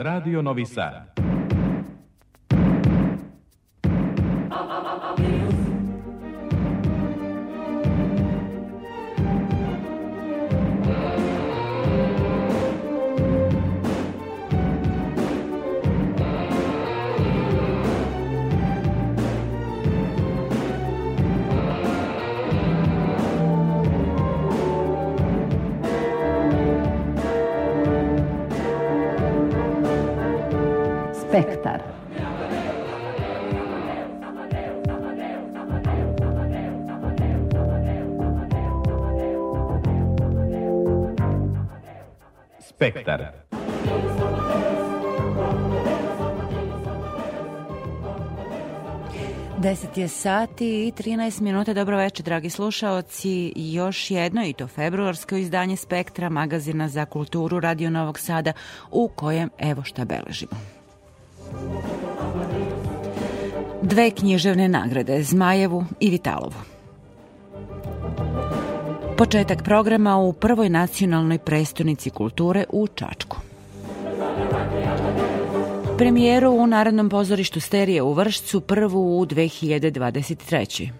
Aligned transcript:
Radio 0.00 0.40
Novi 0.40 0.64
Sad. 0.64 1.27
Spektar. 31.28 31.82
Spektar. 42.60 43.32
Deset 49.58 49.96
je 49.96 50.08
sati 50.08 50.86
i 50.86 50.92
13 50.92 51.40
minuta. 51.40 51.74
Dobro 51.74 51.96
večer, 51.96 52.24
dragi 52.24 52.50
slušaoci. 52.50 53.52
Još 53.56 54.10
jedno 54.10 54.46
i 54.46 54.52
to 54.52 54.66
februarsko 54.66 55.36
izdanje 55.36 55.76
Spektra, 55.76 56.28
magazina 56.28 56.88
za 56.88 57.04
kulturu 57.04 57.60
Radio 57.60 57.90
Novog 57.90 58.18
Sada, 58.18 58.52
u 58.90 59.08
kojem 59.08 59.50
evo 59.58 59.82
šta 59.82 60.04
beležimo. 60.04 60.77
Dve 63.90 64.10
književne 64.10 64.68
nagrade, 64.68 65.22
Zmajevu 65.22 65.84
i 66.00 66.10
Vitalovu. 66.10 66.54
Početak 69.16 69.62
programa 69.62 70.16
u 70.16 70.32
prvoj 70.32 70.68
nacionalnoj 70.68 71.38
prestonici 71.38 72.10
kulture 72.10 72.64
u 72.72 72.86
Čačku. 72.86 73.36
Premijeru 75.98 76.50
u 76.50 76.66
Narodnom 76.66 77.08
pozorištu 77.08 77.60
Sterije 77.60 78.02
u 78.02 78.12
Vršcu 78.12 78.60
prvu 78.60 79.20
u 79.20 79.26
2023. 79.26 80.90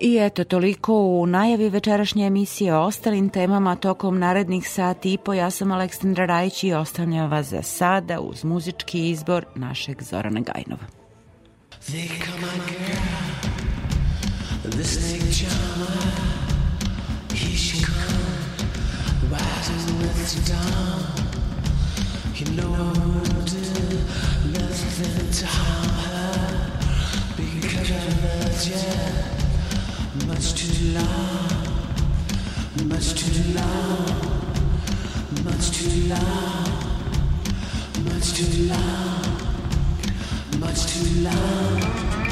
I 0.00 0.16
eto 0.16 0.44
toliko 0.44 0.94
u 0.94 1.26
najavi 1.26 1.68
večerašnje 1.68 2.26
emisije 2.26 2.74
o 2.74 2.82
ostalim 2.82 3.30
temama 3.30 3.76
tokom 3.76 4.18
narednih 4.18 4.68
sati 4.68 5.12
i 5.12 5.18
po. 5.18 5.34
Ja 5.34 5.50
sam 5.50 5.72
Aleksandra 5.72 6.26
Rajić 6.26 6.64
i 6.64 6.72
ostavljam 6.72 7.30
vas 7.30 7.46
za 7.46 7.62
sada 7.62 8.20
uz 8.20 8.44
muzički 8.44 9.10
izbor 9.10 9.44
našeg 9.54 10.02
Zorana 10.02 10.40
Gajnova. 10.40 10.84
They 11.88 12.08
on, 12.34 12.60
girl. 12.66 13.30
Snake 14.84 15.32
charmer. 15.32 15.88
He 17.34 17.56
she 17.56 17.84
come. 17.84 18.20
Rising 19.30 19.98
with 19.98 20.16
the 20.34 20.52
dawn. 20.52 21.20
Nothing 24.52 25.30
to 25.32 25.46
harm 25.46 25.88
her. 26.06 26.32
Because 27.36 27.90
I 27.90 27.94
loved 28.22 28.66
you. 28.66 29.39
Much 30.26 30.54
too 30.54 30.94
long. 30.94 31.50
Much 40.60 40.86
too 40.86 41.22
long. 41.22 42.29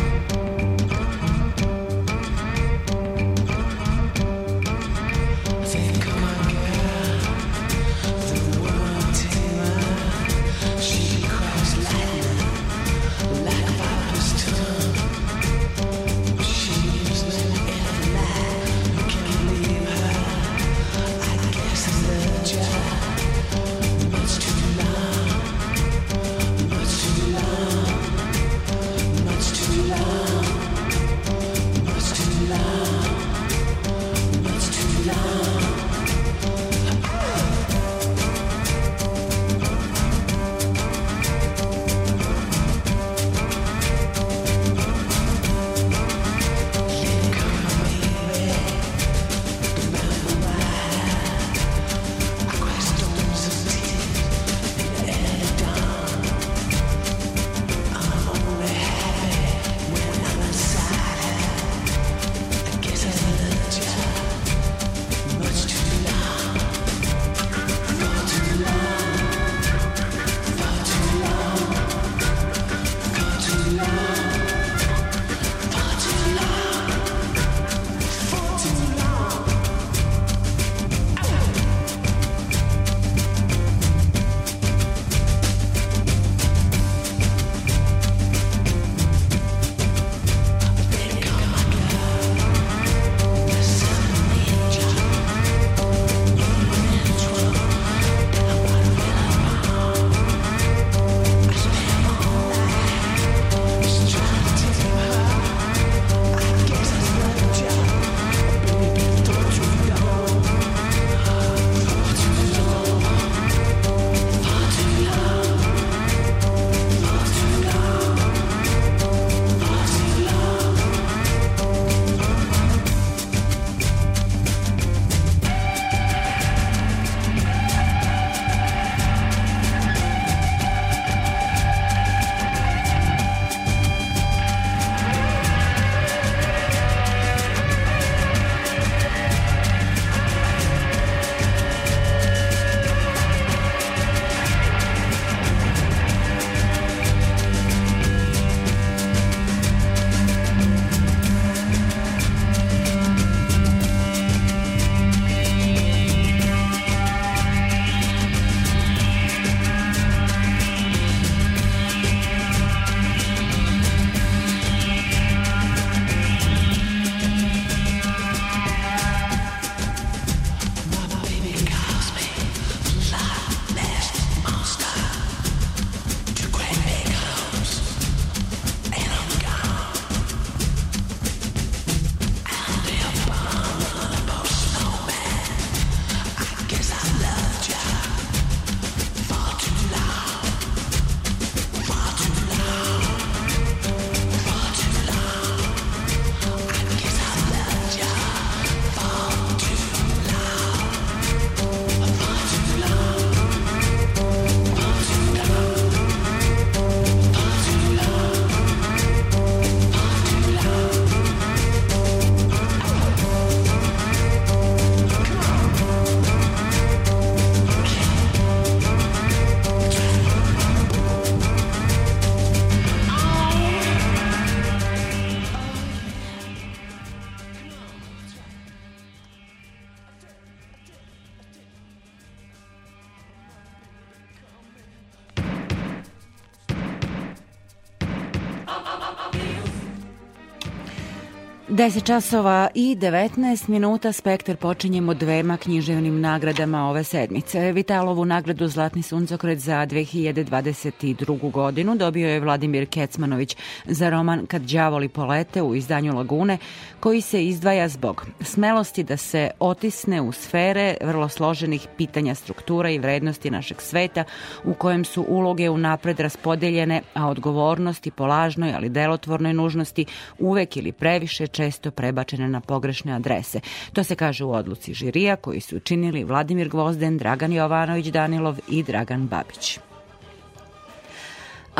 10 241.88 242.02
časova 242.04 242.68
i 242.74 242.96
19 242.96 243.68
minuta 243.68 244.12
Spektar 244.12 244.56
počinjemo 244.56 245.14
dvema 245.14 245.56
književnim 245.56 246.20
nagradama 246.20 246.88
ove 246.88 247.04
sedmice. 247.04 247.72
Vitalovu 247.72 248.24
nagradu 248.24 248.68
Zlatni 248.68 249.02
suncokret 249.02 249.58
za 249.58 249.86
2022. 249.86 251.50
godinu 251.50 251.96
dobio 251.96 252.28
je 252.28 252.40
Vladimir 252.40 252.86
Kecmanović 252.86 253.56
za 253.84 254.10
roman 254.10 254.46
Kad 254.46 254.62
đavoli 254.62 255.08
polete 255.08 255.62
u 255.62 255.74
izdanju 255.74 256.14
Lagune, 256.14 256.58
koji 257.00 257.20
se 257.20 257.44
izdvaja 257.44 257.88
zbog 257.88 258.26
smelosti 258.40 259.02
da 259.02 259.16
se 259.16 259.50
otisne 259.60 260.20
u 260.20 260.32
sfere 260.32 260.96
vrlo 261.02 261.28
složenih 261.28 261.86
pitanja 261.96 262.34
struktura 262.34 262.90
i 262.90 262.98
vrednosti 262.98 263.50
našeg 263.50 263.80
sveta 263.80 264.24
u 264.64 264.74
kojem 264.74 265.04
su 265.04 265.24
uloge 265.28 265.70
unapred 265.70 266.20
raspodeljene, 266.20 267.02
a 267.14 267.28
odgovornosti 267.28 268.10
po 268.10 268.26
lažnoj, 268.26 268.74
ali 268.74 268.88
delotvornoj 268.88 269.52
nužnosti 269.52 270.04
uvek 270.38 270.76
ili 270.76 270.92
previše 270.92 271.46
često 271.46 271.77
prebačene 271.90 272.48
na 272.48 272.60
pogrešne 272.60 273.12
adrese. 273.12 273.60
To 273.92 274.04
se 274.04 274.14
kaže 274.14 274.44
u 274.44 274.52
odluci 274.52 274.94
žirija 274.94 275.36
koji 275.36 275.60
su 275.60 275.76
učinili 275.76 276.24
Vladimir 276.24 276.68
Gvozden, 276.68 277.18
Dragan 277.18 277.52
Jovanović 277.52 278.06
Danilov 278.06 278.58
i 278.68 278.82
Dragan 278.82 279.26
Babić 279.26 279.78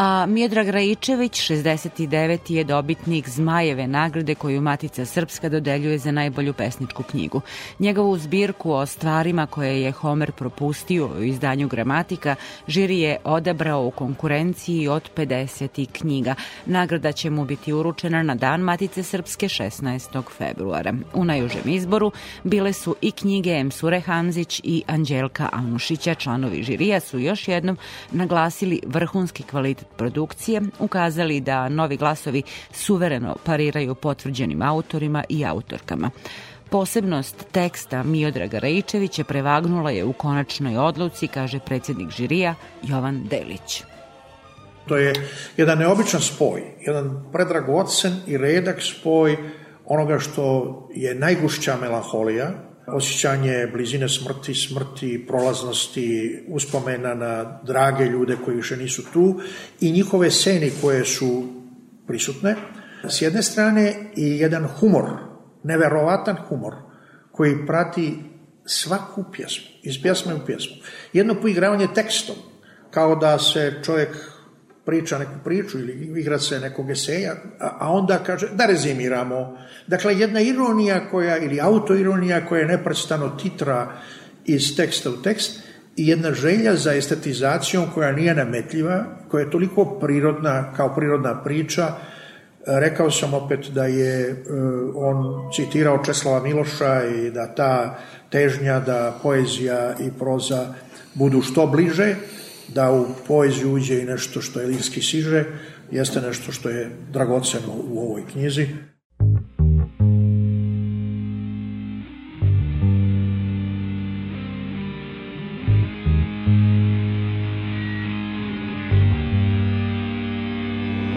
a 0.00 0.26
Miodrag 0.26 0.68
Rajičević, 0.68 1.50
69. 1.50 2.52
je 2.52 2.64
dobitnik 2.64 3.28
Zmajeve 3.28 3.86
nagrade 3.86 4.34
koju 4.34 4.60
Matica 4.60 5.04
Srpska 5.04 5.48
dodeljuje 5.48 5.98
za 5.98 6.10
najbolju 6.10 6.52
pesničku 6.52 7.02
knjigu. 7.02 7.40
Njegovu 7.78 8.18
zbirku 8.18 8.72
o 8.72 8.86
stvarima 8.86 9.46
koje 9.46 9.82
je 9.82 9.92
Homer 9.92 10.32
propustio 10.32 11.06
u 11.06 11.22
izdanju 11.22 11.68
gramatika, 11.68 12.34
žiri 12.68 12.98
je 12.98 13.16
odabrao 13.24 13.86
u 13.86 13.90
konkurenciji 13.90 14.88
od 14.88 15.10
50 15.16 15.86
knjiga. 15.92 16.34
Nagrada 16.66 17.12
će 17.12 17.30
mu 17.30 17.44
biti 17.44 17.72
uručena 17.72 18.22
na 18.22 18.34
dan 18.34 18.60
Matice 18.60 19.02
Srpske 19.02 19.48
16. 19.48 20.22
februara. 20.38 20.94
U 21.14 21.24
najužem 21.24 21.62
izboru 21.64 22.12
bile 22.44 22.72
su 22.72 22.96
i 23.00 23.10
knjige 23.10 23.50
Emsure 23.50 24.00
Hanzić 24.00 24.60
i 24.64 24.82
Anđelka 24.86 25.48
Anušića. 25.52 26.14
Članovi 26.14 26.62
žirija 26.62 27.00
su 27.00 27.18
još 27.18 27.48
jednom 27.48 27.76
naglasili 28.12 28.80
vrhunski 28.86 29.42
kvalitet 29.42 29.87
produkcije, 29.96 30.62
ukazali 30.78 31.40
da 31.40 31.68
novi 31.68 31.96
glasovi 31.96 32.42
suvereno 32.72 33.36
pariraju 33.44 33.94
potvrđenim 33.94 34.62
autorima 34.62 35.24
i 35.28 35.44
autorkama. 35.44 36.10
Posebnost 36.70 37.46
teksta 37.52 38.02
Miodraga 38.02 38.58
Rajičevića 38.58 39.24
prevagnula 39.24 39.90
je 39.90 40.04
u 40.04 40.12
konačnoj 40.12 40.76
odluci, 40.76 41.28
kaže 41.28 41.60
predsjednik 41.60 42.10
žirija 42.10 42.54
Jovan 42.82 43.24
Delić. 43.30 43.82
To 44.88 44.96
je 44.96 45.12
jedan 45.56 45.78
neobičan 45.78 46.20
spoj, 46.20 46.62
jedan 46.80 47.24
predragocen 47.32 48.16
i 48.26 48.38
redak 48.38 48.82
spoj 48.82 49.36
onoga 49.84 50.18
što 50.18 50.88
je 50.94 51.14
najgušća 51.14 51.76
melanholija, 51.80 52.50
osjećanje 52.92 53.66
blizine 53.72 54.08
smrti, 54.08 54.54
smrti, 54.54 55.24
prolaznosti, 55.28 56.38
uspomena 56.48 57.14
na 57.14 57.60
drage 57.66 58.04
ljude 58.04 58.36
koji 58.44 58.56
više 58.56 58.76
nisu 58.76 59.02
tu 59.12 59.40
i 59.80 59.92
njihove 59.92 60.30
seni 60.30 60.72
koje 60.80 61.04
su 61.04 61.44
prisutne. 62.06 62.56
S 63.08 63.22
jedne 63.22 63.42
strane 63.42 64.10
i 64.16 64.38
jedan 64.38 64.66
humor, 64.66 65.04
neverovatan 65.62 66.36
humor, 66.48 66.74
koji 67.32 67.66
prati 67.66 68.18
svaku 68.66 69.24
pjesmu, 69.32 69.66
iz 69.82 70.02
pjesme 70.02 70.34
u 70.34 70.46
pjesmu. 70.46 70.76
Jedno 71.12 71.40
poigravanje 71.40 71.86
tekstom, 71.94 72.36
kao 72.90 73.16
da 73.16 73.38
se 73.38 73.80
čovjek 73.84 74.37
priča 74.88 75.18
neku 75.18 75.38
priču 75.44 75.78
ili 75.78 76.20
igra 76.20 76.38
se 76.38 76.60
nekog 76.60 76.90
eseja, 76.90 77.34
a 77.58 77.92
onda 77.92 78.18
kaže 78.26 78.48
da 78.54 78.66
rezimiramo. 78.66 79.58
Dakle, 79.86 80.18
jedna 80.18 80.40
ironija 80.40 81.10
koja, 81.10 81.36
ili 81.38 81.60
autoironija 81.60 82.46
koja 82.46 82.60
je 82.60 82.66
neprestano 82.66 83.28
titra 83.28 83.92
iz 84.44 84.76
teksta 84.76 85.10
u 85.10 85.22
tekst 85.22 85.60
i 85.96 86.08
jedna 86.08 86.32
želja 86.32 86.74
za 86.76 86.92
estetizacijom 86.92 87.86
koja 87.94 88.12
nije 88.12 88.34
nametljiva, 88.34 89.04
koja 89.28 89.44
je 89.44 89.50
toliko 89.50 89.84
prirodna, 89.84 90.72
kao 90.76 90.94
prirodna 90.94 91.42
priča, 91.44 91.92
Rekao 92.66 93.10
sam 93.10 93.34
opet 93.34 93.70
da 93.72 93.84
je 93.84 94.44
on 94.94 95.50
citirao 95.56 96.04
Česlava 96.04 96.40
Miloša 96.40 97.04
i 97.04 97.30
da 97.30 97.46
ta 97.54 97.98
težnja 98.30 98.80
da 98.80 99.18
poezija 99.22 99.94
i 100.00 100.10
proza 100.18 100.74
budu 101.14 101.42
što 101.42 101.66
bliže, 101.66 102.16
da 102.68 102.92
u 102.92 103.06
poeziju 103.28 103.72
uđe 103.72 104.00
i 104.00 104.04
nešto 104.04 104.40
što 104.40 104.60
je 104.60 104.66
siže, 105.02 105.44
jeste 105.90 106.20
nešto 106.20 106.52
što 106.52 106.68
je 106.68 106.90
dragoceno 107.12 107.72
u 107.90 107.98
ovoj 108.00 108.22
knjizi. 108.32 108.66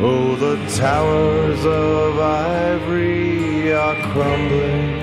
Oh, 0.04 0.36
the 0.36 0.58
towers 0.82 1.64
of 1.64 2.16
ivory 2.18 3.72
are 3.72 3.96
crumbling, 4.14 4.96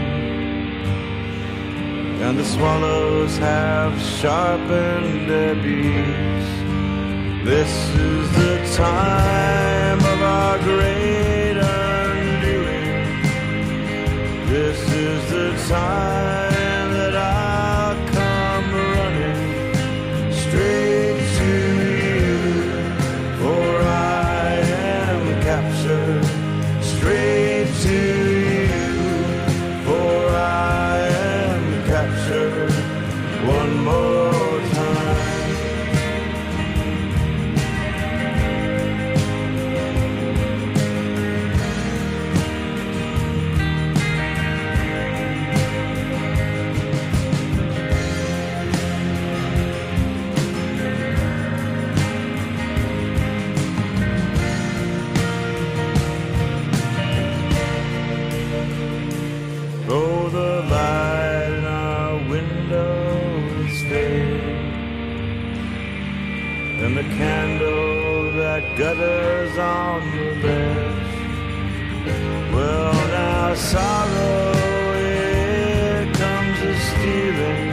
and 2.21 2.37
the 2.37 2.45
swallows 2.45 3.38
have 3.38 4.02
sharpened 4.02 5.31
their 5.31 5.55
beaks. 5.55 6.38
This 7.49 7.73
is 7.95 8.31
the 8.33 8.76
time 8.76 9.99
of 10.00 10.21
our 10.21 10.59
great 10.59 11.57
undoing. 11.57 13.23
This 14.50 14.78
is 14.93 15.31
the 15.31 15.57
time 15.67 16.48
sorrow 73.59 74.53
it 74.95 76.15
comes 76.15 76.59
a 76.61 76.75
stealing, 76.88 77.73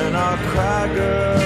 and 0.00 0.16
I'll 0.16 0.36
cry, 0.52 0.94
girl, 0.94 1.45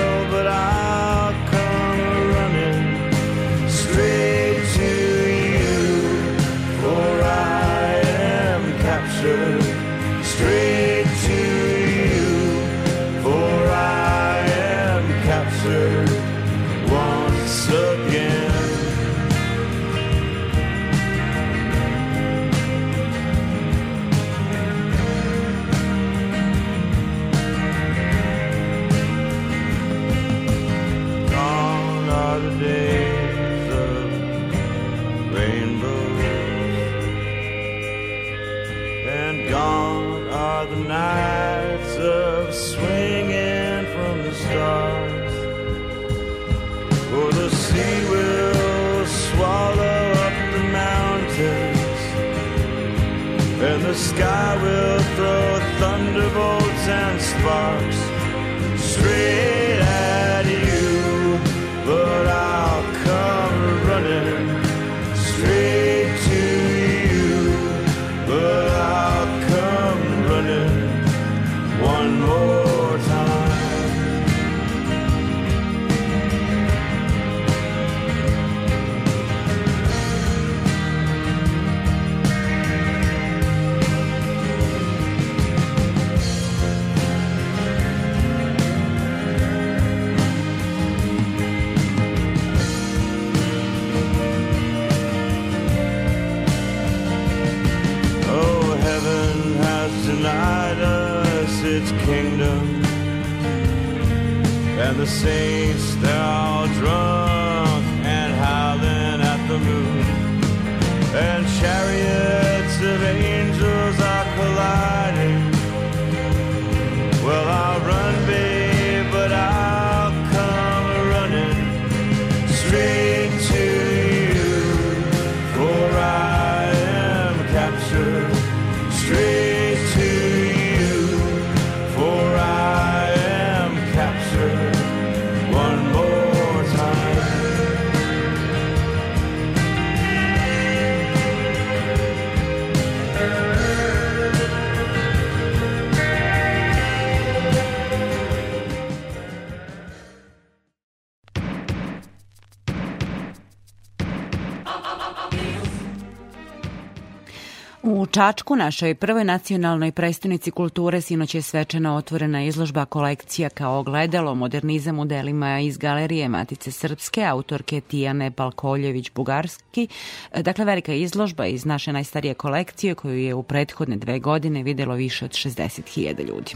Čačku, 158.20 158.56
našoj 158.56 158.94
prvoj 158.94 159.24
nacionalnoj 159.24 159.92
prestonici 159.92 160.50
kulture, 160.50 161.00
sinoć 161.00 161.34
je 161.34 161.42
svečano 161.42 161.94
otvorena 161.94 162.42
izložba 162.44 162.84
kolekcija 162.84 163.48
kao 163.48 163.78
ogledalo 163.78 164.34
modernizam 164.34 164.98
u 164.98 165.04
delima 165.04 165.60
iz 165.60 165.78
galerije 165.78 166.28
Matice 166.28 166.70
Srpske, 166.70 167.24
autorke 167.24 167.80
Tijane 167.80 168.30
Palkoljević-Bugarski. 168.30 169.88
Dakle, 170.36 170.64
velika 170.64 170.92
izložba 170.92 171.46
iz 171.46 171.64
naše 171.64 171.92
najstarije 171.92 172.34
kolekcije 172.34 172.94
koju 172.94 173.18
je 173.18 173.34
u 173.34 173.42
prethodne 173.42 173.96
dve 173.96 174.18
godine 174.18 174.62
videlo 174.62 174.94
više 174.94 175.24
od 175.24 175.30
60.000 175.30 176.28
ljudi. 176.28 176.54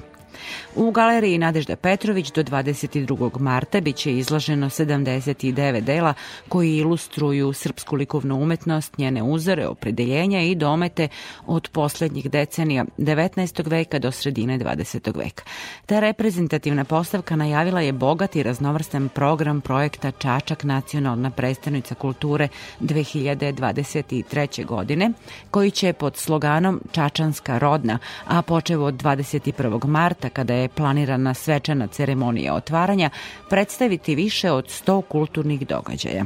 U 0.75 0.91
galeriji 0.91 1.39
Nadežda 1.39 1.77
Petrović 1.77 2.33
do 2.33 2.43
22. 2.43 3.41
marta 3.41 3.81
biće 3.81 4.13
izloženo 4.13 4.71
79 4.71 5.81
dela 5.81 6.15
koji 6.49 6.77
ilustruju 6.77 7.53
srpsku 7.53 7.97
likovnu 7.97 8.43
umetnost, 8.43 8.99
njene 8.99 9.23
uzore, 9.23 9.67
opredeljenja 9.67 10.43
i 10.43 10.55
domete 10.55 11.09
od 11.47 11.69
poslednjih 11.69 12.31
decenija 12.31 12.85
19. 12.99 13.71
veka 13.71 13.99
do 13.99 14.11
sredine 14.11 14.59
20. 14.59 15.17
veka. 15.17 15.45
Ta 15.87 16.01
reprezentativna 16.01 16.85
postavka 16.85 17.37
najavila 17.37 17.81
je 17.81 17.93
bogat 17.93 18.37
i 18.37 18.43
raznovrstan 18.43 19.09
program 19.09 19.61
projekta 19.61 20.11
Čačak 20.11 20.65
nacionalna 20.65 21.31
predstavnica 21.31 21.95
kulture 21.95 22.49
2023. 22.81 24.65
godine, 24.65 25.11
koji 25.51 25.71
će 25.71 25.93
pod 25.93 26.17
sloganom 26.17 26.81
Čačanska 26.93 27.59
rodna, 27.59 27.99
a 28.27 28.43
počev 28.43 28.83
od 28.83 28.95
21. 28.95 29.87
marta 29.87 30.24
kada 30.29 30.55
je 30.55 30.69
planirana 30.69 31.35
svečana 31.35 31.87
ceremonija 31.87 32.55
otvaranja, 32.55 33.11
predstaviti 33.51 34.15
više 34.15 34.51
od 34.51 34.67
100 34.67 35.03
kulturnih 35.03 35.67
događaja. 35.67 36.25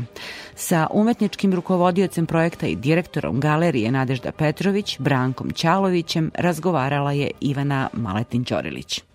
Sa 0.55 0.87
umetničkim 0.91 1.55
rukovodiocem 1.55 2.27
projekta 2.27 2.67
i 2.67 2.77
direktorom 2.77 3.41
galerije 3.41 3.91
Nadežda 3.91 4.33
Petrović, 4.33 4.99
Brankom 4.99 5.51
Ćalovićem, 5.51 6.31
razgovarala 6.35 7.13
je 7.13 7.31
Ivana 7.41 7.89
Maletin-Ćorilić. 7.93 9.08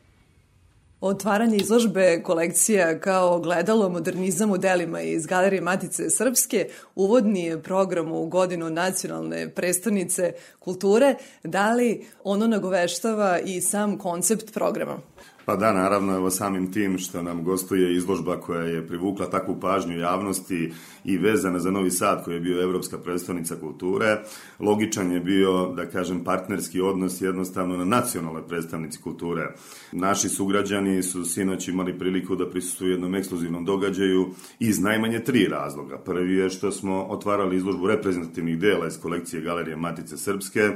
Otvaranje 1.06 1.58
izložbe 1.58 2.22
kolekcija 2.24 3.00
kao 3.00 3.40
gledalo 3.40 3.90
modernizam 3.90 4.52
u 4.52 4.58
delima 4.58 5.02
iz 5.02 5.26
Galerije 5.26 5.62
Matice 5.62 6.10
Srpske 6.10 6.68
uvodni 6.96 7.44
je 7.46 7.64
program 7.64 8.12
u 8.12 8.26
godinu 8.26 8.70
nacionalne 8.70 9.50
prestonice 9.50 10.34
kulture. 10.60 11.16
Da 11.44 11.74
li 11.74 12.06
ono 12.24 12.48
nagoveštava 12.48 13.40
i 13.40 13.62
sam 13.62 13.98
koncept 13.98 14.54
programa? 14.54 14.98
Pa 15.46 15.56
da, 15.56 15.74
naravno, 15.74 16.16
evo 16.16 16.30
samim 16.30 16.72
tim 16.72 16.98
što 16.98 17.22
nam 17.22 17.44
gostuje 17.44 17.96
izložba 17.96 18.40
koja 18.40 18.62
je 18.62 18.88
privukla 18.88 19.30
takvu 19.30 19.60
pažnju 19.60 19.98
javnosti 19.98 20.72
i 21.04 21.18
vezana 21.18 21.60
za 21.60 21.72
Novi 21.72 21.92
Sad 21.92 22.24
koji 22.24 22.34
je 22.34 22.40
bio 22.40 22.62
Evropska 22.62 22.98
predstavnica 22.98 23.56
kulture, 23.56 24.18
logičan 24.60 25.12
je 25.12 25.20
bio, 25.20 25.68
da 25.68 25.86
kažem, 25.86 26.24
partnerski 26.24 26.82
odnos 26.82 27.22
jednostavno 27.22 27.78
na 27.78 27.86
nacionalnoj 27.86 28.48
predstavnici 28.48 29.02
kulture. 29.02 29.54
Naši 29.92 30.30
sugrađani 30.30 31.04
su 31.04 31.26
sinoć 31.26 31.68
imali 31.68 32.00
priliku 32.00 32.36
da 32.36 32.50
prisustuju 32.50 32.92
jednom 32.92 33.16
ekskluzivnom 33.16 33.66
događaju 33.66 34.30
iz 34.60 34.80
najmanje 34.80 35.20
tri 35.20 35.48
razloga. 35.48 35.98
Prvi 35.98 36.36
je 36.36 36.50
što 36.50 36.72
smo 36.72 37.04
otvarali 37.04 37.58
izložbu 37.58 37.88
reprezentativnih 37.88 38.60
dela 38.60 38.88
iz 38.88 39.00
kolekcije 39.02 39.42
Galerije 39.42 39.76
Matice 39.76 40.18
Srpske, 40.18 40.72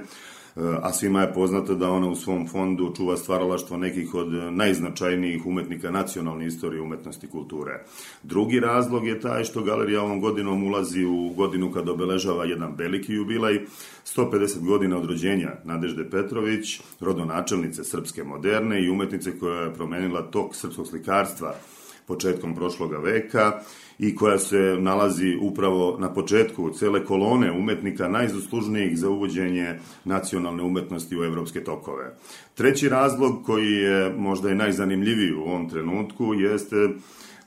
a 0.81 0.93
svima 0.93 1.21
je 1.21 1.33
poznato 1.33 1.75
da 1.75 1.89
ona 1.89 2.07
u 2.07 2.15
svom 2.15 2.47
fondu 2.47 2.93
čuva 2.97 3.17
stvaralaštvo 3.17 3.77
nekih 3.77 4.13
od 4.13 4.27
najznačajnijih 4.53 5.45
umetnika 5.45 5.91
nacionalne 5.91 6.47
istorije 6.47 6.81
umetnosti 6.81 7.25
i 7.25 7.29
kulture. 7.29 7.83
Drugi 8.23 8.59
razlog 8.59 9.07
je 9.07 9.19
taj 9.19 9.43
što 9.43 9.63
galerija 9.63 10.01
ovom 10.01 10.21
godinom 10.21 10.63
ulazi 10.63 11.05
u 11.05 11.29
godinu 11.35 11.71
kad 11.71 11.89
obeležava 11.89 12.45
jedan 12.45 12.75
veliki 12.77 13.13
jubilej, 13.13 13.59
150 14.05 14.65
godina 14.65 14.97
od 14.97 15.05
rođenja 15.05 15.51
Nadežde 15.63 16.09
Petrović, 16.09 16.81
rodonačelnice 16.99 17.83
srpske 17.83 18.23
moderne 18.23 18.83
i 18.83 18.89
umetnice 18.89 19.39
koja 19.39 19.61
je 19.61 19.73
promenila 19.73 20.21
tok 20.21 20.55
srpskog 20.55 20.87
slikarstva 20.87 21.55
početkom 22.07 22.55
prošloga 22.55 22.97
veka 22.97 23.59
i 23.99 24.15
koja 24.15 24.39
se 24.39 24.77
nalazi 24.79 25.37
upravo 25.41 25.97
na 25.99 26.13
početku 26.13 26.69
cele 26.69 27.05
kolone 27.05 27.51
umetnika 27.51 28.07
najzaslužnijih 28.07 28.97
za 28.97 29.09
uvođenje 29.09 29.79
nacionalne 30.05 30.63
umetnosti 30.63 31.19
u 31.19 31.23
evropske 31.23 31.63
tokove. 31.63 32.15
Treći 32.55 32.89
razlog 32.89 33.45
koji 33.45 33.71
je 33.71 34.13
možda 34.17 34.49
i 34.49 34.55
najzanimljiviji 34.55 35.33
u 35.33 35.41
ovom 35.41 35.69
trenutku 35.69 36.33
jeste 36.33 36.75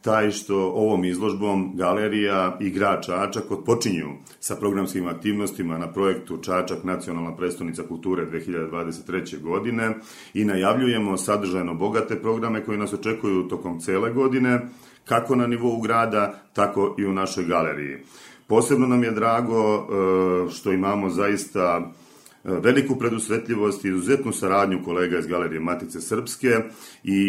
taj 0.03 0.31
što 0.31 0.57
ovom 0.57 1.05
izložbom 1.05 1.73
galerija 1.77 2.57
i 2.61 2.71
grad 2.71 3.05
Čačak 3.05 3.51
odpočinju 3.51 4.09
sa 4.41 4.57
programskim 4.57 5.07
aktivnostima 5.07 5.79
na 5.79 5.93
projektu 5.93 6.39
Čačak 6.39 6.85
nacionalna 6.85 7.37
predstavnica 7.37 7.83
kulture 7.83 8.27
2023. 8.27 9.41
godine 9.41 9.95
i 10.35 10.45
najavljujemo 10.45 11.17
sadržajno 11.17 11.75
bogate 11.75 12.21
programe 12.21 12.65
koji 12.65 12.79
nas 12.79 12.93
očekuju 12.93 13.49
tokom 13.49 13.81
cele 13.81 14.13
godine, 14.13 14.61
kako 15.11 15.37
na 15.37 15.47
nivou 15.47 15.81
grada, 15.81 16.35
tako 16.53 16.95
i 16.99 17.05
u 17.07 17.13
našoj 17.13 17.45
galeriji. 17.45 17.99
Posebno 18.47 18.87
nam 18.87 19.03
je 19.05 19.11
drago 19.11 19.63
e, 19.75 20.51
što 20.51 20.73
imamo 20.73 21.11
zaista 21.11 21.81
e, 21.81 21.89
veliku 22.63 22.99
predusretljivost 22.99 23.85
i 23.85 23.89
izuzetnu 23.89 24.33
saradnju 24.33 24.85
kolega 24.85 25.19
iz 25.19 25.27
Galerije 25.27 25.61
Matice 25.61 26.01
Srpske 26.01 26.59
i 27.05 27.21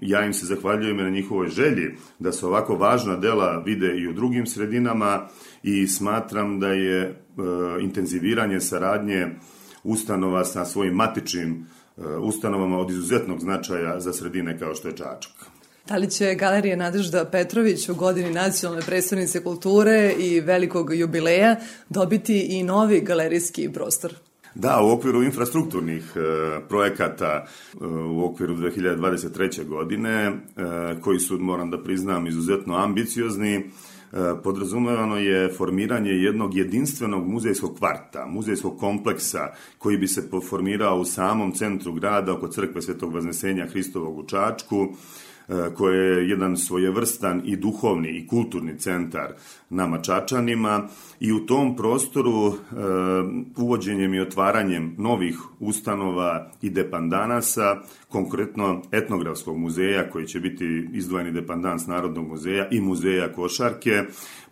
ja 0.00 0.24
im 0.26 0.32
se 0.32 0.46
zahvaljujem 0.46 0.96
na 0.96 1.10
njihovoj 1.10 1.48
želji 1.48 1.94
da 2.18 2.32
se 2.32 2.46
ovako 2.46 2.74
važna 2.74 3.16
dela 3.16 3.62
vide 3.66 3.94
i 3.98 4.08
u 4.08 4.12
drugim 4.12 4.46
sredinama 4.46 5.28
i 5.62 5.86
smatram 5.86 6.60
da 6.60 6.68
je 6.68 7.00
e, 7.02 7.14
intenziviranje 7.80 8.60
saradnje 8.60 9.26
ustanova 9.84 10.44
sa 10.44 10.64
svojim 10.64 10.94
matičnim 10.94 11.66
ustanovama 12.20 12.78
od 12.78 12.90
izuzetnog 12.90 13.40
značaja 13.40 14.00
za 14.00 14.12
sredine 14.12 14.58
kao 14.58 14.74
što 14.74 14.88
je 14.88 14.96
Čačak. 14.96 15.59
Da 15.90 15.96
li 15.96 16.10
će 16.10 16.34
Galerija 16.34 16.76
Nadežda 16.76 17.24
Petrović 17.24 17.88
u 17.88 17.94
godini 17.94 18.30
nacionalne 18.30 18.82
predstavnice 18.86 19.42
kulture 19.42 20.14
i 20.18 20.40
velikog 20.40 20.94
jubileja 20.94 21.56
dobiti 21.88 22.40
i 22.40 22.62
novi 22.62 23.00
galerijski 23.00 23.68
prostor? 23.72 24.14
Da, 24.54 24.80
u 24.82 24.90
okviru 24.90 25.22
infrastrukturnih 25.22 26.12
e, 26.16 26.20
projekata 26.68 27.46
e, 27.80 27.84
u 27.86 28.24
okviru 28.24 28.56
2023. 28.56 29.64
godine, 29.66 30.10
e, 30.10 30.32
koji 31.00 31.18
su, 31.18 31.38
moram 31.38 31.70
da 31.70 31.82
priznam, 31.82 32.26
izuzetno 32.26 32.74
ambiciozni, 32.74 33.54
e, 33.56 33.62
podrazumevano 34.42 35.16
je 35.16 35.52
formiranje 35.52 36.10
jednog 36.10 36.56
jedinstvenog 36.56 37.28
muzejskog 37.28 37.78
kvarta, 37.78 38.26
muzejskog 38.26 38.78
kompleksa 38.78 39.54
koji 39.78 39.98
bi 39.98 40.08
se 40.08 40.22
formirao 40.50 41.00
u 41.00 41.04
samom 41.04 41.52
centru 41.52 41.92
grada 41.92 42.32
oko 42.32 42.48
crkve 42.48 42.82
Svetog 42.82 43.14
Vaznesenja 43.14 43.66
Hristovog 43.66 44.18
u 44.18 44.26
Čačku, 44.26 44.88
koje 45.74 46.16
je 46.16 46.28
jedan 46.28 46.56
svojevrstan 46.56 47.42
i 47.44 47.56
duhovni 47.56 48.08
i 48.08 48.26
kulturni 48.26 48.78
centar 48.78 49.32
nama 49.70 50.02
Čačanima 50.02 50.88
i 51.20 51.32
u 51.32 51.46
tom 51.46 51.76
prostoru 51.76 52.46
e, 52.48 52.52
uvođenjem 53.56 54.14
i 54.14 54.20
otvaranjem 54.20 54.94
novih 54.98 55.38
ustanova 55.58 56.50
i 56.62 56.70
depandanasa, 56.70 57.76
konkretno 58.08 58.82
etnografskog 58.92 59.58
muzeja 59.58 60.10
koji 60.10 60.26
će 60.26 60.40
biti 60.40 60.88
izdvojeni 60.92 61.32
depandans 61.32 61.86
Narodnog 61.86 62.28
muzeja 62.28 62.68
i 62.70 62.80
muzeja 62.80 63.32
košarke, 63.32 64.04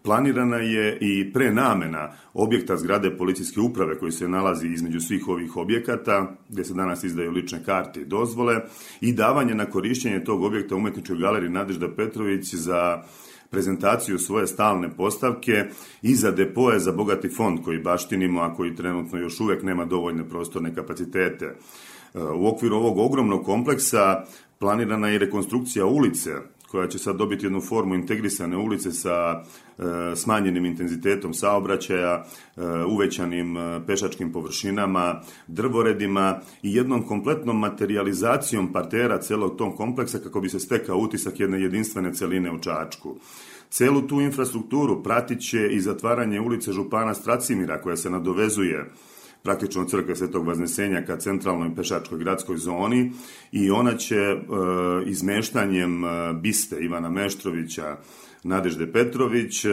planirana 0.03 0.57
je 0.57 0.99
i 1.01 1.33
prenamena 1.33 2.13
objekta 2.35 2.77
zgrade 2.77 3.17
policijske 3.17 3.61
uprave 3.61 3.99
koji 3.99 4.13
se 4.13 4.29
nalazi 4.29 4.69
između 4.69 5.01
svih 5.01 5.29
ovih 5.29 5.57
objekata, 5.57 6.37
gde 6.49 6.65
se 6.65 6.75
danas 6.75 7.05
izdaju 7.05 7.31
lične 7.31 7.65
karte 7.65 8.01
i 8.01 8.05
dozvole, 8.05 8.57
i 9.01 9.13
davanje 9.13 9.55
na 9.55 9.67
korišćenje 9.67 10.25
tog 10.25 10.43
objekta 10.43 10.77
umetničkoj 10.77 11.19
galeriji 11.19 11.51
Nadežda 11.51 11.89
Petrović 11.97 12.55
za 12.55 13.03
prezentaciju 13.51 14.19
svoje 14.19 14.47
stalne 14.47 14.91
postavke 14.97 15.65
i 16.03 16.15
za 16.15 16.31
depoje 16.31 16.79
za 16.79 16.93
bogati 16.93 17.29
fond 17.29 17.65
koji 17.65 17.79
baštinimo, 17.79 18.41
a 18.41 18.55
koji 18.55 18.77
trenutno 18.77 19.19
još 19.19 19.41
uvek 19.41 19.63
nema 19.63 19.85
dovoljne 19.85 20.29
prostorne 20.29 20.75
kapacitete. 20.75 21.45
E, 21.47 21.55
U 22.23 22.49
okviru 22.49 22.77
ovog 22.77 22.99
ogromnog 22.99 23.45
kompleksa 23.45 24.25
planirana 24.59 25.09
je 25.09 25.15
i 25.15 25.19
rekonstrukcija 25.19 25.87
ulice 25.87 26.31
koja 26.71 26.89
će 26.89 26.99
sad 26.99 27.17
dobiti 27.17 27.47
jednu 27.47 27.61
formu 27.61 27.95
integrisane 27.95 28.57
ulice 28.57 28.93
sa 28.93 29.43
e, 29.79 30.17
smanjenim 30.17 30.65
intenzitetom 30.65 31.35
saobraćaja, 31.35 32.25
e, 32.57 32.63
uvećanim 32.85 33.57
e, 33.57 33.81
pešačkim 33.87 34.33
površinama, 34.33 35.21
drvoredima 35.47 36.41
i 36.63 36.75
jednom 36.75 37.07
kompletnom 37.07 37.59
materializacijom 37.59 38.73
partera 38.73 39.19
celog 39.19 39.57
tom 39.57 39.77
kompleksa 39.77 40.19
kako 40.19 40.41
bi 40.41 40.49
se 40.49 40.61
stekao 40.61 40.99
utisak 40.99 41.41
jedne 41.41 41.61
jedinstvene 41.61 42.15
celine 42.15 42.53
u 42.53 42.59
Čačku. 42.59 43.17
Celu 43.71 44.03
tu 44.03 44.21
infrastrukturu 44.21 45.03
pratit 45.03 45.41
će 45.41 45.69
i 45.73 45.81
zatvaranje 45.81 46.41
ulice 46.41 46.73
Župana 46.73 47.15
Stracimira 47.15 47.81
koja 47.81 47.97
se 47.97 48.11
nadovezuje 48.11 48.91
praktično 49.43 49.85
crkve 49.85 50.17
Svetog 50.17 50.47
Vaznesenja 50.47 51.05
ka 51.05 51.17
centralnoj 51.17 51.75
pešačkoj 51.75 52.19
gradskoj 52.19 52.57
zoni 52.57 53.13
i 53.53 53.71
ona 53.71 53.97
će 53.97 54.17
e, 54.17 54.37
izmeštanjem 55.07 56.05
e, 56.05 56.33
biste 56.33 56.77
Ivana 56.81 57.11
Meštrovića 57.11 57.97
Nadežde 58.43 58.93
Petrović 58.93 59.65
e, 59.65 59.69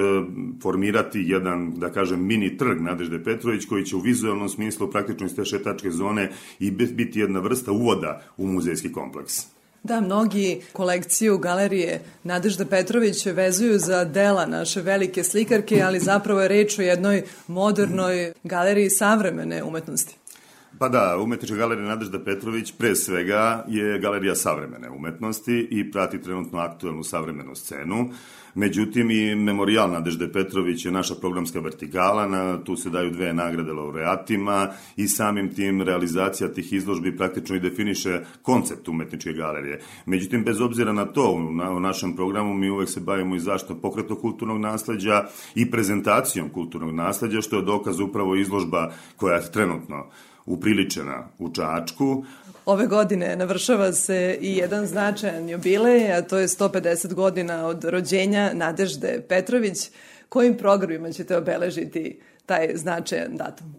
formirati 0.62 1.24
jedan, 1.28 1.74
da 1.74 1.90
kažem, 1.92 2.26
mini 2.26 2.58
trg 2.58 2.82
Nadežde 2.82 3.24
Petrović 3.24 3.66
koji 3.66 3.86
će 3.86 3.96
u 3.96 4.00
vizualnom 4.00 4.50
smislu 4.50 4.92
praktično 4.92 5.26
iz 5.26 5.36
te 5.36 5.46
šetačke 5.46 5.92
zone 5.92 6.32
i 6.60 6.72
biti 6.72 7.20
jedna 7.20 7.40
vrsta 7.40 7.72
uvoda 7.72 8.22
u 8.38 8.48
muzejski 8.48 8.92
kompleks. 8.92 9.55
Da, 9.86 10.02
mnogi 10.02 10.62
kolekciju 10.74 11.38
galerije 11.38 12.02
Nadežda 12.24 12.66
Petrović 12.66 13.26
vezuju 13.26 13.80
za 13.80 14.06
dela 14.06 14.46
naše 14.46 14.82
velike 14.82 15.24
slikarke, 15.24 15.82
ali 15.82 16.00
zapravo 16.00 16.42
je 16.42 16.48
reč 16.48 16.80
o 16.80 16.82
jednoj 16.82 17.24
modernoj 17.48 18.34
galeriji 18.44 18.90
savremene 18.90 19.64
umetnosti. 19.64 20.16
Pa 20.80 20.90
da, 20.90 21.18
umetnička 21.22 21.56
galerija 21.56 21.88
Nadežda 21.88 22.20
Petrović 22.24 22.72
pre 22.78 22.96
svega 22.96 23.66
je 23.68 24.00
galerija 24.00 24.36
savremene 24.36 24.90
umetnosti 24.90 25.68
i 25.72 25.92
prati 25.92 26.22
trenutno 26.22 26.60
aktuelnu 26.60 27.04
savremenu 27.04 27.56
scenu. 27.56 28.10
Međutim, 28.56 29.12
i 29.12 29.36
Memorial 29.36 29.92
Nadežde 29.92 30.32
Petrović 30.32 30.86
je 30.86 30.92
naša 30.92 31.16
programska 31.16 31.60
vertikala, 31.60 32.28
na, 32.28 32.64
tu 32.64 32.76
se 32.76 32.90
daju 32.90 33.12
dve 33.12 33.34
nagrade 33.34 33.74
laureatima 33.74 34.68
i 34.96 35.08
samim 35.08 35.54
tim 35.54 35.82
realizacija 35.82 36.54
tih 36.54 36.74
izložbi 36.74 37.18
praktično 37.18 37.56
i 37.56 37.60
definiše 37.60 38.20
koncept 38.42 38.88
umetničke 38.88 39.34
galerije. 39.34 39.82
Međutim, 40.06 40.44
bez 40.44 40.62
obzira 40.62 40.94
na 40.94 41.06
to, 41.06 41.52
na, 41.52 41.72
u 41.72 41.80
našem 41.80 42.16
programu 42.16 42.54
mi 42.54 42.70
uvek 42.70 42.90
se 42.90 43.00
bavimo 43.00 43.36
i 43.36 43.40
zašto 43.40 43.76
pokretnog 43.76 44.22
kulturnog 44.22 44.60
nasleđa 44.60 45.26
i 45.56 45.72
prezentacijom 45.72 46.50
kulturnog 46.50 46.96
nasleđa, 46.96 47.42
što 47.42 47.56
je 47.56 47.62
dokaz 47.62 48.00
upravo 48.00 48.36
izložba 48.36 48.92
koja 49.16 49.36
je 49.36 49.52
trenutno 49.52 50.06
upriličena 50.46 51.28
u 51.40 51.54
Čačku. 51.54 52.26
Ove 52.66 52.88
godine 52.88 53.36
navršava 53.36 53.94
se 53.94 54.38
i 54.42 54.58
jedan 54.58 54.86
značajan 54.86 55.50
jubilej, 55.50 56.14
a 56.14 56.22
to 56.22 56.38
je 56.38 56.48
150 56.48 57.14
godina 57.14 57.66
od 57.68 57.84
rođenja 57.84 58.52
Nadežde 58.54 59.22
Petrović. 59.30 59.78
Kojim 60.30 60.58
programima 60.58 61.12
ćete 61.12 61.38
obeležiti 61.38 62.20
taj 62.46 62.72
značajan 62.76 63.38
datum? 63.38 63.76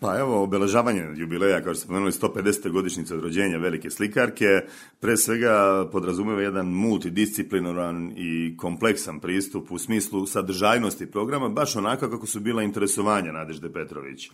Pa 0.00 0.18
evo, 0.18 0.42
obeležavanje 0.42 1.02
jubileja, 1.16 1.60
kao 1.60 1.74
što 1.74 1.80
ste 1.80 1.86
pomenuli, 1.86 2.12
150. 2.12 2.70
godišnjice 2.70 3.14
od 3.14 3.22
rođenja 3.22 3.58
velike 3.58 3.90
slikarke, 3.90 4.60
pre 5.00 5.16
svega 5.16 5.86
podrazumeva 5.92 6.42
jedan 6.42 6.66
multidisciplinoran 6.66 8.12
i 8.16 8.56
kompleksan 8.56 9.20
pristup 9.20 9.70
u 9.70 9.78
smislu 9.78 10.26
sadržajnosti 10.26 11.10
programa, 11.10 11.48
baš 11.48 11.76
onako 11.76 12.10
kako 12.10 12.26
su 12.26 12.40
bila 12.40 12.62
interesovanja 12.62 13.32
Nadežde 13.32 13.72
Petrović. 13.72 14.30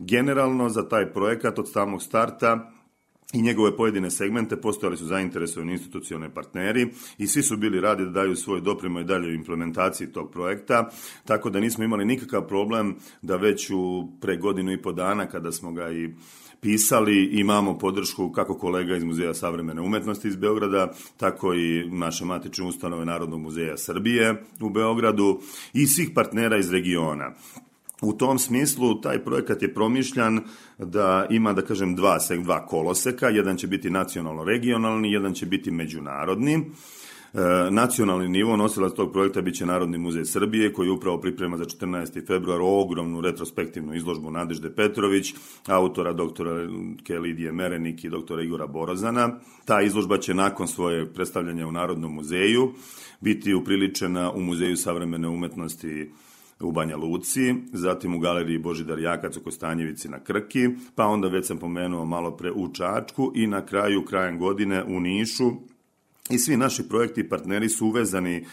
Generalno, 0.00 0.68
za 0.68 0.88
taj 0.88 1.12
projekat 1.12 1.58
od 1.58 1.72
samog 1.72 2.02
starta 2.02 2.72
i 3.32 3.42
njegove 3.42 3.76
pojedine 3.76 4.10
segmente 4.10 4.56
postojali 4.56 4.96
su 4.96 5.06
zainteresovani 5.06 5.72
institucione 5.72 6.34
partneri 6.34 6.88
i 7.18 7.26
svi 7.26 7.42
su 7.42 7.56
bili 7.56 7.80
radi 7.80 8.04
da 8.04 8.10
daju 8.10 8.36
svoj 8.36 8.60
doprimo 8.60 9.00
i 9.00 9.04
dalje 9.04 9.28
u 9.28 9.34
implementaciji 9.34 10.12
tog 10.12 10.30
projekta, 10.30 10.90
tako 11.24 11.50
da 11.50 11.60
nismo 11.60 11.84
imali 11.84 12.04
nikakav 12.04 12.48
problem 12.48 12.96
da 13.22 13.36
već 13.36 13.70
u 13.70 14.08
pre 14.20 14.36
godinu 14.36 14.72
i 14.72 14.82
po 14.82 14.92
dana 14.92 15.26
kada 15.26 15.52
smo 15.52 15.72
ga 15.72 15.90
i 15.90 16.08
pisali, 16.60 17.24
imamo 17.24 17.78
podršku 17.78 18.32
kako 18.32 18.58
kolega 18.58 18.96
iz 18.96 19.04
Muzeja 19.04 19.34
savremene 19.34 19.80
umetnosti 19.80 20.28
iz 20.28 20.36
Beograda, 20.36 20.92
tako 21.16 21.54
i 21.54 21.88
naše 21.90 22.24
matične 22.24 22.64
ustanove 22.64 23.04
Narodnog 23.04 23.40
muzeja 23.40 23.76
Srbije 23.76 24.44
u 24.60 24.70
Beogradu 24.70 25.40
i 25.72 25.86
svih 25.86 26.10
partnera 26.14 26.56
iz 26.56 26.72
regiona. 26.72 27.32
U 28.02 28.12
tom 28.12 28.38
smislu 28.38 29.00
taj 29.00 29.24
projekat 29.24 29.62
je 29.62 29.74
promišljan 29.74 30.40
da 30.78 31.26
ima, 31.30 31.52
da 31.52 31.62
kažem, 31.62 31.96
dva, 31.96 32.18
dva 32.42 32.66
koloseka, 32.66 33.28
jedan 33.28 33.56
će 33.56 33.66
biti 33.66 33.90
nacionalno-regionalni, 33.90 35.12
jedan 35.12 35.34
će 35.34 35.46
biti 35.46 35.70
međunarodni. 35.70 36.54
E, 37.34 37.70
nacionalni 37.70 38.28
nivo 38.28 38.56
nosilac 38.56 38.92
tog 38.92 39.12
projekta 39.12 39.40
biće 39.40 39.66
Narodni 39.66 39.98
muzej 39.98 40.24
Srbije 40.24 40.72
koji 40.72 40.90
upravo 40.90 41.20
priprema 41.20 41.56
za 41.56 41.64
14. 41.64 42.26
februar 42.26 42.60
ogromnu 42.62 43.20
retrospektivnu 43.20 43.94
izložbu 43.94 44.30
Nadežde 44.30 44.74
Petrović, 44.74 45.34
autora 45.66 46.12
doktora 46.12 46.68
Lidije 47.20 47.52
Merenik 47.52 48.04
i 48.04 48.10
doktora 48.10 48.42
Igora 48.42 48.66
Borozana. 48.66 49.38
Ta 49.64 49.82
izložba 49.82 50.18
će 50.18 50.34
nakon 50.34 50.68
svoje 50.68 51.12
predstavljanja 51.12 51.66
u 51.66 51.72
Narodnom 51.72 52.14
muzeju 52.14 52.72
biti 53.20 53.54
upriličena 53.54 54.32
u 54.32 54.40
Muzeju 54.40 54.76
savremene 54.76 55.28
umetnosti 55.28 56.10
u 56.60 56.72
Banja 56.72 56.96
Luci, 56.96 57.54
zatim 57.72 58.14
u 58.14 58.18
galeriji 58.18 58.58
Božidar 58.58 58.98
Jakac 58.98 59.36
u 59.36 59.40
Kostanjevici 59.40 60.08
na 60.08 60.24
Krki, 60.24 60.68
pa 60.94 61.04
onda 61.04 61.28
već 61.28 61.46
sam 61.46 61.58
pomenuo 61.58 62.04
malo 62.04 62.36
pre 62.36 62.52
u 62.52 62.72
Čačku 62.72 63.32
i 63.34 63.46
na 63.46 63.66
kraju, 63.66 64.04
krajem 64.04 64.38
godine 64.38 64.84
u 64.84 65.00
Nišu. 65.00 65.50
I 66.30 66.38
svi 66.38 66.56
naši 66.56 66.88
projekti 66.88 67.20
i 67.20 67.28
partneri 67.28 67.68
su 67.68 67.86
uvezani 67.86 68.46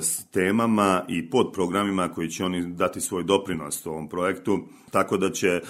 s 0.00 0.24
temama 0.24 1.04
i 1.08 1.30
podprogramima 1.30 2.08
koji 2.08 2.28
će 2.28 2.44
oni 2.44 2.74
dati 2.74 3.00
svoj 3.00 3.24
doprinos 3.24 3.86
ovom 3.86 4.08
projektu, 4.08 4.58
tako 4.90 5.16
da 5.16 5.30
će 5.30 5.48
e, 5.48 5.60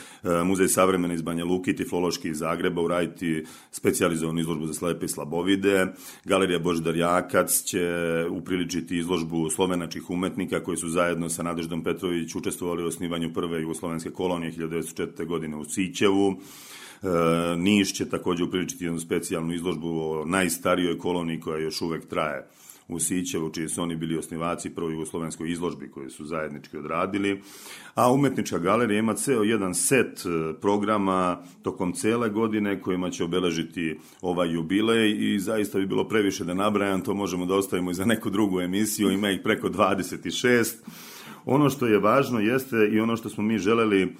Muzej 0.44 0.68
savremene 0.68 1.14
iz 1.14 1.22
Banja 1.22 1.44
Luki 1.44 1.70
i 1.70 1.76
Tiflološki 1.76 2.28
iz 2.28 2.38
Zagreba 2.38 2.82
uraditi 2.82 3.44
specializovanu 3.70 4.40
izložbu 4.40 4.66
za 4.66 4.74
slepe 4.74 5.04
i 5.04 5.08
slabovide, 5.08 5.86
Galerija 6.24 6.58
Božidar 6.58 6.96
Jakac 6.96 7.62
će 7.62 7.86
upriličiti 8.30 8.98
izložbu 8.98 9.50
slovenačkih 9.50 10.10
umetnika 10.10 10.62
koji 10.62 10.76
su 10.76 10.88
zajedno 10.88 11.28
sa 11.28 11.42
Nadeždom 11.42 11.84
Petrović 11.84 12.34
učestvovali 12.34 12.84
u 12.84 12.86
osnivanju 12.86 13.32
prve 13.32 13.60
jugoslovenske 13.60 14.10
kolonije 14.10 14.52
1904. 14.52 15.26
godine 15.26 15.56
u 15.56 15.64
Sićevu, 15.64 16.36
E, 17.04 17.56
Niš 17.56 17.94
će 17.94 18.08
takođe 18.08 18.44
upriličiti 18.44 18.84
jednu 18.84 19.00
specijalnu 19.00 19.54
izložbu 19.54 19.88
o 19.88 20.24
najstarijoj 20.26 20.98
koloniji 20.98 21.40
koja 21.40 21.58
još 21.58 21.82
uvek 21.82 22.06
traje 22.06 22.46
u 22.88 22.98
Sićevu, 23.00 23.50
čiji 23.50 23.68
su 23.68 23.82
oni 23.82 23.96
bili 23.96 24.18
osnivači 24.18 24.70
prvo 24.70 24.90
jugoslovenskoj 24.90 25.50
izložbi 25.50 25.90
koje 25.90 26.10
su 26.10 26.24
zajednički 26.24 26.76
odradili. 26.76 27.42
A 27.94 28.12
umetnička 28.12 28.58
galerija 28.58 28.98
ima 28.98 29.14
ceo 29.14 29.42
jedan 29.42 29.74
set 29.74 30.26
e, 30.26 30.60
programa 30.60 31.42
tokom 31.62 31.92
cele 31.92 32.28
godine 32.28 32.80
kojima 32.80 33.10
će 33.10 33.24
obeležiti 33.24 33.98
ovaj 34.20 34.52
jubilej 34.52 35.34
i 35.34 35.38
zaista 35.38 35.78
bi 35.78 35.86
bilo 35.86 36.08
previše 36.08 36.44
da 36.44 36.54
nabrajam, 36.54 37.00
to 37.00 37.14
možemo 37.14 37.46
da 37.46 37.54
ostavimo 37.54 37.90
i 37.90 37.94
za 37.94 38.04
neku 38.04 38.30
drugu 38.30 38.60
emisiju, 38.60 39.10
ima 39.10 39.30
ih 39.30 39.40
preko 39.44 39.68
26. 39.68 40.74
Ono 41.44 41.70
što 41.70 41.86
je 41.86 41.98
važno 41.98 42.40
jeste 42.40 42.76
i 42.92 43.00
ono 43.00 43.16
što 43.16 43.28
smo 43.28 43.44
mi 43.44 43.58
želeli 43.58 44.16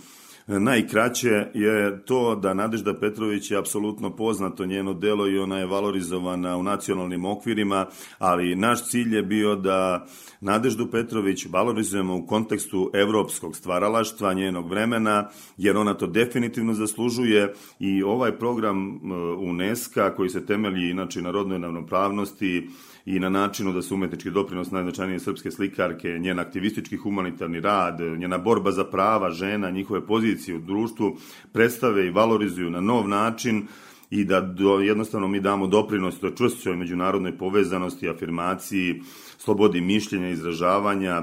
Najkraće 0.47 1.47
je 1.55 2.05
to 2.05 2.35
da 2.37 2.55
Nadežda 2.55 2.95
Petrović 2.95 3.51
je 3.51 3.59
apsolutno 3.59 4.17
poznato 4.17 4.67
njeno 4.67 4.95
delo 4.95 5.29
i 5.29 5.39
ona 5.39 5.59
je 5.59 5.67
valorizovana 5.67 6.57
u 6.57 6.63
nacionalnim 6.63 7.25
okvirima, 7.25 7.87
ali 8.19 8.57
naš 8.57 8.89
cilj 8.89 9.17
je 9.17 9.23
bio 9.23 9.57
da 9.57 10.07
Nadeždu 10.41 10.91
Petrović 10.91 11.47
valorizujemo 11.47 12.17
u 12.17 12.27
kontekstu 12.27 12.91
evropskog 12.95 13.57
stvaralaštva 13.57 14.35
njenog 14.35 14.69
vremena, 14.69 15.29
jer 15.57 15.77
ona 15.77 15.95
to 15.95 16.07
definitivno 16.07 16.75
zaslužuje 16.75 17.55
i 17.81 18.03
ovaj 18.03 18.39
program 18.39 18.89
e, 18.89 19.15
UNESCO 19.39 20.11
koji 20.17 20.31
se 20.31 20.47
temelji 20.47 20.91
inače 20.91 21.23
na 21.23 21.31
rodnoj 21.31 21.59
ravnopravnosti 21.59 22.69
i 23.07 23.21
na 23.21 23.29
načinu 23.29 23.73
da 23.73 23.83
se 23.83 23.95
umetnički 23.95 24.31
doprinos 24.31 24.71
najznačajnije 24.71 25.21
srpske 25.21 25.51
slikarke, 25.51 26.19
njen 26.19 26.39
aktivistički 26.39 26.97
humanitarni 26.97 27.61
rad, 27.61 28.01
njena 28.01 28.39
borba 28.39 28.73
za 28.73 28.85
prava 28.85 29.31
žena, 29.31 29.71
njihove 29.71 30.07
pozicije 30.07 30.57
u 30.57 30.61
društvu 30.61 31.17
predstave 31.53 32.07
i 32.07 32.11
valorizuju 32.11 32.71
na 32.71 32.81
nov 32.81 33.09
način 33.09 33.67
i 34.11 34.25
da 34.25 34.41
do, 34.41 34.79
jednostavno 34.79 35.29
mi 35.29 35.41
damo 35.41 35.67
doprinos 35.67 36.21
toj 36.21 36.35
čvršćoj 36.35 36.77
međunarodnoj 36.77 37.39
povezanosti, 37.39 38.09
afirmaciji, 38.09 39.03
slobodi 39.39 39.81
mišljenja, 39.81 40.29
izražavanja 40.29 41.23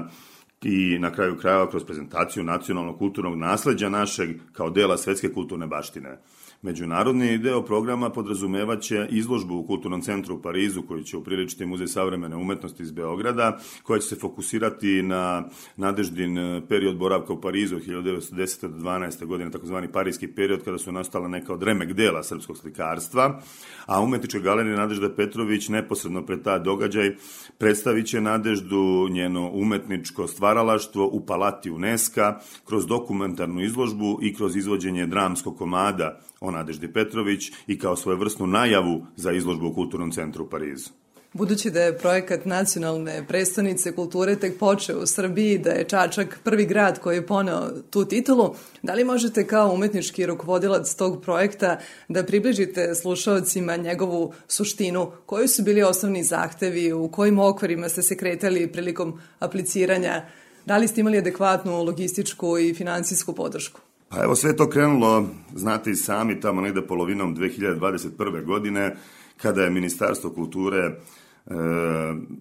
i 0.62 0.98
na 0.98 1.12
kraju 1.12 1.36
krajeva 1.36 1.70
kroz 1.70 1.84
prezentaciju 1.84 2.44
nacionalnog 2.44 2.98
kulturnog 2.98 3.38
nasleđa 3.38 3.88
našeg 3.88 4.30
kao 4.52 4.70
dela 4.70 4.96
svetske 4.96 5.32
kulturne 5.32 5.66
baštine. 5.66 6.18
Međunarodni 6.64 7.38
deo 7.38 7.62
programa 7.62 8.10
podrazumevaće 8.10 9.06
izložbu 9.10 9.54
u 9.54 9.66
Kulturnom 9.66 10.02
centru 10.02 10.34
u 10.34 10.42
Parizu 10.42 10.82
koji 10.82 11.04
će 11.04 11.16
upriličiti 11.16 11.66
Muzej 11.66 11.86
savremene 11.86 12.36
umetnosti 12.36 12.82
iz 12.82 12.92
Beograda, 12.92 13.58
koja 13.82 14.00
će 14.00 14.06
se 14.06 14.16
fokusirati 14.16 15.02
na 15.02 15.48
nadeždin 15.76 16.62
period 16.68 16.96
boravka 16.96 17.32
u 17.32 17.40
Parizu 17.40 17.76
od 17.76 17.82
1910. 17.82 18.68
do 18.68 18.78
12. 18.78 19.26
godine, 19.26 19.50
takozvani 19.50 19.92
parijski 19.92 20.28
period 20.28 20.64
kada 20.64 20.78
su 20.78 20.92
nastala 20.92 21.28
neka 21.28 21.52
od 21.52 21.62
remek 21.62 21.92
dela 21.92 22.22
srpskog 22.22 22.56
slikarstva, 22.58 23.40
a 23.86 24.02
umetnička 24.02 24.38
galerija 24.38 24.76
Nadežda 24.76 25.14
Petrović 25.14 25.68
neposredno 25.68 26.26
pred 26.26 26.42
taj 26.42 26.58
događaj 26.58 27.16
predstavit 27.58 28.06
će 28.06 28.20
Nadeždu 28.20 29.08
njeno 29.10 29.50
umetničko 29.50 30.26
stvaralaštvo 30.26 31.06
u 31.12 31.26
palati 31.26 31.70
UNESCO 31.70 32.32
kroz 32.64 32.86
dokumentarnu 32.86 33.62
izložbu 33.62 34.18
i 34.22 34.34
kroz 34.34 34.56
izvođenje 34.56 35.06
dramskog 35.06 35.58
komada 35.58 36.20
o 36.42 36.50
Nadeždi 36.50 36.92
Petrović 36.92 37.52
i 37.66 37.78
kao 37.78 37.96
svojevrsnu 37.96 38.46
najavu 38.46 39.06
za 39.16 39.32
izložbu 39.32 39.66
u 39.66 39.74
Kulturnom 39.74 40.10
centru 40.12 40.44
u 40.44 40.48
Parizu. 40.48 40.90
Budući 41.32 41.70
da 41.70 41.82
je 41.82 41.98
projekat 41.98 42.44
nacionalne 42.44 43.24
prestonice 43.28 43.94
kulture 43.94 44.36
tek 44.36 44.58
počeo 44.58 44.98
u 44.98 45.06
Srbiji, 45.06 45.58
da 45.58 45.70
je 45.70 45.84
Čačak 45.84 46.38
prvi 46.44 46.66
grad 46.66 46.98
koji 46.98 47.16
je 47.16 47.26
poneo 47.26 47.70
tu 47.90 48.04
titulu, 48.04 48.54
da 48.82 48.94
li 48.94 49.04
možete 49.04 49.46
kao 49.46 49.72
umetnički 49.72 50.26
rukovodilac 50.26 50.94
tog 50.94 51.22
projekta 51.22 51.78
da 52.08 52.24
približite 52.24 52.94
slušalcima 52.94 53.76
njegovu 53.76 54.32
suštinu, 54.48 55.10
koji 55.26 55.48
su 55.48 55.62
bili 55.62 55.82
osnovni 55.82 56.24
zahtevi, 56.24 56.92
u 56.92 57.08
kojim 57.08 57.38
okvarima 57.38 57.88
ste 57.88 58.02
se 58.02 58.16
kretali 58.16 58.72
prilikom 58.72 59.20
apliciranja, 59.38 60.24
da 60.66 60.76
li 60.76 60.88
ste 60.88 61.00
imali 61.00 61.18
adekvatnu 61.18 61.82
logističku 61.82 62.58
i 62.58 62.74
finansijsku 62.74 63.32
podršku? 63.32 63.80
Pa 64.12 64.22
evo 64.24 64.34
sve 64.34 64.56
to 64.56 64.68
krenulo, 64.68 65.26
znate 65.54 65.90
i 65.90 65.94
sami, 65.94 66.40
tamo 66.40 66.60
negde 66.60 66.86
polovinom 66.86 67.36
2021. 67.36 68.44
godine, 68.44 68.96
kada 69.36 69.62
je 69.62 69.70
Ministarstvo 69.70 70.30
kulture 70.30 70.78
e, 70.78 70.92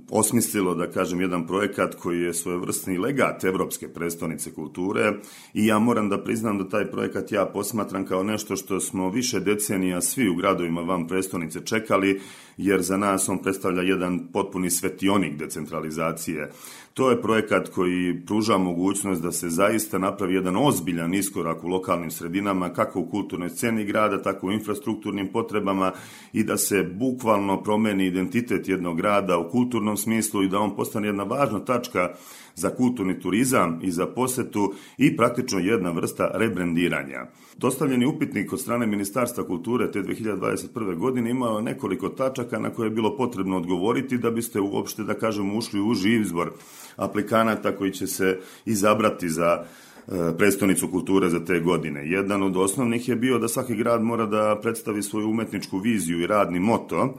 osmislilo, 0.09 0.75
da 0.75 0.91
kažem, 0.91 1.21
jedan 1.21 1.47
projekat 1.47 1.95
koji 1.95 2.21
je 2.21 2.33
svojevrsni 2.33 2.97
legat 2.97 3.43
Evropske 3.43 3.87
prestonice 3.87 4.53
kulture 4.53 5.13
i 5.53 5.65
ja 5.65 5.79
moram 5.79 6.09
da 6.09 6.23
priznam 6.23 6.57
da 6.57 6.69
taj 6.69 6.91
projekat 6.91 7.31
ja 7.31 7.45
posmatram 7.45 8.05
kao 8.05 8.23
nešto 8.23 8.55
što 8.55 8.79
smo 8.79 9.09
više 9.09 9.39
decenija 9.39 10.01
svi 10.01 10.29
u 10.29 10.35
gradovima 10.35 10.81
van 10.81 11.07
prestonice 11.07 11.65
čekali, 11.65 12.21
jer 12.57 12.81
za 12.81 12.97
nas 12.97 13.29
on 13.29 13.41
predstavlja 13.41 13.81
jedan 13.81 14.27
potpuni 14.33 14.69
svetionik 14.69 15.37
decentralizacije 15.37 16.51
To 16.93 17.09
je 17.09 17.21
projekat 17.21 17.69
koji 17.69 18.21
pruža 18.25 18.57
mogućnost 18.57 19.21
da 19.21 19.31
se 19.31 19.49
zaista 19.49 19.97
napravi 19.97 20.33
jedan 20.33 20.55
ozbiljan 20.55 21.13
iskorak 21.13 21.63
u 21.63 21.67
lokalnim 21.67 22.11
sredinama, 22.11 22.73
kako 22.73 22.99
u 22.99 23.09
kulturnoj 23.09 23.49
sceni 23.49 23.85
grada, 23.85 24.21
tako 24.21 24.47
u 24.47 24.51
infrastrukturnim 24.51 25.31
potrebama 25.31 25.91
i 26.33 26.43
da 26.43 26.57
se 26.57 26.83
bukvalno 26.83 27.63
promeni 27.63 28.05
identitet 28.05 28.69
jednog 28.69 28.97
grada 28.97 29.37
u 29.37 29.49
kulturnom 29.49 29.97
smislu 29.97 30.43
i 30.43 30.49
da 30.49 30.59
on 30.59 30.75
postane 30.75 31.07
jedna 31.07 31.23
važna 31.23 31.65
tačka 31.65 32.09
za 32.55 32.69
kulturni 32.69 33.19
turizam 33.19 33.79
i 33.83 33.91
za 33.91 34.07
posetu 34.07 34.73
i 34.97 35.17
praktično 35.17 35.59
jedna 35.59 35.91
vrsta 35.91 36.31
rebrendiranja. 36.33 37.25
Dostavljeni 37.57 38.05
upitnik 38.05 38.53
od 38.53 38.59
strane 38.59 38.87
Ministarstva 38.87 39.43
kulture 39.43 39.91
te 39.91 39.99
2021. 39.99 40.97
godine 40.97 41.29
imao 41.29 41.61
nekoliko 41.61 42.09
tačaka 42.09 42.59
na 42.59 42.69
koje 42.69 42.85
je 42.85 42.91
bilo 42.91 43.17
potrebno 43.17 43.57
odgovoriti 43.57 44.17
da 44.17 44.31
biste 44.31 44.59
uopšte, 44.59 45.03
da 45.03 45.13
kažemo, 45.13 45.57
ušli 45.57 45.81
u 45.81 45.93
živ 45.93 46.21
izbor 46.21 46.51
aplikanata 46.95 47.75
koji 47.75 47.91
će 47.91 48.07
se 48.07 48.39
izabrati 48.65 49.29
za 49.29 49.63
e, 49.63 50.37
predstavnicu 50.37 50.87
kulture 50.87 51.29
za 51.29 51.45
te 51.45 51.59
godine. 51.59 52.09
Jedan 52.09 52.43
od 52.43 52.57
osnovnih 52.57 53.09
je 53.09 53.15
bio 53.15 53.39
da 53.39 53.47
svaki 53.47 53.75
grad 53.75 54.03
mora 54.03 54.25
da 54.25 54.59
predstavi 54.61 55.03
svoju 55.03 55.29
umetničku 55.29 55.77
viziju 55.77 56.21
i 56.21 56.27
radni 56.27 56.59
moto, 56.59 57.17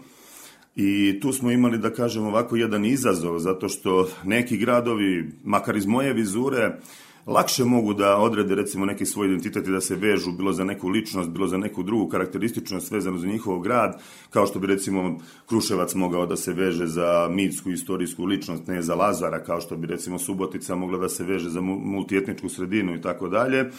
I 0.76 1.20
tu 1.20 1.32
smo 1.32 1.50
imali, 1.50 1.78
da 1.78 1.90
kažem, 1.92 2.26
ovako 2.26 2.56
jedan 2.56 2.84
izazov, 2.84 3.38
zato 3.38 3.68
što 3.68 4.08
neki 4.24 4.56
gradovi, 4.56 5.28
makar 5.44 5.76
iz 5.76 5.86
moje 5.86 6.12
vizure, 6.12 6.78
lakše 7.26 7.64
mogu 7.64 7.94
da 7.94 8.16
odrede 8.16 8.54
recimo 8.54 8.86
neki 8.86 9.06
svoj 9.06 9.26
identitet 9.26 9.66
i 9.66 9.70
da 9.70 9.80
se 9.80 9.96
vežu 9.96 10.32
bilo 10.32 10.52
za 10.52 10.64
neku 10.64 10.88
ličnost, 10.88 11.30
bilo 11.30 11.46
za 11.46 11.58
neku 11.58 11.82
drugu 11.82 12.08
karakterističnost 12.08 12.90
vezanu 12.90 13.18
za 13.18 13.26
njihov 13.26 13.60
grad, 13.60 14.02
kao 14.30 14.46
što 14.46 14.58
bi 14.58 14.66
recimo 14.66 15.18
Kruševac 15.46 15.94
mogao 15.94 16.26
da 16.26 16.36
se 16.36 16.52
veže 16.52 16.86
za 16.86 17.28
mitsku 17.30 17.70
istorijsku 17.70 18.24
ličnost, 18.24 18.66
ne 18.66 18.82
za 18.82 18.94
Lazara, 18.94 19.44
kao 19.44 19.60
što 19.60 19.76
bi 19.76 19.86
recimo 19.86 20.18
Subotica 20.18 20.74
mogla 20.74 20.98
da 20.98 21.08
se 21.08 21.24
veže 21.24 21.50
za 21.50 21.60
multietničku 21.60 22.48
sredinu 22.48 22.94
i 22.94 23.00
tako 23.00 23.28
dalje. 23.28 23.70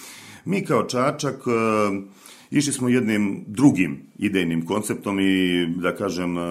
Mi 0.45 0.65
kao 0.65 0.83
Čačak 0.83 1.35
Išli 2.53 2.73
smo 2.73 2.89
jednim 2.89 3.43
drugim 3.47 4.01
idejnim 4.17 4.65
konceptom 4.65 5.19
i, 5.19 5.65
da 5.75 5.95
kažem, 5.95 6.37
e, 6.37 6.41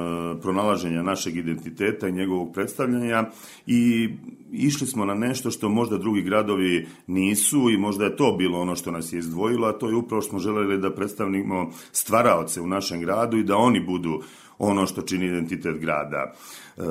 pronalaženja 0.42 1.02
našeg 1.02 1.36
identiteta 1.36 2.08
i 2.08 2.12
njegovog 2.12 2.52
predstavljanja 2.54 3.24
i 3.66 4.08
išli 4.52 4.86
smo 4.86 5.04
na 5.04 5.14
nešto 5.14 5.50
što 5.50 5.68
možda 5.68 5.98
drugi 5.98 6.22
gradovi 6.22 6.86
nisu 7.06 7.70
i 7.70 7.76
možda 7.76 8.04
je 8.04 8.16
to 8.16 8.34
bilo 8.38 8.60
ono 8.60 8.76
što 8.76 8.90
nas 8.90 9.12
je 9.12 9.18
izdvojilo, 9.18 9.68
a 9.68 9.78
to 9.78 9.88
je 9.88 9.96
upravo 9.96 10.22
što 10.22 10.30
smo 10.30 10.38
želeli 10.38 10.78
da 10.78 10.94
predstavimo 10.94 11.70
stvaraoce 11.92 12.60
u 12.60 12.66
našem 12.66 13.00
gradu 13.00 13.36
i 13.36 13.44
da 13.44 13.56
oni 13.56 13.80
budu 13.80 14.22
ono 14.62 14.86
što 14.86 15.02
čini 15.02 15.26
identitet 15.26 15.78
grada. 15.78 16.32
E, 16.76 16.82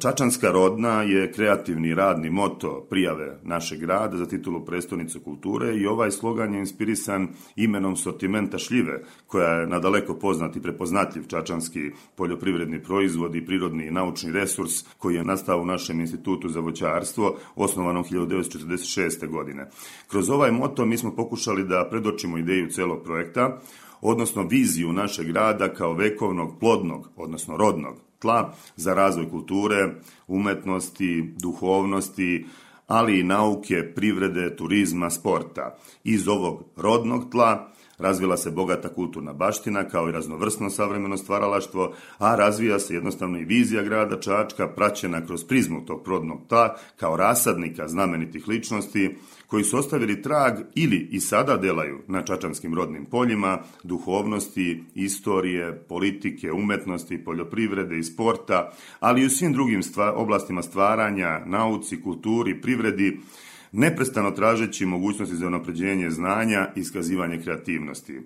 Čačanska 0.00 0.50
rodna 0.50 1.02
je 1.02 1.32
kreativni 1.32 1.94
radni 1.94 2.30
moto 2.30 2.86
prijave 2.90 3.38
našeg 3.42 3.80
grada 3.80 4.16
za 4.16 4.26
titulu 4.26 4.64
prestonice 4.64 5.18
kulture 5.20 5.76
i 5.76 5.86
ovaj 5.86 6.10
slogan 6.10 6.54
je 6.54 6.60
inspirisan 6.60 7.28
imenom 7.56 7.96
sortimenta 7.96 8.58
šljive, 8.58 9.02
koja 9.26 9.48
je 9.48 9.66
nadaleko 9.66 10.14
poznat 10.14 10.56
i 10.56 10.62
prepoznatljiv 10.62 11.26
čačanski 11.26 11.90
poljoprivredni 12.16 12.82
proizvod 12.82 13.34
i 13.34 13.46
prirodni 13.46 13.86
i 13.86 13.90
naučni 13.90 14.32
resurs 14.32 14.84
koji 14.98 15.14
je 15.14 15.24
nastao 15.24 15.60
u 15.60 15.66
našem 15.66 16.00
institutu 16.00 16.48
za 16.48 16.60
voćarstvo, 16.60 17.36
osnovanom 17.56 18.04
1946. 18.04 19.28
godine. 19.28 19.68
Kroz 20.08 20.30
ovaj 20.30 20.50
moto 20.50 20.86
mi 20.86 20.98
smo 20.98 21.16
pokušali 21.16 21.64
da 21.64 21.88
predočimo 21.90 22.38
ideju 22.38 22.70
celog 22.70 23.02
projekta, 23.04 23.60
odnosno 24.00 24.42
viziju 24.42 24.92
našeg 24.92 25.26
grada 25.26 25.74
kao 25.74 25.92
vekovnog, 25.92 26.58
plodnog, 26.60 27.10
odnosno 27.16 27.56
rodnog 27.56 27.94
tla 28.18 28.54
za 28.76 28.94
razvoj 28.94 29.30
kulture, 29.30 29.94
umetnosti, 30.26 31.34
duhovnosti, 31.36 32.46
ali 32.86 33.20
i 33.20 33.22
nauke, 33.22 33.94
privrede, 33.94 34.56
turizma, 34.56 35.10
sporta. 35.10 35.76
Iz 36.04 36.28
ovog 36.28 36.64
rodnog 36.76 37.30
tla 37.30 37.72
razvila 37.98 38.36
se 38.36 38.50
bogata 38.50 38.88
kulturna 38.88 39.32
baština 39.32 39.84
kao 39.84 40.08
i 40.08 40.12
raznovrsno 40.12 40.70
savremeno 40.70 41.16
stvaralaštvo, 41.16 41.94
a 42.18 42.34
razvija 42.34 42.78
se 42.78 42.94
jednostavno 42.94 43.38
i 43.38 43.44
vizija 43.44 43.82
grada 43.82 44.20
Čačka 44.20 44.68
praćena 44.68 45.26
kroz 45.26 45.44
prizmu 45.44 45.86
tog 45.86 46.08
rodnog 46.08 46.40
tla 46.48 46.76
kao 46.96 47.16
rasadnika 47.16 47.88
znamenitih 47.88 48.48
ličnosti, 48.48 49.16
koji 49.48 49.64
su 49.64 49.78
ostavili 49.78 50.22
trag 50.22 50.54
ili 50.74 51.08
i 51.10 51.20
sada 51.20 51.56
delaju 51.56 51.98
na 52.06 52.22
čačanskim 52.22 52.74
rodnim 52.74 53.04
poljima, 53.04 53.58
duhovnosti, 53.82 54.84
istorije, 54.94 55.84
politike, 55.88 56.52
umetnosti, 56.52 57.24
poljoprivrede 57.24 57.98
i 57.98 58.02
sporta, 58.02 58.72
ali 59.00 59.22
i 59.22 59.26
u 59.26 59.30
svim 59.30 59.52
drugim 59.52 59.82
stva, 59.82 60.12
oblastima 60.12 60.62
stvaranja, 60.62 61.40
nauci, 61.46 62.02
kulturi, 62.02 62.60
privredi, 62.60 63.20
neprestano 63.72 64.30
tražeći 64.30 64.86
mogućnosti 64.86 65.36
za 65.36 65.50
napređenje 65.50 66.10
znanja 66.10 66.68
i 66.76 66.80
iskazivanje 66.80 67.42
kreativnosti. 67.42 68.20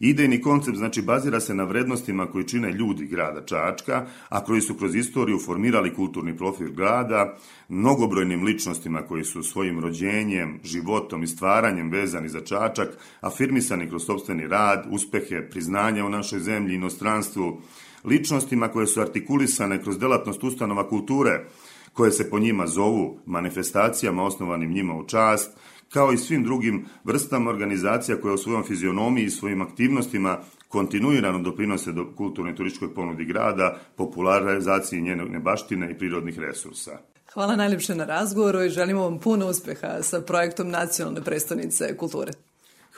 Idejni 0.00 0.40
koncept 0.40 0.76
znači 0.76 1.02
bazira 1.02 1.40
se 1.40 1.54
na 1.54 1.64
vrednostima 1.64 2.26
koji 2.26 2.44
čine 2.44 2.72
ljudi 2.72 3.06
grada 3.06 3.44
Čačka, 3.44 4.06
a 4.28 4.44
koji 4.44 4.60
su 4.60 4.74
kroz 4.74 4.94
istoriju 4.94 5.38
formirali 5.38 5.94
kulturni 5.94 6.36
profil 6.36 6.72
grada, 6.72 7.36
mnogobrojnim 7.68 8.44
ličnostima 8.44 9.02
koji 9.02 9.24
su 9.24 9.42
svojim 9.42 9.80
rođenjem, 9.80 10.60
životom 10.64 11.22
i 11.22 11.26
stvaranjem 11.26 11.90
vezani 11.90 12.28
za 12.28 12.40
Čačak, 12.40 12.88
afirmisani 13.20 13.88
kroz 13.88 14.04
sobstveni 14.04 14.46
rad, 14.46 14.86
uspehe, 14.90 15.50
priznanja 15.50 16.04
u 16.04 16.10
našoj 16.10 16.38
zemlji, 16.38 16.74
inostranstvu, 16.74 17.60
ličnostima 18.04 18.68
koje 18.68 18.86
su 18.86 19.00
artikulisane 19.00 19.82
kroz 19.82 19.98
delatnost 19.98 20.44
ustanova 20.44 20.88
kulture, 20.88 21.44
koje 21.92 22.10
se 22.10 22.30
po 22.30 22.38
njima 22.38 22.66
zovu 22.66 23.18
manifestacijama 23.26 24.24
osnovanim 24.24 24.72
njima 24.72 24.94
u 24.94 25.06
čast, 25.06 25.50
kao 25.92 26.12
i 26.12 26.18
svim 26.18 26.44
drugim 26.44 26.86
vrstama 27.04 27.50
organizacija 27.50 28.20
koje 28.20 28.34
u 28.34 28.38
svojom 28.38 28.64
fizionomiji 28.64 29.24
i 29.24 29.30
svojim 29.30 29.62
aktivnostima 29.62 30.38
kontinuirano 30.68 31.38
doprinose 31.38 31.92
do 31.92 32.12
kulturno 32.16 32.50
i 32.50 32.54
turističkoj 32.54 32.94
ponudi 32.94 33.24
grada, 33.24 33.78
popularizaciji 33.96 35.00
njene 35.00 35.38
baštine 35.38 35.90
i 35.90 35.98
prirodnih 35.98 36.38
resursa. 36.38 36.98
Hvala 37.32 37.56
najljepše 37.56 37.94
na 37.94 38.04
razgovoru 38.04 38.62
i 38.62 38.68
želimo 38.68 39.02
vam 39.02 39.18
puno 39.18 39.48
uspeha 39.48 40.02
sa 40.02 40.20
projektom 40.20 40.70
Nacionalne 40.70 41.22
prestonice 41.22 41.96
kulture. 41.96 42.32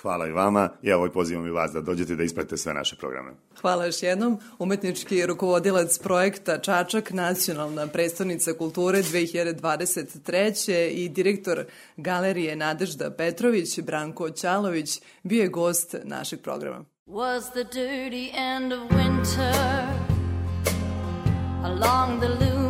Hvala 0.02 0.26
i 0.26 0.32
vama 0.32 0.68
i 0.82 0.88
evo 0.88 1.06
i 1.06 1.10
pozivam 1.10 1.46
i 1.46 1.50
vas 1.50 1.72
da 1.72 1.80
dođete 1.80 2.16
da 2.16 2.22
ispratite 2.22 2.56
sve 2.56 2.74
naše 2.74 2.96
programe. 2.96 3.30
Hvala 3.60 3.86
još 3.86 4.02
jednom. 4.02 4.38
Umetnički 4.58 5.26
rukovodilac 5.26 5.98
projekta 5.98 6.58
Čačak, 6.58 7.10
Nacionalna 7.10 7.86
predstavnica 7.86 8.52
kulture 8.52 9.02
2023. 9.02 10.88
i 10.88 11.08
direktor 11.08 11.64
galerije 11.96 12.56
Nadežda 12.56 13.10
Petrović, 13.10 13.80
Branko 13.80 14.30
Ćalović, 14.30 15.00
bio 15.22 15.42
je 15.42 15.48
gost 15.48 15.94
našeg 16.04 16.40
programa. 16.42 16.84
was 17.06 17.50
the 17.50 17.64
dirty 17.64 18.30
end 18.34 18.72
of 18.72 18.80
winter 18.90 19.52
along 21.64 22.20
the 22.20 22.28
loom 22.28 22.61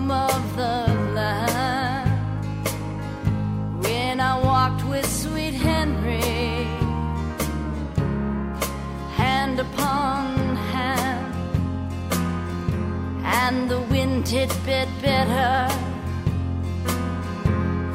and 13.46 13.68
the 13.68 13.80
wind 13.92 14.28
hit 14.28 14.52
bit 14.64 14.88
bitter 15.00 15.68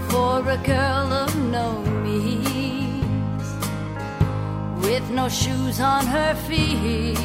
for 0.10 0.38
a 0.58 0.60
girl 0.74 1.08
of 1.24 1.32
no 1.58 1.68
means 2.06 3.48
with 4.86 5.06
no 5.20 5.30
shoes 5.30 5.80
on 5.80 6.06
her 6.06 6.34
feet 6.48 7.18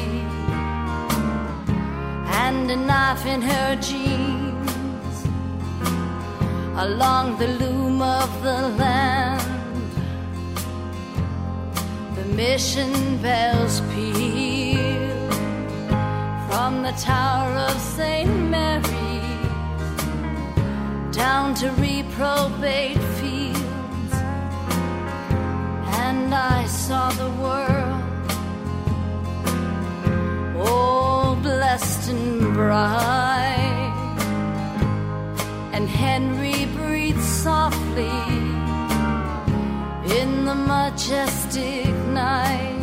and 2.43 2.71
a 2.71 2.79
knife 2.89 3.25
in 3.25 3.41
her 3.41 3.69
jeans 3.87 5.15
along 6.85 7.37
the 7.41 7.49
loom 7.61 8.01
of 8.01 8.29
the 8.41 8.59
land. 8.81 9.91
The 12.15 12.25
mission 12.41 12.93
bells 13.21 13.81
peal 13.91 14.32
from 16.53 16.83
the 16.83 16.91
tower 16.91 17.51
of 17.69 17.75
St. 17.81 18.29
Mary 18.51 19.21
down 21.11 21.55
to 21.55 21.67
reprobate 21.85 23.01
fields 23.17 24.13
and 26.05 26.29
I 26.35 26.67
saw 26.67 27.09
the 27.23 27.31
world 27.43 28.03
all 30.67 31.35
blessed 31.37 32.11
and 32.11 32.53
bright. 32.53 33.95
And 35.73 35.89
Henry 35.89 36.67
breathed 36.77 37.27
softly 37.47 38.19
in 40.19 40.45
the 40.45 40.57
majestic 40.73 41.95
night. 42.21 42.82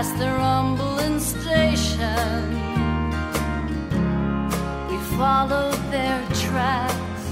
past 0.00 0.16
the 0.18 0.32
rumbling 0.44 1.20
station. 1.20 2.46
We 4.88 4.96
followed 5.18 5.80
their 5.94 6.20
tracks. 6.44 7.24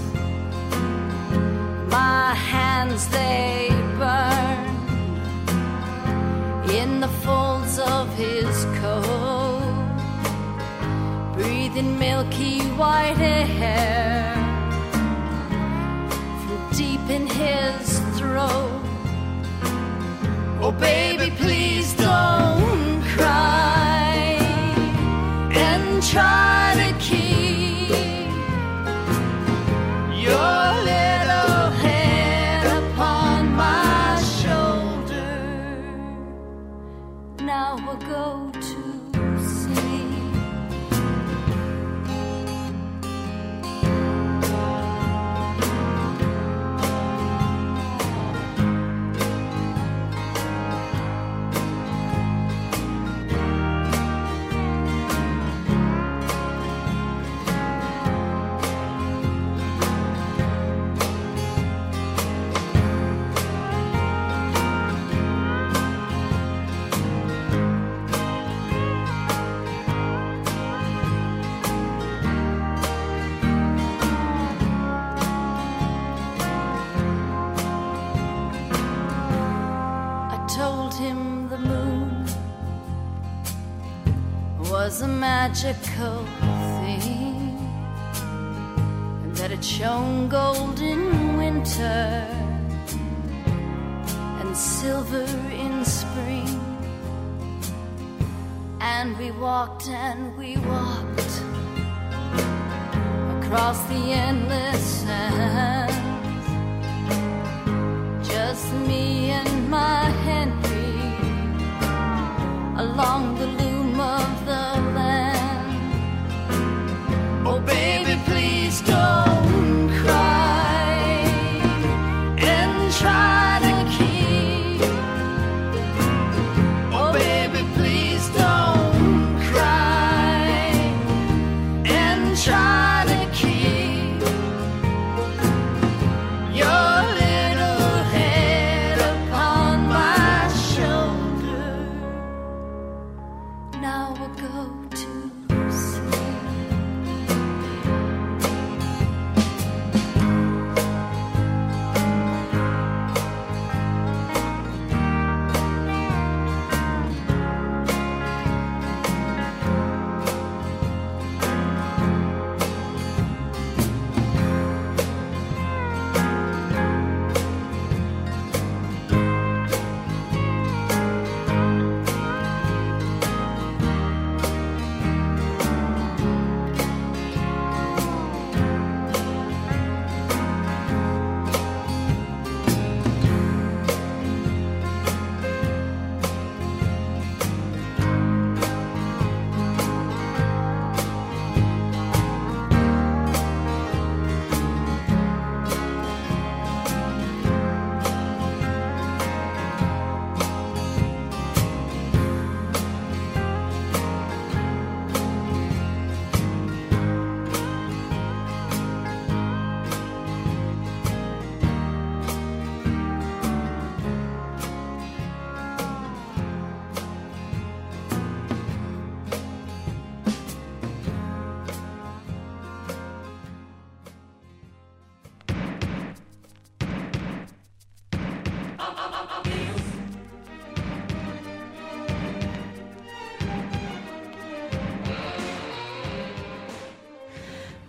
My 1.98 2.34
hands 2.34 3.08
they 3.08 3.68
burned 4.02 4.90
in 6.70 7.00
the 7.00 7.12
folds 7.24 7.78
of 7.78 8.04
his 8.24 8.54
coat, 8.82 9.62
breathing 11.36 11.98
milky 11.98 12.60
white 12.80 13.18
air 13.18 14.34
from 16.42 16.60
deep 16.76 17.04
in 17.08 17.26
his 17.26 17.98
throat. 18.18 18.82
Oh, 20.60 20.72
baby, 20.72 21.30
please 21.36 21.57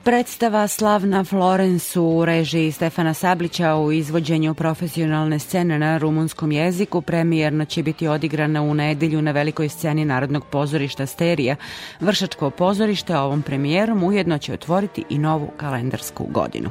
Predstava 0.09 0.67
Slavna 0.67 1.23
Florence 1.23 1.99
u 1.99 2.25
režiji 2.25 2.71
Stefana 2.71 3.13
Sablića 3.13 3.75
u 3.75 3.91
izvođenju 3.91 4.53
profesionalne 4.53 5.39
scene 5.39 5.79
na 5.79 5.97
rumunskom 5.97 6.51
jeziku 6.51 7.01
premijerno 7.01 7.65
će 7.65 7.83
biti 7.83 8.07
odigrana 8.07 8.61
u 8.61 8.73
nedelju 8.73 9.21
na 9.21 9.31
velikoj 9.31 9.69
sceni 9.69 10.05
Narodnog 10.05 10.45
pozorišta 10.45 11.05
Sterija. 11.05 11.55
Vršačko 11.99 12.49
pozorište 12.49 13.17
ovom 13.17 13.41
premijerom 13.41 14.03
ujedno 14.03 14.37
će 14.37 14.53
otvoriti 14.53 15.03
i 15.09 15.17
novu 15.17 15.51
kalendarsku 15.57 16.25
godinu. 16.29 16.69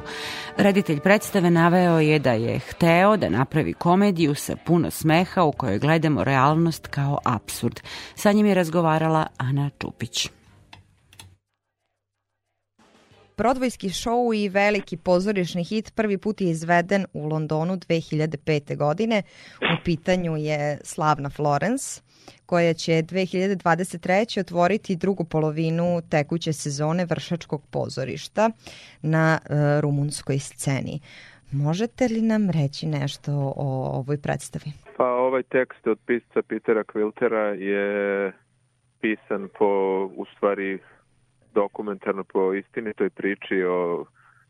Reditelj 0.57 0.99
predstave 0.99 1.51
naveo 1.51 1.99
je 1.99 2.19
da 2.19 2.31
je 2.31 2.59
hteo 2.59 3.17
da 3.17 3.29
napravi 3.29 3.73
komediju 3.73 4.35
sa 4.35 4.55
puno 4.55 4.91
smeha 4.91 5.43
u 5.43 5.51
kojoj 5.51 5.79
gledamo 5.79 6.23
realnost 6.23 6.87
kao 6.87 7.17
absurd. 7.25 7.79
Sa 8.15 8.31
njim 8.31 8.45
je 8.45 8.55
razgovarala 8.55 9.27
Ana 9.37 9.69
Čupić. 9.81 10.38
Brodvojski 13.39 13.89
šou 13.89 14.33
i 14.33 14.49
veliki 14.49 14.97
pozorišni 14.97 15.63
hit 15.63 15.91
prvi 15.95 16.17
put 16.17 16.41
je 16.41 16.49
izveden 16.49 17.05
u 17.13 17.27
Londonu 17.27 17.73
2005. 17.73 18.77
godine. 18.77 19.23
U 19.61 19.83
pitanju 19.85 20.37
je 20.37 20.79
Slavna 20.83 21.29
Florence 21.29 22.01
koja 22.45 22.73
će 22.73 22.91
2023. 22.91 24.39
otvoriti 24.39 24.95
drugu 24.95 25.23
polovinu 25.23 26.01
tekuće 26.11 26.53
sezone 26.53 27.05
vršačkog 27.05 27.61
pozorišta 27.71 28.49
na 29.01 29.39
e, 29.39 29.81
rumunskoj 29.81 30.39
sceni. 30.39 30.99
Možete 31.51 32.07
li 32.07 32.21
nam 32.21 32.49
reći 32.49 32.87
nešto 32.87 33.31
o 33.55 33.97
ovoj 33.99 34.17
predstavi? 34.21 34.71
Pa 34.97 35.05
ovaj 35.05 35.43
tekst 35.43 35.87
od 35.87 35.99
pisca 36.05 36.41
Petera 36.41 36.83
Quiltera 36.83 37.45
je 37.69 38.31
pisan 39.01 39.49
po, 39.59 39.65
u 40.15 40.25
stvari, 40.35 40.79
dokumentarno 41.59 42.23
po 42.23 42.53
istinitoj 42.53 43.09
priči 43.09 43.63
o 43.63 44.05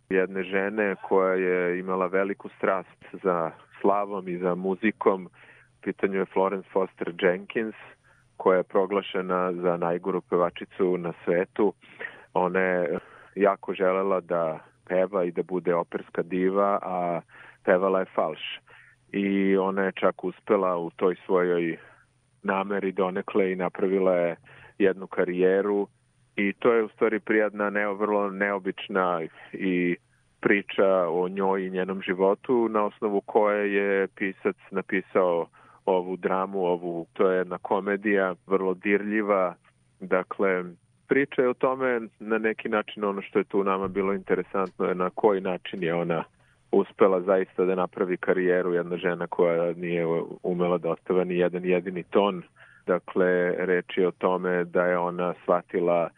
jedne 0.09 0.43
žene 0.43 0.95
koja 1.07 1.33
je 1.33 1.79
imala 1.79 2.07
veliku 2.07 2.49
strast 2.57 3.01
za 3.23 3.51
slavom 3.81 4.27
i 4.27 4.37
za 4.37 4.55
muzikom. 4.55 5.25
U 5.25 5.81
pitanju 5.81 6.19
je 6.19 6.25
Florence 6.33 6.69
Foster 6.73 7.13
Jenkins, 7.21 7.75
koja 8.37 8.57
je 8.57 8.63
proglašena 8.73 9.53
za 9.53 9.77
najgoru 9.77 10.21
pevačicu 10.21 10.97
na 10.97 11.13
svetu. 11.23 11.73
Ona 12.33 12.59
je 12.59 12.99
jako 13.35 13.73
želela 13.73 14.19
da 14.19 14.59
peva 14.85 15.23
i 15.23 15.31
da 15.31 15.43
bude 15.43 15.75
operska 15.75 16.21
diva, 16.21 16.79
a 16.81 17.21
pevala 17.65 17.99
je 17.99 18.13
falš. 18.15 18.43
I 19.11 19.57
ona 19.57 19.83
je 19.83 19.91
čak 19.91 20.23
uspela 20.23 20.77
u 20.77 20.89
toj 20.89 21.15
svojoj 21.25 21.77
nameri 22.43 22.91
donekle 22.91 23.51
i 23.51 23.55
napravila 23.55 24.13
je 24.15 24.35
jednu 24.77 25.07
karijeru 25.07 25.87
i 26.39 26.53
to 26.59 26.73
je 26.73 26.83
u 26.83 26.89
stvari 26.89 27.19
prijatna, 27.19 27.69
ne, 27.69 27.87
vrlo 27.87 28.29
neobična 28.29 29.21
i 29.53 29.95
priča 30.39 31.07
o 31.09 31.29
njoj 31.29 31.65
i 31.65 31.69
njenom 31.69 32.01
životu 32.01 32.69
na 32.69 32.85
osnovu 32.85 33.21
koje 33.21 33.73
je 33.73 34.07
pisac 34.07 34.55
napisao 34.71 35.47
ovu 35.85 36.15
dramu, 36.15 36.59
ovu, 36.65 37.07
to 37.13 37.31
je 37.31 37.37
jedna 37.37 37.57
komedija, 37.57 38.35
vrlo 38.47 38.73
dirljiva, 38.73 39.55
dakle, 39.99 40.63
priča 41.07 41.41
je 41.41 41.49
o 41.49 41.53
tome 41.53 42.01
na 42.19 42.37
neki 42.37 42.69
način 42.69 43.03
ono 43.03 43.21
što 43.21 43.39
je 43.39 43.45
tu 43.45 43.63
nama 43.63 43.87
bilo 43.87 44.13
interesantno 44.13 44.85
je 44.85 44.95
na 44.95 45.09
koji 45.09 45.41
način 45.41 45.83
je 45.83 45.93
ona 45.93 46.23
uspela 46.71 47.21
zaista 47.21 47.65
da 47.65 47.75
napravi 47.75 48.17
karijeru 48.17 48.73
jedna 48.73 48.97
žena 48.97 49.27
koja 49.27 49.73
nije 49.73 50.05
umela 50.43 50.77
da 50.77 50.89
ostava 50.91 51.23
ni 51.23 51.37
jedan 51.37 51.65
jedini 51.65 52.03
ton. 52.03 52.43
Dakle, 52.87 53.51
reč 53.65 53.97
je 53.97 54.07
o 54.07 54.11
tome 54.11 54.63
da 54.63 54.85
je 54.85 54.97
ona 54.97 55.33
shvatila 55.43 56.09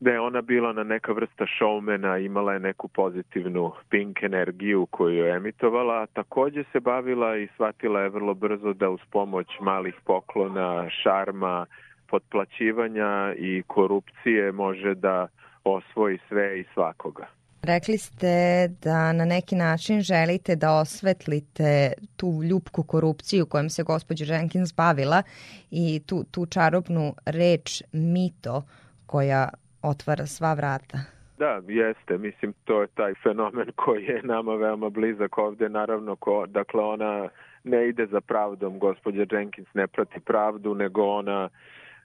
da 0.00 0.10
je 0.10 0.20
ona 0.20 0.42
bila 0.42 0.72
na 0.72 0.84
neka 0.84 1.12
vrsta 1.12 1.46
showmana, 1.58 2.24
imala 2.24 2.52
je 2.52 2.60
neku 2.60 2.88
pozitivnu 2.88 3.72
pink 3.90 4.22
energiju 4.22 4.86
koju 4.86 5.24
je 5.24 5.36
emitovala, 5.36 6.02
a 6.02 6.06
takođe 6.06 6.64
se 6.72 6.80
bavila 6.80 7.36
i 7.36 7.48
shvatila 7.54 8.00
je 8.00 8.08
vrlo 8.08 8.34
brzo 8.34 8.72
da 8.72 8.90
uz 8.90 9.00
pomoć 9.10 9.46
malih 9.60 9.94
poklona, 10.04 10.90
šarma, 11.02 11.66
potplaćivanja 12.06 13.34
i 13.38 13.62
korupcije 13.66 14.52
može 14.52 14.94
da 14.94 15.28
osvoji 15.64 16.18
sve 16.28 16.60
i 16.60 16.64
svakoga. 16.74 17.26
Rekli 17.62 17.98
ste 17.98 18.68
da 18.82 19.12
na 19.12 19.24
neki 19.24 19.54
način 19.54 20.00
želite 20.00 20.56
da 20.56 20.72
osvetlite 20.72 21.92
tu 22.16 22.42
ljubku 22.50 22.82
korupciju 22.82 23.46
kojom 23.46 23.70
se 23.70 23.82
gospođa 23.82 24.34
Jenkins 24.34 24.74
bavila 24.76 25.22
i 25.70 26.00
tu, 26.06 26.24
tu 26.30 26.46
čarobnu 26.46 27.14
reč 27.26 27.82
mito 27.92 28.62
koja 29.06 29.48
otvara 29.88 30.26
sva 30.26 30.54
vrata. 30.54 30.98
Da, 31.38 31.60
jeste. 31.68 32.18
Mislim, 32.18 32.54
to 32.64 32.80
je 32.80 32.86
taj 32.86 33.14
fenomen 33.14 33.72
koji 33.76 34.04
je 34.04 34.22
nama 34.22 34.54
veoma 34.54 34.90
blizak 34.90 35.38
ovde. 35.38 35.68
Naravno, 35.68 36.16
ko, 36.16 36.46
dakle, 36.46 36.82
ona 36.82 37.28
ne 37.64 37.88
ide 37.88 38.06
za 38.06 38.20
pravdom. 38.20 38.78
Gospođa 38.78 39.26
Jenkins 39.30 39.68
ne 39.74 39.86
prati 39.86 40.20
pravdu, 40.20 40.74
nego 40.74 41.02
ona 41.02 41.48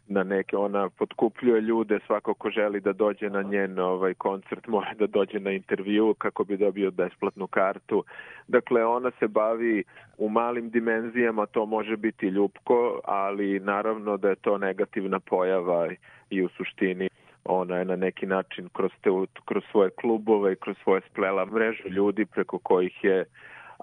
na 0.07 0.23
neke, 0.23 0.57
ona 0.57 0.89
potkupljuje 0.89 1.61
ljude, 1.61 1.99
svako 2.07 2.33
ko 2.33 2.49
želi 2.49 2.79
da 2.79 2.93
dođe 2.93 3.29
na 3.29 3.41
njen 3.41 3.79
ovaj 3.79 4.13
koncert 4.13 4.67
mora 4.67 4.93
da 4.93 5.07
dođe 5.07 5.39
na 5.39 5.51
intervju 5.51 6.13
kako 6.17 6.43
bi 6.43 6.57
dobio 6.57 6.91
besplatnu 6.91 7.47
kartu. 7.47 8.03
Dakle, 8.47 8.85
ona 8.85 9.11
se 9.19 9.27
bavi 9.27 9.83
u 10.17 10.29
malim 10.29 10.69
dimenzijama, 10.69 11.45
to 11.45 11.65
može 11.65 11.97
biti 11.97 12.25
ljupko, 12.25 12.99
ali 13.05 13.59
naravno 13.59 14.17
da 14.17 14.29
je 14.29 14.35
to 14.35 14.57
negativna 14.57 15.19
pojava 15.19 15.89
i 16.29 16.43
u 16.43 16.49
suštini 16.49 17.09
ona 17.45 17.77
je 17.77 17.85
na 17.85 17.95
neki 17.95 18.25
način 18.25 18.69
kroz, 18.73 18.91
te, 19.01 19.09
kroz 19.45 19.63
svoje 19.71 19.89
klubove 19.89 20.53
i 20.53 20.55
kroz 20.55 20.75
svoje 20.83 21.01
splela 21.09 21.45
mrežu 21.45 21.89
ljudi 21.89 22.25
preko 22.25 22.57
kojih 22.57 23.03
je 23.03 23.25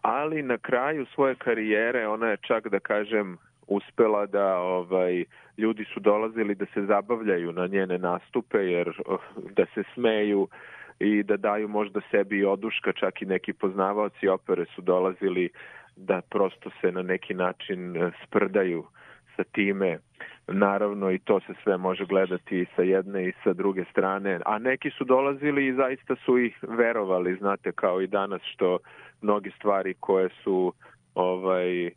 ali 0.02 0.42
na 0.42 0.58
kraju 0.58 1.06
svoje 1.14 1.34
karijere 1.34 2.08
ona 2.08 2.28
je 2.28 2.36
čak 2.36 2.68
da 2.68 2.80
kažem 2.80 3.38
uspela 3.66 4.26
da 4.26 4.58
ovaj 4.58 5.24
ljudi 5.58 5.84
su 5.84 6.00
dolazili 6.00 6.54
da 6.54 6.66
se 6.74 6.82
zabavljaju 6.82 7.52
na 7.52 7.66
njene 7.66 7.98
nastupe 7.98 8.58
jer 8.58 8.92
da 9.56 9.66
se 9.74 9.82
smeju 9.94 10.48
i 10.98 11.22
da 11.22 11.36
daju 11.36 11.68
možda 11.68 12.00
sebi 12.10 12.44
oduška 12.44 12.92
čak 12.92 13.22
i 13.22 13.26
neki 13.26 13.52
poznavaoci 13.52 14.28
opere 14.28 14.64
su 14.74 14.82
dolazili 14.82 15.50
da 15.96 16.20
prosto 16.30 16.70
se 16.80 16.92
na 16.92 17.02
neki 17.02 17.34
način 17.34 18.12
sprdaju 18.26 18.84
sa 19.38 19.44
time 19.44 19.98
naravno 20.48 21.10
i 21.10 21.18
to 21.18 21.40
se 21.40 21.52
sve 21.62 21.76
može 21.76 22.04
gledati 22.04 22.58
i 22.58 22.66
sa 22.76 22.82
jedne 22.82 23.28
i 23.28 23.32
sa 23.44 23.52
druge 23.52 23.84
strane, 23.90 24.40
a 24.44 24.58
neki 24.58 24.90
su 24.90 25.04
dolazili 25.04 25.66
i 25.66 25.74
zaista 25.74 26.16
su 26.24 26.38
ih 26.38 26.58
verovali, 26.68 27.36
znate, 27.36 27.72
kao 27.72 28.00
i 28.00 28.06
danas 28.06 28.42
što 28.42 28.78
mnogi 29.22 29.50
stvari 29.50 29.94
koje 30.00 30.28
su 30.42 30.72
ovaj 31.14 31.90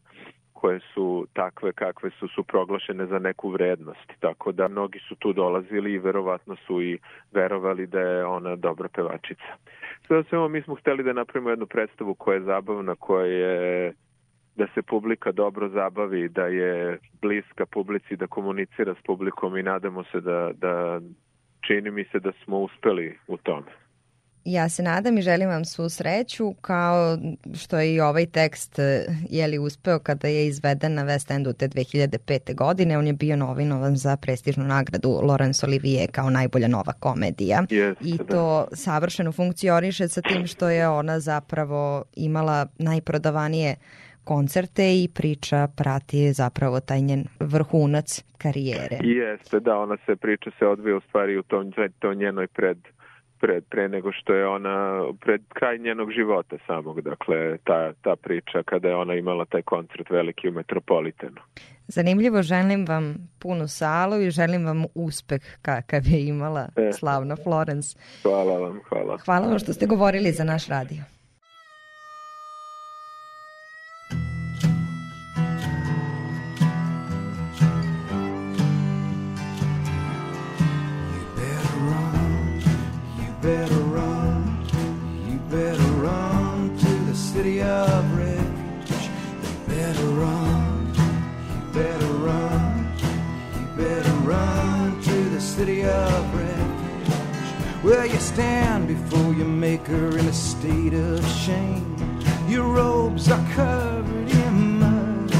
koje 0.53 0.79
su 0.93 1.27
takve 1.33 1.71
kakve 1.71 2.09
su 2.09 2.27
su 2.27 2.43
proglašene 2.43 3.05
za 3.05 3.19
neku 3.19 3.49
vrednost. 3.49 4.11
Tako 4.19 4.51
da 4.51 4.67
mnogi 4.67 4.99
su 4.99 5.15
tu 5.15 5.33
dolazili 5.33 5.93
i 5.93 5.97
verovatno 5.97 6.55
su 6.55 6.81
i 6.81 6.99
verovali 7.31 7.87
da 7.87 7.99
je 7.99 8.25
ona 8.25 8.55
dobra 8.55 8.87
pevačica. 8.87 9.51
Sve 10.07 10.17
o 10.17 10.23
svemu 10.23 10.49
mi 10.49 10.61
smo 10.61 10.75
hteli 10.75 11.03
da 11.03 11.13
napravimo 11.13 11.49
jednu 11.49 11.65
predstavu 11.65 12.13
koja 12.15 12.35
je 12.35 12.41
zabavna, 12.41 12.95
koja 12.95 13.25
je 13.25 13.93
da 14.55 14.67
se 14.73 14.81
publika 14.81 15.31
dobro 15.31 15.69
zabavi, 15.69 16.29
da 16.29 16.45
je 16.45 16.99
bliska 17.21 17.65
publici, 17.65 18.15
da 18.15 18.27
komunicira 18.27 18.95
s 19.01 19.05
publikom 19.05 19.57
i 19.57 19.63
nadamo 19.63 20.03
se 20.03 20.21
da, 20.21 20.51
da 20.53 21.01
čini 21.67 21.91
mi 21.91 22.05
se 22.11 22.19
da 22.19 22.31
smo 22.43 22.59
uspeli 22.59 23.17
u 23.27 23.37
tome. 23.37 23.71
Ja 24.45 24.69
se 24.69 24.83
nadam 24.83 25.17
i 25.17 25.21
želim 25.21 25.49
vam 25.49 25.65
svu 25.65 25.89
sreću, 25.89 26.53
kao 26.61 27.17
što 27.55 27.79
je 27.79 27.93
i 27.93 27.99
ovaj 27.99 28.25
tekst 28.25 28.79
jeli 29.29 29.59
uspeo 29.59 29.99
kada 29.99 30.27
je 30.27 30.47
izveden 30.47 30.93
na 30.93 31.05
West 31.05 31.35
Endu 31.35 31.53
te 31.53 31.67
2005. 31.67 32.55
godine. 32.55 32.97
On 32.97 33.07
je 33.07 33.13
bio 33.13 33.35
novinovan 33.35 33.95
za 33.95 34.17
prestižnu 34.17 34.63
nagradu 34.63 35.09
Laurence 35.23 35.65
Olivier 35.65 36.11
kao 36.11 36.29
najbolja 36.29 36.67
nova 36.67 36.93
komedija. 36.99 37.61
Yes, 37.69 37.95
I 38.01 38.17
to 38.17 38.67
da. 38.69 38.75
savršeno 38.75 39.31
funkcioniše 39.31 40.07
sa 40.07 40.21
tim 40.21 40.47
što 40.47 40.69
je 40.69 40.87
ona 40.87 41.19
zapravo 41.19 42.03
imala 42.15 42.67
najprodavanije 42.77 43.75
koncerte 44.24 45.03
i 45.03 45.09
priča 45.13 45.67
prati 45.78 46.34
zapravo 46.34 46.80
taj 46.80 47.01
njen 47.01 47.26
vrhunac 47.39 48.24
karijere. 48.38 48.97
Jeste, 49.03 49.59
da, 49.59 49.78
ona 49.78 49.97
se 50.05 50.15
priča 50.15 50.51
se 50.59 50.67
odvija 50.67 50.97
u 50.97 51.01
stvari 51.01 51.38
u 51.38 51.43
tom, 51.43 51.74
tom 51.99 52.15
njenoj 52.15 52.47
pred 52.47 52.78
pre, 53.41 53.61
pre 53.61 53.89
nego 53.89 54.11
što 54.11 54.34
je 54.34 54.47
ona 54.47 55.03
pred 55.19 55.41
kraj 55.53 55.78
njenog 55.78 56.11
života 56.11 56.55
samog, 56.67 57.01
dakle 57.01 57.57
ta, 57.63 57.93
ta 58.01 58.15
priča 58.15 58.63
kada 58.65 58.88
je 58.88 58.95
ona 58.95 59.13
imala 59.13 59.45
taj 59.45 59.61
koncert 59.61 60.09
veliki 60.09 60.49
u 60.49 60.51
Metropolitanu. 60.51 61.41
Zanimljivo, 61.88 62.41
želim 62.41 62.86
vam 62.86 63.15
punu 63.39 63.67
salu 63.67 64.22
i 64.22 64.32
želim 64.32 64.65
vam 64.65 64.84
uspeh 64.95 65.41
kakav 65.61 66.01
je 66.05 66.28
imala 66.28 66.67
e. 66.76 66.93
slavna 66.93 67.36
Florence. 67.36 67.97
Hvala 68.22 68.59
vam, 68.59 68.80
hvala. 68.89 69.17
Hvala 69.17 69.47
vam 69.47 69.59
što 69.59 69.74
ste 69.74 69.86
govorili 69.86 70.32
za 70.32 70.43
naš 70.43 70.67
radio. 70.67 71.20
Well, 97.84 98.05
you 98.05 98.19
stand 98.19 98.88
before 98.88 99.34
your 99.34 99.47
maker 99.47 100.17
in 100.17 100.27
a 100.27 100.34
state 100.34 100.93
of 100.93 101.25
shame. 101.27 101.97
Your 102.47 102.65
robes 102.65 103.29
are 103.29 103.43
covered 103.53 104.29
in 104.29 104.79
mud, 104.79 105.34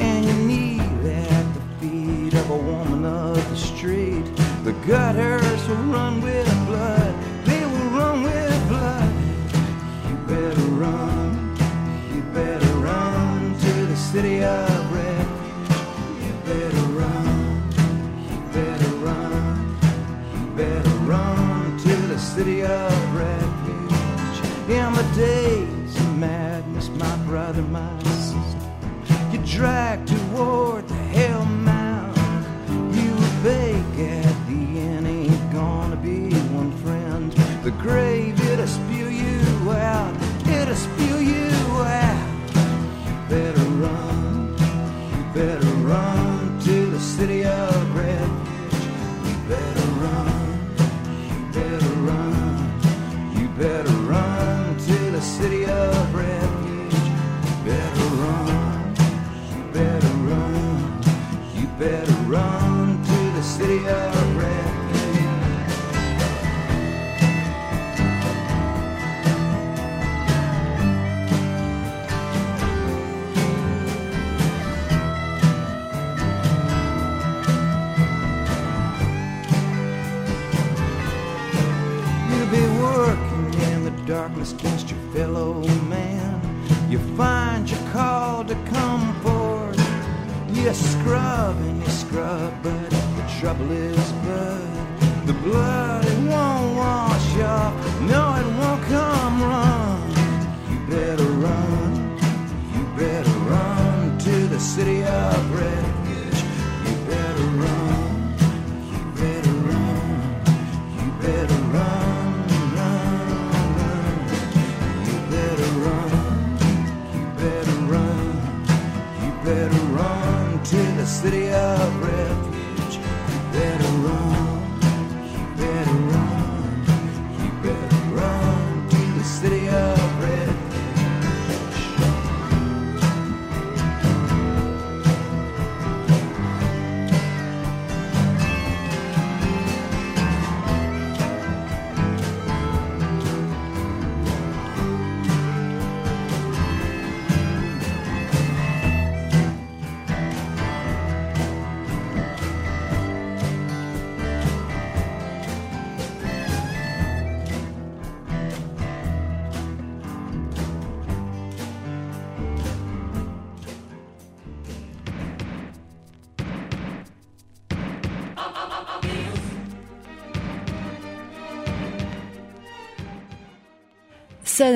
and 0.00 0.24
you 0.24 0.34
kneel 0.34 1.10
at 1.10 1.46
the 1.54 1.60
feet 1.80 2.34
of 2.34 2.50
a 2.50 2.56
woman 2.56 3.04
of 3.04 3.36
the 3.50 3.56
street. 3.56 4.24
The 4.62 4.72
gutters 4.86 5.68
will 5.68 5.84
run 5.92 6.20
with 6.20 6.66
blood, 6.66 7.14
they 7.44 7.64
will 7.64 7.90
run 7.98 8.22
with 8.22 8.68
blood. 8.68 9.12
You 10.08 10.16
better 10.28 10.68
run, 10.78 11.56
you 12.14 12.22
better 12.32 12.74
run 12.76 13.58
to 13.58 13.86
the 13.86 13.96
city 13.96 14.44
of 14.44 14.73
city 22.34 22.64
of 22.64 23.14
refuge. 23.14 24.38
In 24.68 24.92
the 24.92 25.08
days 25.14 25.96
of 26.00 26.18
madness, 26.18 26.88
my 26.88 27.16
brother, 27.18 27.62
my 27.62 27.96
sister, 28.02 28.58
you 29.30 29.38
dragged 29.46 30.08
toward 30.08 30.88
the 30.88 30.94
hell 31.16 31.44
mound. 31.44 32.16
You 32.92 33.12
were 33.12 33.36
big 33.44 33.84
at 34.00 34.34
the 34.48 34.80
end, 34.80 35.06
ain't 35.06 35.52
gonna 35.52 35.94
be 35.94 36.34
one 36.58 36.72
friend. 36.78 37.30
The 37.62 37.70
grave, 37.70 38.40
it'll 38.50 38.66
spew 38.66 39.10
you 39.10 39.70
out, 39.70 40.12
it'll 40.48 40.74
spew 40.74 41.18
you 41.18 41.52
out. 41.84 42.30
You 43.06 43.14
better 43.28 43.66
run, 43.84 44.56
you 45.14 45.22
better 45.34 45.72
run 45.86 46.23
You'll 63.66 63.78
be 82.50 82.66
working 82.82 83.54
in 83.62 83.84
the 83.84 83.90
darkness 84.06 84.52
against 84.52 84.90
your 84.90 85.00
fellow 85.14 85.54
man. 85.88 86.40
You 86.90 86.98
find 87.16 87.70
you're 87.70 87.90
called 87.92 88.48
to 88.48 88.56
come 88.66 89.14
forth. 89.22 89.78
You 90.50 90.74
scrub 90.74 91.56
and 91.56 91.82
you 91.82 91.88
scrub, 91.88 92.52
but 92.62 93.03
trouble 93.44 93.72
is 93.72 94.12
blood. 94.24 95.26
The 95.26 95.34
blood, 95.34 96.06
it 96.06 96.18
won't 96.30 96.76
wash 96.78 97.36
off. 97.40 97.74
No, 98.00 98.22
it 98.40 98.48
won't 98.58 98.82
come 98.84 99.33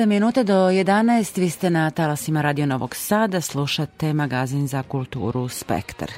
minuta 0.09 0.43
do 0.43 0.71
11, 0.71 1.39
vi 1.39 1.49
ste 1.49 1.69
na 1.69 1.91
talasima 1.91 2.41
Radio 2.41 2.65
Novog 2.65 2.95
Sada, 2.95 3.41
slušate 3.41 4.13
magazin 4.13 4.67
za 4.67 4.83
kulturu 4.83 5.47
Spektar. 5.47 6.11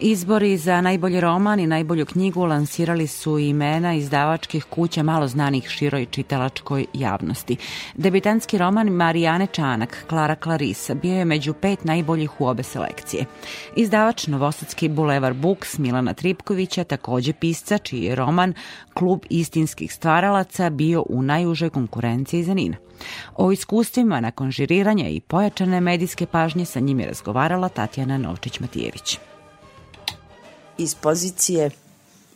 Izbori 0.00 0.56
za 0.56 0.80
najbolji 0.80 1.20
roman 1.20 1.60
i 1.60 1.66
najbolju 1.66 2.06
knjigu 2.06 2.44
lansirali 2.44 3.06
su 3.06 3.38
imena 3.38 3.94
izdavačkih 3.94 4.64
kuća 4.64 5.02
malo 5.02 5.28
znanih 5.28 5.68
široj 5.68 6.06
čitalačkoj 6.06 6.86
javnosti. 6.94 7.56
Debitanski 7.94 8.58
roman 8.58 8.88
Marijane 8.88 9.46
Čanak, 9.46 10.04
Klara 10.08 10.36
Clarisa, 10.42 10.94
bio 10.94 11.14
je 11.14 11.24
među 11.24 11.54
pet 11.54 11.84
najboljih 11.84 12.40
u 12.40 12.46
obe 12.46 12.62
selekcije. 12.62 13.24
Izdavač 13.76 14.26
Novosadski 14.26 14.88
Bulevar 14.88 15.34
Books 15.34 15.78
Milana 15.78 16.14
Tripkovića, 16.14 16.84
takođe 16.84 17.32
pisca, 17.32 17.78
čiji 17.78 18.02
je 18.02 18.14
roman 18.14 18.54
Klub 18.94 19.20
istinskih 19.30 19.92
stvaralaca 19.92 20.70
bio 20.70 21.04
u 21.08 21.22
najužoj 21.22 21.70
konkurenciji 21.70 22.44
za 22.44 22.54
Nina. 22.54 22.87
O 23.36 23.52
iskustvima 23.52 24.20
nakon 24.20 24.50
žiriranja 24.50 25.08
i 25.08 25.20
pojačane 25.20 25.80
medijske 25.80 26.26
pažnje 26.26 26.64
sa 26.64 26.80
njim 26.80 27.00
je 27.00 27.06
razgovarala 27.06 27.68
Tatjana 27.68 28.18
Novčić-Matijević 28.18 29.18
iz 30.78 30.94
pozicije 30.94 31.70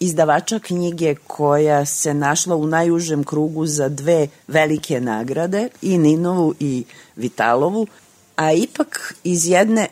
izdavača 0.01 0.59
knjige 0.59 1.15
koja 1.27 1.85
se 1.85 2.15
našla 2.15 2.57
u 2.57 2.67
najužem 2.67 3.25
krugu 3.25 3.67
za 3.67 3.89
dve 3.89 4.29
velike 4.49 5.01
nagrade, 5.01 5.69
i 5.83 5.99
Ninovu 5.99 6.55
i 6.61 6.85
Vitalovu, 7.17 7.87
a 8.37 8.53
ipak 8.53 9.15
iz 9.25 9.49
jedne 9.49 9.89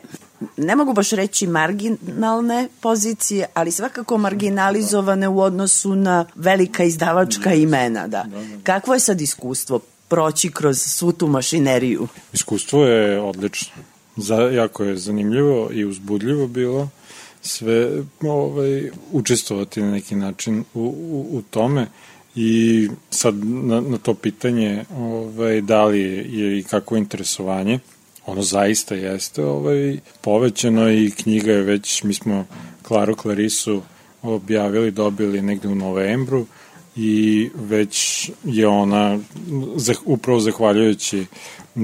ne 0.57 0.75
mogu 0.75 0.93
baš 0.93 1.09
reći 1.09 1.47
marginalne 1.47 2.67
pozicije, 2.81 3.45
ali 3.53 3.71
svakako 3.71 4.17
marginalizovane 4.17 5.27
u 5.27 5.39
odnosu 5.39 5.95
na 5.95 6.25
velika 6.35 6.83
izdavačka 6.83 7.53
imena. 7.53 8.07
Da. 8.07 8.25
Kakvo 8.63 8.93
je 8.93 8.99
sad 8.99 9.21
iskustvo 9.21 9.79
proći 10.11 10.51
kroz 10.51 10.77
svu 10.77 11.11
tu 11.11 11.27
mašineriju? 11.27 12.07
Iskustvo 12.33 12.85
je 12.85 13.19
odlično. 13.21 13.73
Za, 14.17 14.35
jako 14.35 14.83
je 14.83 14.97
zanimljivo 14.97 15.69
i 15.73 15.85
uzbudljivo 15.85 16.47
bilo 16.47 16.89
sve 17.41 18.03
ovaj, 18.21 18.91
učestvovati 19.11 19.81
na 19.81 19.91
neki 19.91 20.15
način 20.15 20.63
u, 20.73 20.81
u, 20.81 21.37
u 21.37 21.41
tome 21.41 21.87
i 22.35 22.89
sad 23.09 23.35
na, 23.45 23.81
na 23.81 23.97
to 23.97 24.13
pitanje 24.13 24.85
ovaj, 24.97 25.61
da 25.61 25.85
li 25.85 25.99
je, 26.01 26.39
je 26.39 26.59
i 26.59 26.63
kako 26.63 26.97
interesovanje 26.97 27.79
ono 28.25 28.41
zaista 28.41 28.95
jeste 28.95 29.45
ovaj, 29.45 29.97
povećano 30.21 30.91
i 30.91 31.11
knjiga 31.11 31.51
je 31.51 31.61
već, 31.61 32.03
mi 32.03 32.13
smo 32.13 32.45
Klaru 32.83 33.15
Klarisu 33.15 33.81
objavili, 34.21 34.91
dobili 34.91 35.41
negde 35.41 35.67
u 35.67 35.75
novembru 35.75 36.45
i 36.95 37.49
već 37.55 38.29
je 38.43 38.67
ona 38.67 39.19
upravo 40.05 40.39
zahvaljujući 40.39 41.25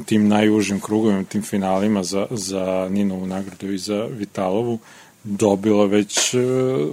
tim 0.05 0.27
najužim 0.27 0.79
krugovima, 0.79 1.23
tim 1.23 1.41
finalima 1.41 2.03
za, 2.03 2.27
za 2.31 2.87
Ninovu 2.91 3.25
nagradu 3.25 3.71
i 3.71 3.77
za 3.77 4.07
Vitalovu, 4.11 4.79
dobila 5.23 5.85
već 5.85 6.33
e, 6.33 6.37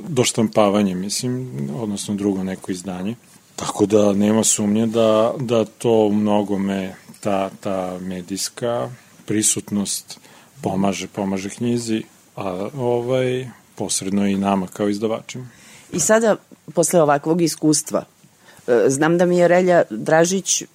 doštampavanje, 0.09 0.95
mislim, 0.95 1.51
odnosno 1.77 2.15
drugo 2.15 2.45
neko 2.45 2.73
izdanje. 2.73 3.15
Tako 3.57 3.87
da 3.87 4.13
nema 4.13 4.45
sumnje 4.45 4.87
da, 4.87 5.35
da 5.41 5.65
to 5.65 6.09
mnogome 6.09 6.95
ta, 7.21 7.51
ta 7.61 7.99
medijska 8.01 8.91
prisutnost 9.27 10.21
pomaže, 10.63 11.07
pomaže 11.07 11.51
knjizi, 11.51 12.03
a 12.37 12.69
ovaj, 12.77 13.49
posredno 13.75 14.27
i 14.27 14.35
nama 14.35 14.67
kao 14.67 14.89
izdavačima. 14.89 15.47
I 15.93 16.01
sada, 16.01 16.37
posle 16.75 17.03
ovakvog 17.03 17.43
iskustva, 17.43 18.05
E, 18.67 18.91
Znam 18.91 19.19
da 19.19 19.27
mi 19.27 19.39
je 19.39 19.49
Relja 19.49 19.83
Dražić, 19.91 20.63
e, 20.63 20.67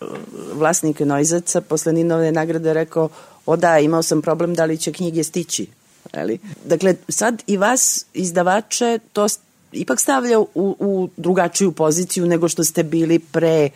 vlasnik 0.54 1.00
Nojzaca, 1.00 1.62
posle 1.62 1.94
Ninove 1.94 2.32
nagrade 2.32 2.74
rekao, 2.74 3.10
o 3.46 3.56
da, 3.56 3.80
imao 3.80 4.04
sam 4.04 4.22
problem 4.22 4.56
da 4.56 4.66
li 4.66 4.78
će 4.78 4.94
knjige 4.94 5.24
stići. 5.24 5.68
Ali, 6.14 6.40
dakle, 6.66 6.96
sad 7.10 7.44
i 7.48 7.58
vas, 7.58 8.06
izdavače, 8.14 9.00
to 9.14 9.28
ipak 9.72 10.00
stavlja 10.00 10.40
u, 10.40 10.48
u 10.56 11.10
drugačiju 11.18 11.72
poziciju 11.72 12.26
nego 12.26 12.50
što 12.50 12.64
ste 12.64 12.84
bili 12.84 13.20
pre 13.20 13.66
e, 13.66 13.70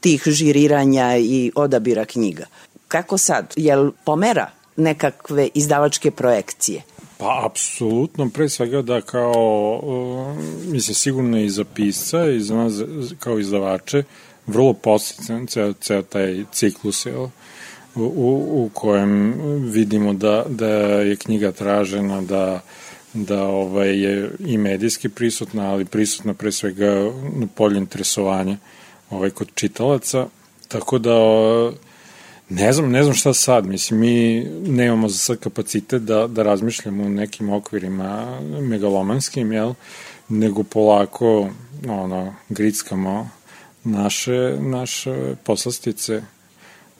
tih 0.00 0.22
žiriranja 0.26 1.16
i 1.16 1.52
odabira 1.54 2.04
knjiga. 2.04 2.44
Kako 2.88 3.18
sad? 3.18 3.54
Jel 3.56 3.90
pomera 4.04 4.50
nekakve 4.76 5.48
izdavačke 5.54 6.10
projekcije? 6.10 6.82
Pa, 7.24 7.46
apsolutno, 7.46 8.28
pre 8.30 8.48
svega 8.48 8.82
da 8.82 9.00
kao, 9.00 9.80
uh, 9.82 10.44
mislim, 10.72 10.94
sigurno 10.94 11.38
i 11.40 11.48
za 11.48 11.64
pisca 11.64 12.26
i 12.26 12.40
za 12.40 12.54
nas 12.54 12.72
kao 13.18 13.38
izdavače, 13.38 14.02
vrlo 14.46 14.72
postican 14.72 15.46
ceo, 15.46 15.72
ceo 15.72 16.02
taj 16.02 16.44
ciklus, 16.52 17.06
jel, 17.06 17.28
u, 17.94 18.02
u, 18.04 18.70
kojem 18.74 19.34
vidimo 19.72 20.12
da, 20.12 20.44
da 20.48 20.68
je 20.68 21.16
knjiga 21.16 21.52
tražena, 21.52 22.20
da, 22.20 22.60
da 23.14 23.44
ovaj, 23.44 24.00
je 24.02 24.30
i 24.38 24.58
medijski 24.58 25.08
prisutna, 25.08 25.70
ali 25.70 25.84
prisutna 25.84 26.34
pre 26.34 26.52
svega 26.52 27.10
na 27.36 27.46
polju 27.54 27.76
interesovanja 27.76 28.56
ovaj, 29.10 29.30
kod 29.30 29.48
čitalaca, 29.54 30.26
tako 30.68 30.98
da 30.98 31.14
Ne 32.48 32.72
znam, 32.72 32.90
ne 32.90 33.02
znam 33.02 33.14
šta 33.14 33.34
sad, 33.34 33.66
mislim, 33.66 34.00
mi 34.00 34.44
nemamo 34.66 35.08
za 35.08 35.18
sad 35.18 35.38
kapacitet 35.38 36.02
da, 36.02 36.26
da 36.26 36.42
razmišljamo 36.42 37.02
u 37.02 37.08
nekim 37.08 37.50
okvirima 37.50 38.40
megalomanskim, 38.60 39.52
jel, 39.52 39.74
nego 40.28 40.62
polako, 40.62 41.50
ono, 41.88 42.34
grickamo 42.48 43.30
naše, 43.84 44.56
naše 44.60 45.34
poslastice, 45.44 46.22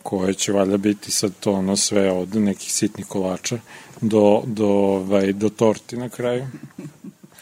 koje 0.04 0.34
će 0.34 0.52
valjda 0.52 0.76
biti 0.76 1.10
sad 1.10 1.32
to 1.40 1.52
ono 1.52 1.76
sve 1.76 2.10
od 2.10 2.34
nekih 2.34 2.72
sitnih 2.72 3.06
kolača 3.06 3.58
do, 4.00 4.42
do, 4.46 4.68
ovaj, 4.68 5.32
do 5.32 5.48
torti 5.48 5.96
na 5.96 6.08
kraju. 6.08 6.46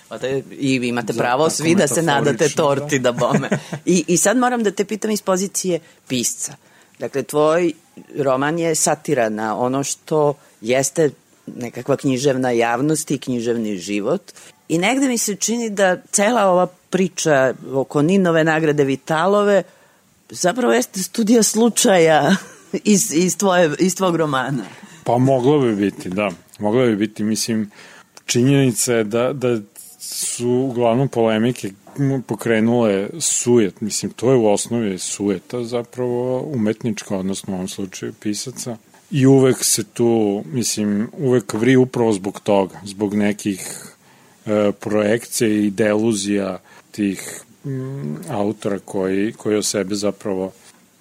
Pa 0.09 0.19
da 0.19 0.29
I 0.59 0.79
vi 0.79 0.89
imate 0.89 1.13
pravo 1.13 1.51
svi 1.51 1.75
da 1.75 1.89
se 1.89 2.03
nadate 2.03 2.33
metaforično, 2.33 2.65
torti 2.65 2.99
da 2.99 3.13
bome. 3.13 3.49
I, 3.85 4.05
I 4.09 4.17
sad 4.17 4.37
moram 4.37 4.63
da 4.63 4.71
te 4.71 4.85
pitam 4.85 5.11
iz 5.11 5.23
pozicije 5.23 5.81
pisca. 6.09 6.57
Dakle, 7.03 7.23
tvoj 7.23 7.73
roman 8.19 8.59
je 8.59 8.75
satira 8.75 9.29
na 9.29 9.59
ono 9.59 9.85
što 9.85 10.35
jeste 10.61 11.11
nekakva 11.47 11.97
književna 11.97 12.51
javnost 12.51 13.11
i 13.11 13.19
književni 13.19 13.77
život. 13.77 14.33
I 14.69 14.79
negde 14.79 15.09
mi 15.09 15.19
se 15.19 15.35
čini 15.35 15.71
da 15.71 15.97
cela 16.13 16.51
ova 16.51 16.67
priča 16.67 17.55
oko 17.75 18.03
Ninove 18.03 18.45
nagrade 18.45 18.85
Vitalove 18.85 19.63
zapravo 20.31 20.73
jeste 20.73 21.03
studija 21.03 21.43
slučaja 21.43 22.37
iz, 22.95 23.13
iz, 23.13 23.39
tvoje, 23.39 23.71
iz 23.79 23.97
tvog 23.97 24.17
romana. 24.17 24.65
Pa 25.05 25.19
moglo 25.19 25.59
bi 25.59 25.75
biti, 25.75 26.09
da. 26.09 26.31
Moglo 26.59 26.87
bi 26.87 26.97
biti, 26.97 27.23
mislim, 27.23 27.71
činjenica 28.27 28.93
je 28.93 29.05
da, 29.05 29.33
da 29.33 29.61
su 29.99 30.49
uglavnom 30.49 31.09
polemike 31.09 31.71
pokrenule 32.27 33.09
sujet, 33.21 33.81
mislim, 33.81 34.13
to 34.13 34.31
je 34.31 34.37
u 34.37 34.47
osnovi 34.47 34.99
sujeta 34.99 35.65
zapravo 35.65 36.41
umetnička, 36.41 37.17
odnosno 37.17 37.53
u 37.53 37.57
ovom 37.57 37.69
slučaju 37.69 38.13
pisaca. 38.13 38.77
I 39.11 39.27
uvek 39.27 39.65
se 39.65 39.85
tu, 39.85 40.43
mislim, 40.47 41.09
uvek 41.19 41.55
vri 41.55 41.77
upravo 41.77 42.13
zbog 42.13 42.41
toga, 42.41 42.81
zbog 42.85 43.15
nekih 43.15 43.85
e, 44.47 44.73
projekcija 44.81 45.49
i 45.49 45.71
deluzija 45.71 46.59
tih 46.91 47.43
mm, 47.65 48.15
autora 48.29 48.79
koji, 48.79 49.33
koji 49.33 49.57
o 49.57 49.63
sebe 49.63 49.95
zapravo 49.95 50.53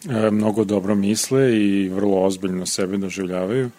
e, 0.10 0.32
mnogo 0.32 0.64
dobro 0.64 0.96
misle 0.96 1.58
i 1.58 1.90
vrlo 1.90 2.24
ozbiljno 2.24 2.66
sebe 2.66 2.98
doživljavaju. 2.98 3.70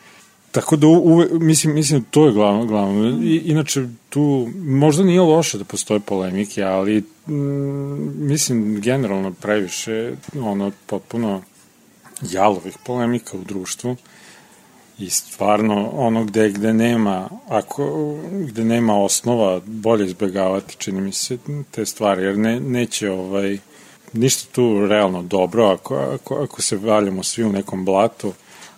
Tako 0.52 0.76
da 0.76 0.86
uve, 0.86 1.26
mislim, 1.32 1.74
mislim 1.74 2.04
to 2.10 2.26
je 2.26 2.32
glavno, 2.32 2.66
glavno. 2.66 3.20
I, 3.22 3.36
inače 3.36 3.86
tu 4.08 4.48
možda 4.56 5.04
nije 5.04 5.20
loše 5.20 5.58
da 5.58 5.64
postoje 5.64 6.00
polemike, 6.00 6.62
ali 6.62 7.04
mm, 7.26 8.26
mislim 8.28 8.80
generalno 8.80 9.32
previše 9.32 10.12
ono 10.40 10.70
potpuno 10.86 11.42
jalovih 12.30 12.78
polemika 12.84 13.36
u 13.36 13.44
društvu 13.44 13.96
i 14.98 15.10
stvarno 15.10 15.90
ono 15.92 16.24
gde, 16.24 16.50
gde 16.50 16.72
nema 16.72 17.28
ako, 17.48 18.14
gde 18.30 18.64
nema 18.64 18.98
osnova 18.98 19.60
bolje 19.66 20.06
izbegavati 20.06 20.76
čini 20.76 21.00
mi 21.00 21.12
se 21.12 21.38
te 21.70 21.86
stvari 21.86 22.22
jer 22.22 22.38
ne, 22.38 22.60
neće 22.60 23.10
ovaj 23.10 23.58
ništa 24.12 24.52
tu 24.52 24.86
realno 24.86 25.22
dobro 25.22 25.64
ako, 25.64 25.94
ako, 25.94 26.34
ako 26.34 26.62
se 26.62 26.76
valjamo 26.76 27.22
svi 27.22 27.44
u 27.44 27.52
nekom 27.52 27.84
blatu 27.84 28.32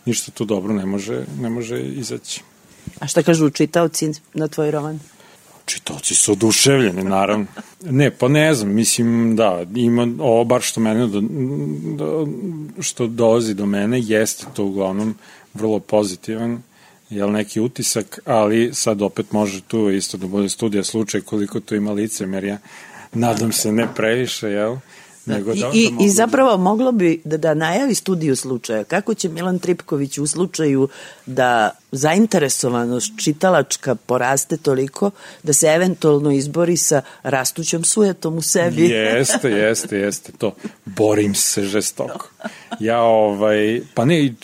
ništa 0.07 0.31
tu 0.31 0.45
dobro 0.45 0.75
ne 0.75 0.87
može, 0.87 1.25
ne 1.41 1.51
može 1.51 1.83
izaći. 1.83 2.43
A 3.01 3.07
šta 3.07 3.23
kažu 3.23 3.51
čitaoci 3.51 4.11
na 4.35 4.49
tvoj 4.49 4.71
roman? 4.71 5.01
Čitaoci 5.65 6.15
su 6.15 6.33
oduševljeni, 6.33 7.05
naravno. 7.05 7.47
Ne, 7.85 8.11
pa 8.11 8.29
ne 8.29 8.55
znam, 8.55 8.73
mislim, 8.73 9.37
da, 9.37 9.65
ima 9.75 10.09
ovo 10.19 10.45
bar 10.45 10.63
što 10.63 10.81
mene, 10.81 11.07
do, 11.07 11.23
do, 11.97 12.29
što 12.81 13.07
dolazi 13.07 13.55
do 13.55 13.67
mene, 13.67 14.01
jeste 14.01 14.47
to 14.55 14.65
uglavnom 14.65 15.15
vrlo 15.55 15.79
pozitivan, 15.81 16.63
jel 17.11 17.33
neki 17.33 17.61
utisak, 17.61 18.19
ali 18.25 18.71
sad 18.75 19.03
opet 19.03 19.33
može 19.33 19.61
tu 19.61 19.91
isto 19.91 20.17
da 20.17 20.27
bude 20.27 20.49
studija 20.49 20.85
slučaj 20.85 21.21
koliko 21.21 21.61
tu 21.61 21.75
ima 21.75 21.93
licemerja, 21.93 22.59
nadam 23.13 23.53
se 23.53 23.73
ne 23.73 23.89
previše, 23.95 24.49
jel? 24.49 24.77
Nego 25.27 25.53
I, 25.53 25.61
da, 25.61 25.71
i, 25.75 25.85
da 25.85 25.91
mogu 25.91 26.05
I 26.05 26.11
zapravo 26.11 26.57
moglo 26.57 26.93
bi 26.93 27.21
da, 27.25 27.37
da 27.37 27.55
najavi 27.55 27.95
studiju 27.95 28.37
slučaja. 28.37 28.85
Kako 28.85 29.15
će 29.15 29.29
Milan 29.29 29.59
Tripković 29.59 30.19
u 30.19 30.27
slučaju 30.27 30.89
da 31.27 31.71
zainteresovanost 31.93 33.13
čitalačka 33.25 33.95
poraste 33.95 34.57
toliko 34.57 35.11
da 35.43 35.53
se 35.53 35.67
eventualno 35.67 36.31
izbori 36.33 36.77
sa 36.77 37.03
rastućom 37.23 37.85
sujetom 37.85 38.37
u 38.37 38.43
sebi? 38.43 38.83
Jeste, 38.83 39.51
jeste, 39.65 39.99
jeste 39.99 40.33
to. 40.33 40.55
Borim 40.85 41.35
se 41.35 41.63
žestoko. 41.63 42.29
Ja, 42.81 43.01
ovaj, 43.03 43.81
pa 43.95 44.05
ne, 44.05 44.35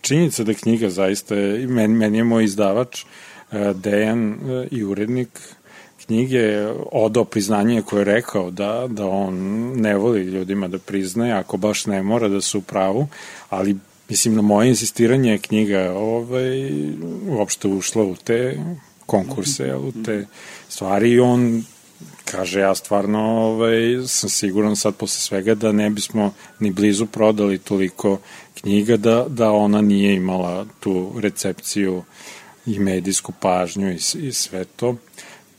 činjenica 0.00 0.44
da 0.44 0.54
knjiga 0.54 0.90
zaista, 0.90 1.34
je- 1.34 1.66
meni, 1.66 1.94
meni 1.94 2.18
je 2.18 2.24
moj 2.24 2.44
izdavač, 2.44 3.04
eh, 3.52 3.72
Dejan 3.74 4.32
eh, 4.32 4.68
i 4.70 4.84
urednik 4.84 5.28
knjige 6.06 6.66
odao 6.92 7.24
priznanje 7.24 7.82
koje 7.82 8.00
je 8.00 8.04
rekao 8.04 8.50
da, 8.50 8.86
da 8.88 9.06
on 9.06 9.34
ne 9.76 9.96
voli 9.96 10.20
ljudima 10.20 10.68
da 10.68 10.78
priznaje, 10.78 11.32
ako 11.32 11.56
baš 11.56 11.86
ne 11.86 12.02
mora 12.02 12.28
da 12.28 12.40
su 12.40 12.58
u 12.58 12.62
pravu, 12.62 13.06
ali 13.50 13.76
mislim 14.08 14.34
na 14.34 14.42
moje 14.42 14.68
insistiranje 14.68 15.30
je 15.30 15.38
knjiga 15.38 15.92
ovaj, 15.96 16.70
uopšte 17.28 17.68
ušla 17.68 18.04
u 18.04 18.16
te 18.16 18.58
konkurse, 19.06 19.76
u 19.76 19.92
te 20.04 20.26
stvari 20.68 21.10
i 21.10 21.20
on 21.20 21.64
kaže 22.24 22.60
ja 22.60 22.74
stvarno 22.74 23.18
ovaj, 23.20 24.06
sam 24.06 24.30
siguran 24.30 24.76
sad 24.76 24.94
posle 24.94 25.20
svega 25.20 25.54
da 25.54 25.72
ne 25.72 25.90
bismo 25.90 26.34
ni 26.60 26.70
blizu 26.70 27.06
prodali 27.06 27.58
toliko 27.58 28.18
knjiga 28.60 28.96
da, 28.96 29.26
da 29.28 29.50
ona 29.50 29.80
nije 29.80 30.14
imala 30.14 30.66
tu 30.80 31.12
recepciju 31.20 32.02
i 32.66 32.78
medijsku 32.78 33.32
pažnju 33.40 33.90
i, 33.90 33.98
i 34.18 34.32
sve 34.32 34.64
to. 34.64 34.96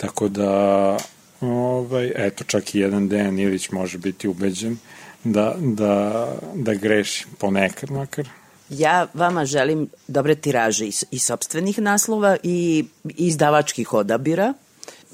Tako 0.03 0.27
da, 0.27 0.97
ovaj, 1.41 2.11
eto, 2.15 2.43
čak 2.43 2.75
i 2.75 2.79
jedan 2.79 3.07
Dejan 3.09 3.39
Ilić 3.39 3.69
može 3.71 3.97
biti 3.97 4.27
ubeđen 4.27 4.77
da, 5.23 5.55
da, 5.59 6.27
da 6.53 6.73
greši 6.73 7.25
ponekad 7.39 7.91
makar. 7.91 8.29
Ja 8.69 9.07
vama 9.13 9.45
želim 9.45 9.89
dobre 10.07 10.35
tiraže 10.35 10.85
i, 10.85 10.91
i 11.11 11.19
sobstvenih 11.19 11.79
naslova 11.79 12.37
i 12.43 12.85
izdavačkih 13.03 13.93
odabira. 13.93 14.53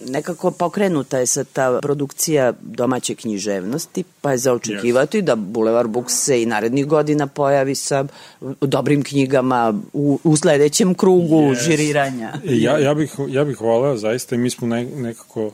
Nekako 0.06 0.52
pokrenuta 0.52 1.18
je 1.18 1.26
sad 1.26 1.48
ta 1.54 1.80
produkcija 1.82 2.54
domaće 2.62 3.16
književnosti, 3.16 4.04
pa 4.22 4.32
je 4.32 4.38
zaočekivati 4.38 5.18
yes. 5.18 5.22
da 5.22 5.36
Boulevard 5.36 5.90
Books 5.90 6.14
se 6.14 6.42
i 6.42 6.46
narednih 6.46 6.86
godina 6.86 7.28
pojavi 7.28 7.76
sa 7.76 8.06
dobrim 8.62 9.04
knjigama 9.04 9.74
u, 9.94 10.20
u 10.24 10.38
sledećem 10.38 10.94
krugu 10.94 11.42
yes. 11.42 11.64
žiriranja. 11.64 12.34
Ja, 12.44 12.78
ja, 12.78 12.94
bih, 12.94 13.16
ja 13.28 13.44
bih 13.44 13.62
voleo 13.62 13.98
zaista 13.98 14.36
i 14.36 14.38
mi 14.38 14.50
smo 14.50 14.68
ne, 14.68 14.86
nekako 14.86 15.52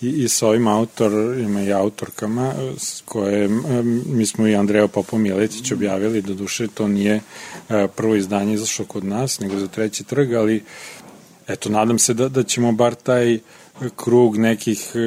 i, 0.00 0.08
i 0.08 0.28
sa 0.28 0.48
ovim 0.48 0.68
autorima 0.68 1.62
i 1.62 1.72
autorkama 1.72 2.52
s 2.78 3.02
koje 3.04 3.48
mi 4.06 4.26
smo 4.26 4.46
i 4.46 4.56
Andreja 4.56 4.88
Popo 4.88 5.18
Miletić 5.18 5.72
objavili, 5.72 6.22
do 6.22 6.34
duše 6.34 6.66
to 6.74 6.88
nije 6.88 7.20
e, 7.68 7.88
prvo 7.96 8.14
izdanje 8.14 8.54
izašlo 8.54 8.84
kod 8.84 9.04
nas, 9.04 9.40
nego 9.40 9.58
za 9.58 9.66
treći 9.66 10.04
trg, 10.04 10.32
ali 10.32 10.62
eto, 11.48 11.68
nadam 11.68 11.98
se 11.98 12.14
da, 12.14 12.28
da 12.28 12.42
ćemo 12.42 12.72
bar 12.72 12.94
taj 12.94 13.38
krug 13.96 14.36
nekih 14.36 14.92
e, 14.94 14.98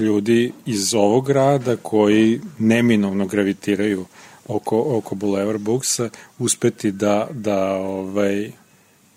ljudi 0.00 0.52
iz 0.66 0.94
ovog 0.94 1.26
grada 1.26 1.76
koji 1.76 2.40
neminovno 2.58 3.26
gravitiraju 3.26 4.04
oko, 4.48 4.84
oko 4.96 5.14
Boulevard 5.14 5.60
Booksa 5.60 6.08
uspeti 6.38 6.92
da, 6.92 7.28
da 7.30 7.74
ovaj, 7.74 8.50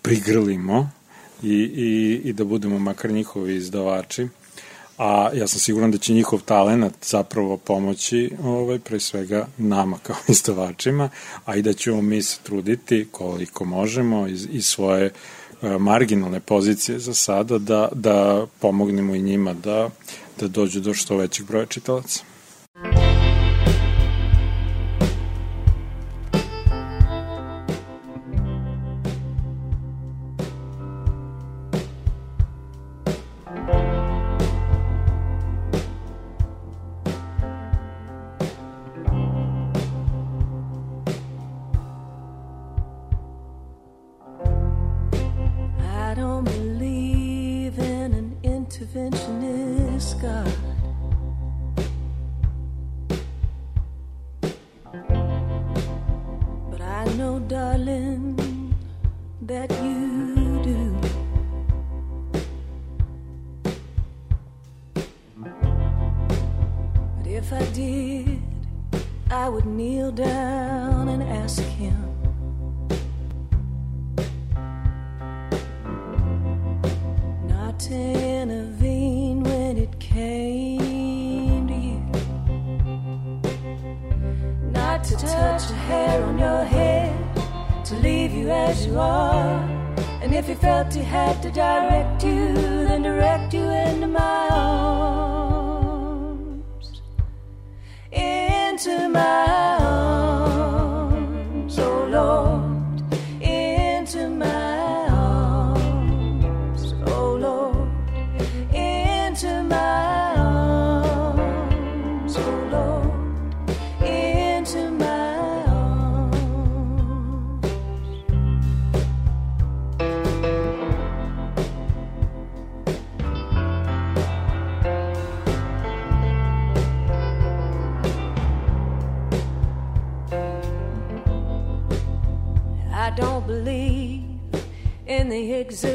prigrlimo 0.02 0.90
i, 1.42 1.54
i, 1.76 2.20
i 2.24 2.32
da 2.32 2.44
budemo 2.44 2.78
makar 2.78 3.10
njihovi 3.10 3.56
izdavači. 3.56 4.28
A 4.98 5.30
ja 5.34 5.46
sam 5.46 5.60
siguran 5.60 5.90
da 5.90 5.98
će 5.98 6.12
njihov 6.12 6.40
talenat 6.40 6.92
zapravo 7.02 7.56
pomoći 7.56 8.30
ovaj, 8.42 8.78
pre 8.78 9.00
svega 9.00 9.46
nama 9.58 9.98
kao 10.02 10.16
izdavačima, 10.28 11.08
a 11.44 11.56
i 11.56 11.62
da 11.62 11.72
ćemo 11.72 12.02
mi 12.02 12.22
se 12.22 12.38
truditi 12.42 13.08
koliko 13.10 13.64
možemo 13.64 14.26
iz, 14.26 14.48
iz 14.50 14.66
svoje 14.66 15.06
e, 15.06 15.10
marginalne 15.78 16.40
pozicije 16.40 16.98
za 16.98 17.14
sada 17.14 17.58
da, 17.58 17.88
da 17.92 18.46
pomognemo 18.60 19.14
i 19.14 19.22
njima 19.22 19.52
da, 19.52 19.90
da 20.40 20.48
dođu 20.48 20.80
do 20.80 20.94
što 20.94 21.16
većeg 21.16 21.46
broja 21.46 21.66
čitalaca. 21.66 22.33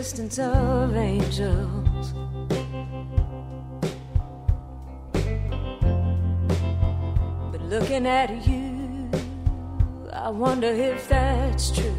Existence 0.10 0.40
of 0.40 0.96
angels. 0.96 2.14
But 7.52 7.62
looking 7.62 8.08
at 8.08 8.48
you, 8.48 9.08
I 10.12 10.30
wonder 10.30 10.68
if 10.68 11.08
that's 11.08 11.70
true. 11.70 11.94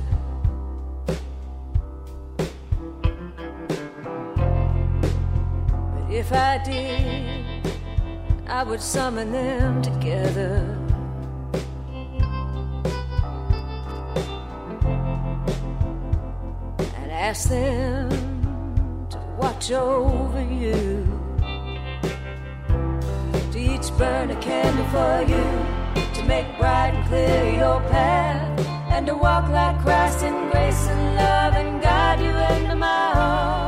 But 5.94 6.10
if 6.10 6.32
I 6.32 6.60
did, 6.64 7.68
I 8.48 8.64
would 8.64 8.80
summon 8.80 9.30
them 9.30 9.82
together. 9.82 10.89
Ask 17.30 17.48
them 17.48 18.10
to 19.08 19.18
watch 19.38 19.70
over 19.70 20.42
you. 20.42 21.06
To 23.52 23.56
each 23.56 23.88
burn 23.96 24.32
a 24.32 24.40
candle 24.40 24.88
for 24.94 25.16
you, 25.32 25.46
to 26.14 26.24
make 26.26 26.48
bright 26.58 26.92
and 26.92 27.06
clear 27.06 27.54
your 27.54 27.80
path, 27.82 28.66
and 28.90 29.06
to 29.06 29.14
walk 29.14 29.48
like 29.48 29.78
Christ 29.78 30.24
in 30.24 30.50
grace 30.50 30.88
and 30.88 31.14
love 31.14 31.54
and 31.54 31.80
guide 31.80 32.20
you 32.20 32.34
into 32.56 32.74
my 32.74 33.12
arms. 33.14 33.59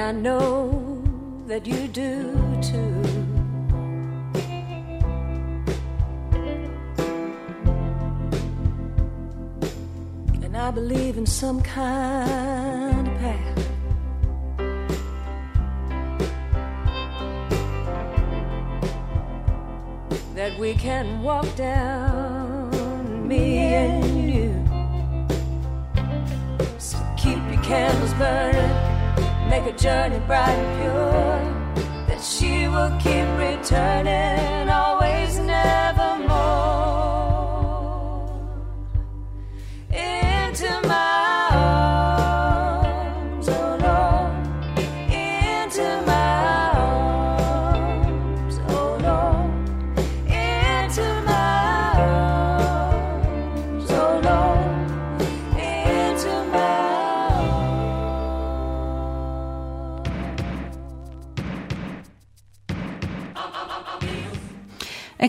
And 0.00 0.16
I 0.16 0.22
know 0.22 1.02
that 1.46 1.66
you 1.66 1.86
do 1.86 2.32
too. 2.62 3.02
And 10.42 10.56
I 10.56 10.70
believe 10.70 11.18
in 11.18 11.26
some 11.26 11.60
kind 11.60 13.08
of 13.08 13.14
path. 13.18 13.56
that 20.34 20.58
we 20.58 20.72
can 20.72 21.22
walk 21.22 21.44
down, 21.54 23.28
me 23.28 23.58
and 23.58 24.32
you. 24.32 24.54
So 26.78 26.96
keep 27.18 27.36
your 27.52 27.62
candles 27.62 28.14
burning, 28.14 28.69
a 29.70 29.78
journey 29.78 30.18
bright 30.26 30.48
and 30.48 30.80
pure. 30.80 32.06
That 32.06 32.20
she 32.20 32.66
will 32.68 32.90
keep 32.98 33.26
returning 33.38 34.68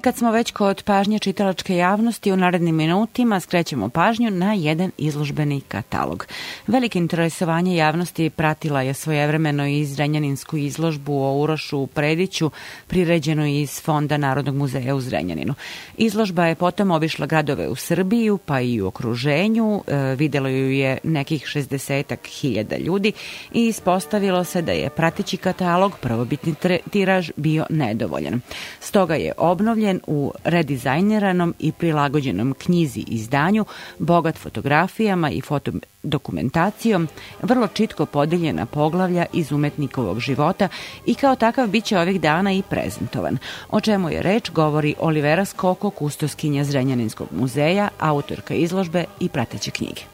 kad 0.01 0.17
smo 0.17 0.31
već 0.31 0.51
kod 0.51 0.83
pažnje 0.83 1.19
čitalačke 1.19 1.75
javnosti, 1.75 2.31
u 2.31 2.37
narednim 2.37 2.75
minutima 2.75 3.39
skrećemo 3.39 3.89
pažnju 3.89 4.31
na 4.31 4.53
jedan 4.53 4.91
izložbeni 4.97 5.61
katalog. 5.61 6.27
Velike 6.67 6.99
interesovanje 6.99 7.75
javnosti 7.75 8.29
pratila 8.29 8.81
je 8.81 8.93
svojevremeno 8.93 9.67
i 9.67 9.85
Zrenjaninsku 9.85 10.57
izložbu 10.57 11.13
o 11.13 11.37
Urošu 11.41 11.87
Prediću, 11.87 12.51
priređenu 12.87 13.45
iz 13.45 13.81
Fonda 13.81 14.17
Narodnog 14.17 14.55
muzeja 14.55 14.95
u 14.95 15.01
Zrenjaninu. 15.01 15.53
Izložba 15.97 16.45
je 16.45 16.55
potom 16.55 16.91
obišla 16.91 17.25
gradove 17.25 17.67
u 17.67 17.75
Srbiju, 17.75 18.37
pa 18.45 18.61
i 18.61 18.81
u 18.81 18.87
okruženju, 18.87 19.83
e, 19.87 20.15
videlo 20.15 20.49
ju 20.49 20.71
je 20.71 20.97
nekih 21.03 21.43
60 21.45 22.15
hiljada 22.27 22.77
ljudi 22.77 23.11
i 23.53 23.67
ispostavilo 23.67 24.43
se 24.43 24.61
da 24.61 24.71
je 24.71 24.89
prateći 24.89 25.37
katalog 25.37 25.97
prvobitni 26.01 26.55
tiraž 26.91 27.31
bio 27.35 27.65
nedovoljan. 27.69 28.41
Stoga 28.79 29.15
je 29.15 29.31
obnovljen 29.37 29.90
u 30.07 30.33
redizajniranom 30.43 31.53
i 31.59 31.71
prilagođenom 31.71 32.53
knjizi 32.53 33.03
izdanju, 33.07 33.65
bogat 33.99 34.37
fotografijama 34.37 35.31
i 35.31 35.41
fotodokumentacijom, 35.41 37.07
vrlo 37.41 37.67
čitko 37.67 38.05
podeljena 38.05 38.65
poglavlja 38.65 39.25
iz 39.33 39.51
umetnikovog 39.51 40.19
života 40.19 40.67
i 41.05 41.15
kao 41.15 41.35
takav 41.35 41.67
biće 41.67 41.99
ovih 41.99 42.21
dana 42.21 42.53
i 42.53 42.63
prezentovan. 42.69 43.37
O 43.69 43.81
čemu 43.81 44.09
je 44.09 44.21
reč 44.21 44.51
govori 44.51 44.95
Olivera 44.99 45.45
Skoko, 45.45 45.89
kustoskinja 45.89 46.63
Zrenjaninskog 46.63 47.27
muzeja, 47.31 47.89
autorka 47.99 48.53
izložbe 48.53 49.05
i 49.19 49.29
prateće 49.29 49.71
knjige. 49.71 50.10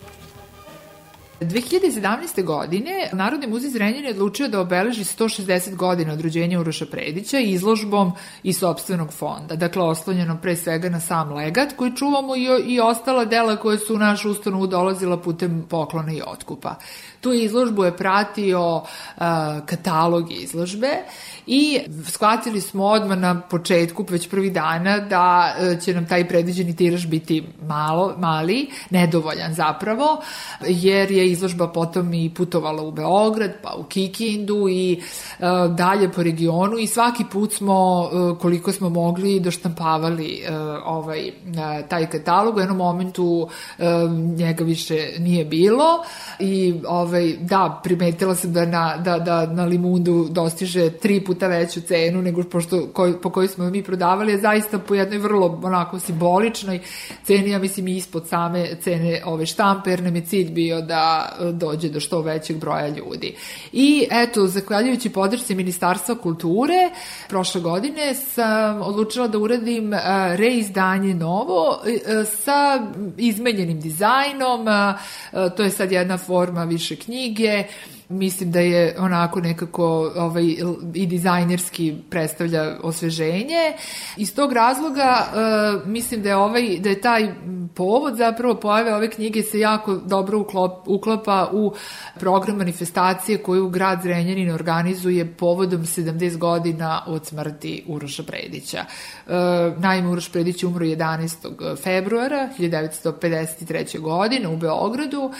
2017. 1.41 2.43
godine 2.43 3.09
Narodni 3.13 3.47
muzej 3.47 3.69
Zrenjanin 3.69 4.05
je 4.05 4.11
odlučio 4.11 4.47
da 4.47 4.59
obeleži 4.59 5.03
160 5.03 5.75
godina 5.75 6.13
od 6.13 6.21
rođenja 6.21 6.59
Uroša 6.59 6.85
Predića 6.85 7.39
izložbom 7.39 8.11
i 8.43 8.53
sobstvenog 8.53 9.13
fonda. 9.13 9.55
Dakle, 9.55 9.83
oslonjeno 9.83 10.37
pre 10.41 10.55
svega 10.55 10.89
na 10.89 10.99
sam 10.99 11.33
legat 11.33 11.73
koji 11.75 11.95
čuvamo 11.95 12.35
i, 12.35 12.47
i 12.67 12.79
ostala 12.79 13.25
dela 13.25 13.55
koje 13.55 13.77
su 13.77 13.95
u 13.95 13.97
našu 13.97 14.31
ustanovu 14.31 14.67
dolazila 14.67 15.17
putem 15.17 15.65
poklona 15.69 16.13
i 16.13 16.21
otkupa. 16.27 16.75
Tu 17.27 17.33
izložbu 17.33 17.83
je 17.83 17.97
pratio 17.97 18.75
uh, 18.75 18.83
katalog 19.65 20.31
izložbe 20.31 20.89
i 21.47 21.79
shvatili 22.05 22.61
smo 22.61 22.85
odmah 22.85 23.17
na 23.17 23.41
početku, 23.41 24.05
već 24.09 24.29
prvi 24.29 24.49
dana, 24.49 24.99
da 24.99 25.55
uh, 25.55 25.81
će 25.81 25.93
nam 25.93 26.07
taj 26.07 26.27
predviđeni 26.27 26.75
tiraž 26.75 27.07
biti 27.07 27.43
malo, 27.67 28.13
mali, 28.17 28.69
nedovoljan 28.89 29.53
zapravo, 29.53 30.21
jer 30.67 31.11
je 31.11 31.31
izložba 31.31 31.67
potom 31.67 32.13
i 32.13 32.33
putovala 32.33 32.83
u 32.83 32.91
Beograd, 32.91 33.51
pa 33.63 33.75
u 33.77 33.83
Kikindu 33.83 34.69
i 34.69 35.01
uh, 35.39 35.75
dalje 35.75 36.11
po 36.11 36.23
regionu 36.23 36.77
i 36.77 36.87
svaki 36.87 37.23
put 37.31 37.53
smo, 37.53 38.09
uh, 38.11 38.37
koliko 38.39 38.71
smo 38.71 38.89
mogli, 38.89 39.39
doštampavali 39.39 40.41
uh, 40.49 40.55
ovaj, 40.85 41.27
uh, 41.27 41.87
taj 41.89 42.09
katalog. 42.09 42.55
U 42.55 42.59
jednom 42.59 42.77
momentu 42.77 43.49
uh, 43.79 43.85
njega 44.37 44.63
više 44.63 45.09
nije 45.19 45.45
bilo 45.45 46.03
i 46.39 46.73
ovaj, 46.87 47.16
da, 47.41 47.81
primetila 47.83 48.35
sam 48.35 48.53
da 48.53 48.65
na, 48.65 48.97
da, 48.97 49.19
da 49.19 49.45
na 49.45 49.65
limundu 49.65 50.27
dostiže 50.29 50.89
tri 50.89 51.23
puta 51.23 51.47
veću 51.47 51.81
cenu 51.81 52.21
nego 52.21 52.43
pošto, 52.43 52.87
koj, 52.93 53.21
po 53.21 53.29
kojoj 53.29 53.47
smo 53.47 53.69
mi 53.69 53.83
prodavali, 53.83 54.31
je 54.31 54.39
zaista 54.39 54.79
po 54.79 54.95
jednoj 54.95 55.17
vrlo 55.17 55.59
onako 55.63 55.99
simboličnoj 55.99 56.79
ceni, 57.23 57.49
ja 57.49 57.59
mislim 57.59 57.87
ispod 57.87 58.27
same 58.27 58.67
cene 58.81 59.21
ove 59.25 59.45
štampe, 59.45 59.89
jer 59.89 60.03
nam 60.03 60.15
je 60.15 60.25
cilj 60.25 60.51
bio 60.51 60.81
da 60.81 61.35
dođe 61.53 61.89
do 61.89 61.99
što 61.99 62.21
većeg 62.21 62.57
broja 62.57 62.87
ljudi. 62.87 63.35
I 63.73 64.07
eto, 64.11 64.47
zahvaljujući 64.47 65.09
podršci 65.09 65.55
Ministarstva 65.55 66.15
kulture, 66.15 66.89
prošle 67.29 67.61
godine 67.61 68.15
sam 68.15 68.81
odlučila 68.81 69.27
da 69.27 69.37
uradim 69.37 69.93
reizdanje 70.35 71.13
novo 71.13 71.79
sa 72.43 72.87
izmenjenim 73.17 73.79
dizajnom, 73.79 74.65
to 75.57 75.63
je 75.63 75.69
sad 75.69 75.91
jedna 75.91 76.17
forma 76.17 76.63
više 76.63 76.95
knjige, 77.05 77.67
mislim 78.09 78.51
da 78.51 78.59
je 78.59 78.95
onako 78.99 79.39
nekako 79.39 80.11
ovaj, 80.15 80.43
i 80.93 81.05
dizajnerski 81.05 81.95
predstavlja 82.09 82.77
osveženje. 82.83 83.73
Iz 84.17 84.35
tog 84.35 84.53
razloga 84.53 85.27
uh, 85.27 85.87
mislim 85.87 86.21
da 86.21 86.29
je, 86.29 86.35
ovaj, 86.35 86.77
da 86.79 86.89
je 86.89 87.01
taj 87.01 87.33
povod 87.75 88.15
zapravo 88.15 88.55
pojave 88.55 88.95
ove 88.95 89.09
knjige 89.09 89.43
se 89.43 89.59
jako 89.59 89.95
dobro 89.95 90.39
uklop, 90.39 90.87
uklapa 90.87 91.49
u 91.53 91.73
program 92.19 92.57
manifestacije 92.57 93.37
koju 93.37 93.69
grad 93.69 93.99
Zrenjanin 94.03 94.51
organizuje 94.51 95.33
povodom 95.33 95.81
70 95.81 96.37
godina 96.37 97.03
od 97.07 97.25
smrti 97.25 97.83
Uroša 97.87 98.23
Predića. 98.23 98.85
Uh, 99.25 99.33
naime, 99.77 100.09
Uroš 100.09 100.31
Predić 100.31 100.63
umro 100.63 100.85
11. 100.85 101.75
februara 101.83 102.49
1953. 102.59 103.99
godine 103.99 104.47
u 104.47 104.57
Beogradu 104.57 105.31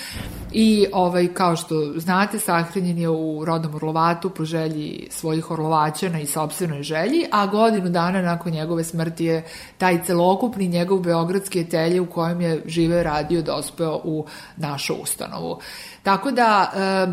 i 0.51 0.86
ovaj, 0.93 1.28
kao 1.34 1.55
što 1.55 1.93
znate, 1.95 2.39
sa 2.39 2.57
sahranjen 2.64 2.97
je 2.97 3.10
u 3.10 3.45
rodnom 3.45 3.76
Orlovatu 3.76 4.30
po 4.30 4.45
želji 4.45 5.08
svojih 5.12 5.51
Orlovaćana 5.51 6.20
i 6.20 6.26
sobstvenoj 6.26 6.84
želji, 6.84 7.26
a 7.32 7.47
godinu 7.47 7.89
dana 7.89 8.22
nakon 8.22 8.51
njegove 8.51 8.84
smrti 8.84 9.26
je 9.26 9.45
taj 9.78 10.03
celokupni 10.03 10.68
njegov 10.68 10.99
beogradski 10.99 11.62
etelje 11.62 12.01
u 12.01 12.05
kojem 12.05 12.41
je 12.41 12.62
žive 12.66 13.03
radio 13.03 13.41
dospeo 13.41 14.01
u 14.03 14.26
našu 14.58 14.93
ustanovu. 14.93 15.60
Tako 16.03 16.32
da 16.32 16.72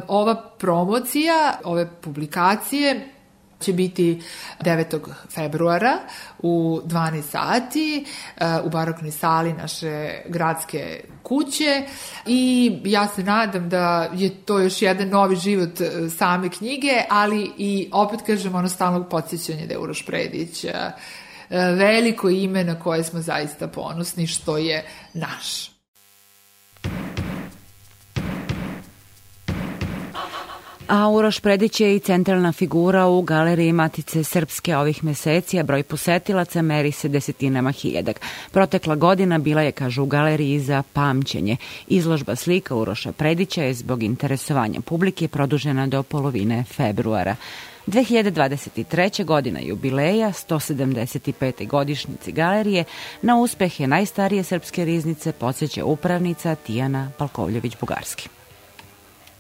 ova 0.09 0.35
promocija, 0.59 1.53
ove 1.65 1.91
publikacije 2.01 3.09
će 3.61 3.73
biti 3.73 4.23
9. 4.61 4.99
februara 5.35 5.99
u 6.39 6.81
12 6.85 7.23
sati 7.23 8.05
e, 8.37 8.45
u 8.65 8.71
baroknoj 8.71 9.11
sali 9.11 9.53
naše 9.53 10.23
gradske 10.29 11.05
kuće 11.23 11.83
i 12.27 12.73
ja 12.85 13.09
se 13.09 13.23
nadam 13.23 13.69
da 13.69 14.11
je 14.15 14.31
to 14.31 14.59
još 14.59 14.83
jedan 14.83 15.09
novi 15.09 15.37
život 15.37 15.81
e, 15.81 16.09
same 16.19 16.49
knjige, 16.49 17.03
ali 17.11 17.51
i 17.59 17.89
opet 17.93 18.21
kažem 18.27 18.55
ono 18.55 18.69
stalnog 18.69 19.09
podsjećanja 19.11 19.67
da 19.67 19.73
je 19.73 19.79
Uroš 19.79 20.07
Predić 20.07 20.65
e, 20.65 20.73
veliko 21.51 22.29
ime 22.29 22.65
na 22.65 22.81
koje 22.81 23.05
smo 23.05 23.21
zaista 23.21 23.69
ponosni 23.69 24.27
što 24.27 24.59
je 24.59 24.85
naš. 25.15 25.75
A 30.89 31.09
Uroš 31.09 31.41
Predić 31.41 31.81
je 31.81 31.97
i 31.97 31.99
centralna 31.99 32.53
figura 32.53 33.07
u 33.07 33.23
galeriji 33.23 33.73
Matice 33.73 34.25
Srpske 34.25 34.77
ovih 34.77 35.05
meseci, 35.05 35.59
a 35.59 35.63
broj 35.63 35.83
posetilaca 35.83 36.63
meri 36.63 36.93
se 36.93 37.09
desetinama 37.09 37.73
hiljadak. 37.73 38.21
Protekla 38.51 38.95
godina 38.95 39.39
bila 39.39 39.63
je, 39.63 39.73
kažu, 39.73 40.03
u 40.03 40.07
galeriji 40.07 40.61
za 40.61 40.83
pamćenje. 40.93 41.57
Izložba 41.89 42.37
slika 42.37 42.75
Uroša 42.75 43.13
Predića 43.13 43.63
je 43.63 43.75
zbog 43.75 44.03
interesovanja 44.03 44.81
publike 44.81 45.29
produžena 45.29 45.87
do 45.87 46.03
polovine 46.03 46.65
februara. 46.65 47.37
2023. 47.87 49.25
godina 49.25 49.61
jubileja 49.61 50.29
175. 50.29 51.69
godišnjici 51.69 52.33
galerije 52.33 52.85
na 53.23 53.37
uspehe 53.37 53.87
najstarije 53.87 54.43
srpske 54.43 54.85
riznice 54.85 55.33
podsjeća 55.33 55.85
upravnica 55.85 56.55
Tijana 56.55 57.11
Palkovljević-Bugarski. 57.19 58.44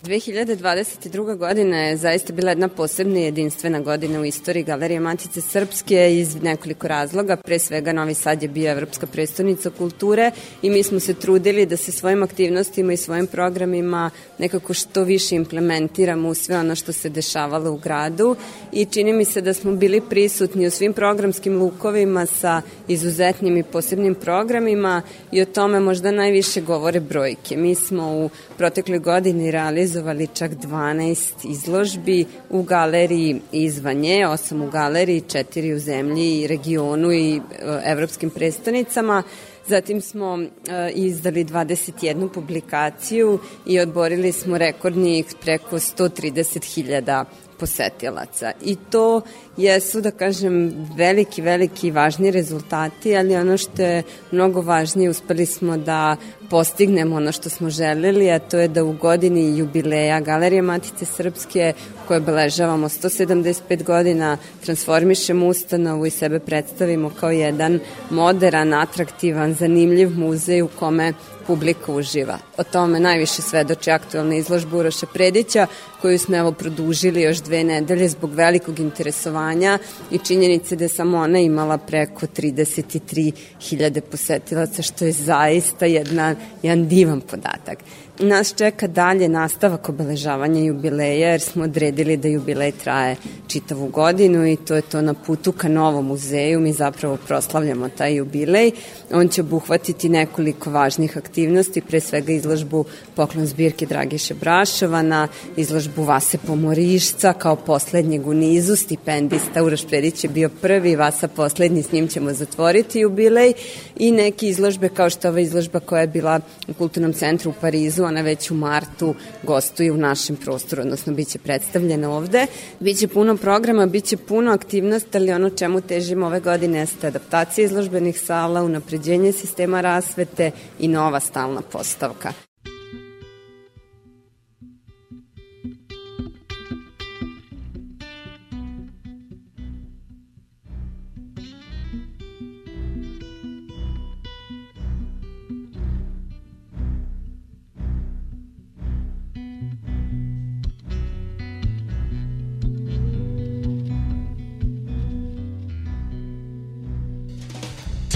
2022. 0.04 1.36
godina 1.36 1.76
je 1.76 1.96
zaista 1.96 2.32
bila 2.32 2.50
jedna 2.50 2.68
posebna 2.68 3.20
i 3.20 3.22
jedinstvena 3.22 3.80
godina 3.80 4.20
u 4.20 4.24
istoriji 4.24 4.64
Galerije 4.64 5.00
Matice 5.00 5.40
Srpske 5.40 6.18
iz 6.18 6.42
nekoliko 6.42 6.88
razloga. 6.88 7.36
Pre 7.36 7.58
svega 7.58 7.92
Novi 7.92 8.14
Sad 8.14 8.42
je 8.42 8.48
bio 8.48 8.70
Evropska 8.70 9.06
predstavnica 9.06 9.70
kulture 9.70 10.30
i 10.62 10.70
mi 10.70 10.82
smo 10.82 11.00
se 11.00 11.14
trudili 11.14 11.66
da 11.66 11.76
se 11.76 11.92
svojim 11.92 12.22
aktivnostima 12.22 12.92
i 12.92 12.96
svojim 12.96 13.26
programima 13.26 14.10
nekako 14.38 14.74
što 14.74 15.04
više 15.04 15.34
implementiramo 15.34 16.28
u 16.28 16.34
sve 16.34 16.58
ono 16.58 16.74
što 16.74 16.92
se 16.92 17.08
dešavalo 17.08 17.72
u 17.72 17.76
gradu 17.76 18.36
i 18.72 18.84
čini 18.84 19.12
mi 19.12 19.24
se 19.24 19.40
da 19.40 19.54
smo 19.54 19.72
bili 19.72 20.00
prisutni 20.10 20.66
u 20.66 20.70
svim 20.70 20.92
programskim 20.92 21.58
lukovima 21.58 22.26
sa 22.26 22.62
izuzetnim 22.88 23.56
i 23.56 23.62
posebnim 23.62 24.14
programima 24.14 25.02
i 25.32 25.42
o 25.42 25.44
tome 25.44 25.80
možda 25.80 26.10
najviše 26.10 26.60
govore 26.60 27.00
brojke. 27.00 27.56
Mi 27.56 27.74
smo 27.74 28.16
u 28.16 28.30
protekloj 28.58 28.98
godini 28.98 29.50
realizovali 29.50 30.28
čak 30.34 30.50
12 30.52 31.32
izložbi 31.44 32.24
u 32.50 32.62
galeriji 32.62 33.40
izvan 33.52 33.96
nje, 33.96 34.26
8 34.26 34.66
u 34.66 34.70
galeriji, 34.70 35.20
4 35.20 35.74
u 35.74 35.78
zemlji 35.78 36.40
i 36.40 36.46
regionu 36.46 37.12
i 37.12 37.36
e, 37.36 37.40
evropskim 37.84 38.30
predstavnicama. 38.30 39.22
Zatim 39.66 40.00
smo 40.00 40.38
e, 40.38 40.90
izdali 40.94 41.44
21 41.44 42.28
publikaciju 42.28 43.38
i 43.66 43.80
odborili 43.80 44.32
smo 44.32 44.58
rekordnih 44.58 45.26
preko 45.40 45.76
130.000 45.76 47.24
posetilaca. 47.58 48.52
I 48.62 48.76
to 48.90 49.20
jesu, 49.56 50.00
da 50.00 50.10
kažem, 50.10 50.86
veliki, 50.96 51.42
veliki 51.42 51.90
važni 51.90 52.30
rezultati, 52.30 53.16
ali 53.16 53.36
ono 53.36 53.56
što 53.56 53.82
je 53.82 54.02
mnogo 54.30 54.60
važnije, 54.60 55.10
uspeli 55.10 55.46
smo 55.46 55.76
da 55.76 56.16
postignemo 56.50 57.16
ono 57.16 57.32
što 57.32 57.50
smo 57.50 57.70
želeli, 57.70 58.30
a 58.30 58.38
to 58.38 58.58
je 58.58 58.68
da 58.68 58.84
u 58.84 58.92
godini 58.92 59.58
jubileja 59.58 60.20
Galerije 60.20 60.62
Matice 60.62 61.04
Srpske, 61.04 61.72
koje 62.08 62.18
obeležavamo 62.18 62.88
175 62.88 63.84
godina, 63.84 64.36
transformišemo 64.64 65.46
ustanovu 65.46 66.06
i 66.06 66.10
sebe 66.10 66.38
predstavimo 66.38 67.10
kao 67.20 67.30
jedan 67.30 67.80
moderan, 68.10 68.74
atraktivan, 68.74 69.54
zanimljiv 69.54 70.18
muzej 70.18 70.62
u 70.62 70.68
kome 70.68 71.12
publika 71.46 71.92
uživa. 71.92 72.38
O 72.56 72.64
tome 72.64 73.00
najviše 73.00 73.42
svedoči 73.42 73.90
aktualna 73.90 74.36
izložba 74.36 74.76
Uroša 74.76 75.06
Predića, 75.06 75.66
koju 76.00 76.18
smo 76.18 76.36
evo 76.36 76.52
produžili 76.52 77.22
još 77.22 77.38
dve 77.38 77.64
nedelje 77.64 78.08
zbog 78.08 78.34
velikog 78.34 78.78
interesovanja 78.78 79.78
i 80.10 80.18
činjenice 80.18 80.76
da 80.76 80.84
je 80.84 80.88
samo 80.88 81.18
ona 81.18 81.38
imala 81.38 81.78
preko 81.78 82.26
33.000 82.26 84.00
posetilaca, 84.00 84.82
što 84.82 85.04
je 85.04 85.12
zaista 85.12 85.86
jedna, 85.86 86.34
jedan 86.62 86.88
divan 86.88 87.20
podatak. 87.20 87.78
Nas 88.18 88.54
čeka 88.54 88.86
dalje 88.86 89.28
nastavak 89.28 89.88
obeležavanja 89.88 90.60
jubileja 90.60 91.30
jer 91.30 91.40
smo 91.40 91.64
odredili 91.64 92.16
da 92.16 92.28
jubilej 92.28 92.72
traje 92.72 93.16
čitavu 93.46 93.88
godinu 93.88 94.46
i 94.46 94.56
to 94.56 94.74
je 94.74 94.82
to 94.82 95.00
na 95.00 95.14
putu 95.14 95.52
ka 95.52 95.68
novom 95.68 96.06
muzeju. 96.06 96.60
Mi 96.60 96.72
zapravo 96.72 97.16
proslavljamo 97.26 97.88
taj 97.88 98.14
jubilej. 98.14 98.70
On 99.12 99.28
će 99.28 99.40
obuhvatiti 99.40 100.08
nekoliko 100.08 100.70
važnih 100.70 101.16
aktivnosti, 101.16 101.80
pre 101.80 102.00
svega 102.00 102.32
izložbu 102.32 102.84
poklon 103.14 103.46
zbirke 103.46 103.86
Dragiše 103.86 104.34
Brašovana, 104.34 105.28
izložbu 105.56 106.02
Vase 106.02 106.38
Pomorišca 106.38 107.32
kao 107.32 107.56
poslednjeg 107.56 108.26
u 108.26 108.34
nizu, 108.34 108.76
stipendista 108.76 109.62
Uroš 109.62 109.86
Predić 109.86 110.24
je 110.24 110.30
bio 110.30 110.48
prvi, 110.48 110.96
Vasa 110.96 111.28
poslednji, 111.28 111.82
s 111.82 111.92
njim 111.92 112.08
ćemo 112.08 112.32
zatvoriti 112.32 113.00
jubilej 113.00 113.52
i 113.96 114.10
neke 114.12 114.48
izložbe 114.48 114.88
kao 114.88 115.10
što 115.10 115.28
ova 115.28 115.40
izložba 115.40 115.80
koja 115.80 116.00
je 116.00 116.06
bila 116.06 116.40
u 116.68 116.74
Kulturnom 116.74 117.12
centru 117.12 117.50
u 117.50 117.54
Parizu, 117.60 118.03
ona 118.06 118.20
već 118.20 118.50
u 118.50 118.54
martu 118.54 119.14
gostuje 119.42 119.92
u 119.92 119.96
našem 119.96 120.36
prostoru, 120.36 120.82
odnosno 120.82 121.12
biće 121.12 121.38
predstavljena 121.38 122.10
ovde. 122.10 122.46
Biće 122.80 123.08
puno 123.08 123.36
programa, 123.36 123.86
biće 123.86 124.16
puno 124.16 124.52
aktivnosti, 124.52 125.16
ali 125.16 125.32
ono 125.32 125.50
čemu 125.50 125.80
težimo 125.80 126.26
ove 126.26 126.40
godine 126.40 126.78
jeste 126.78 127.06
adaptacija 127.06 127.64
izložbenih 127.64 128.20
sala, 128.20 128.62
unapređenje 128.62 129.32
sistema 129.32 129.80
rasvete 129.80 130.50
i 130.78 130.88
nova 130.88 131.20
stalna 131.20 131.60
postavka. 131.60 132.32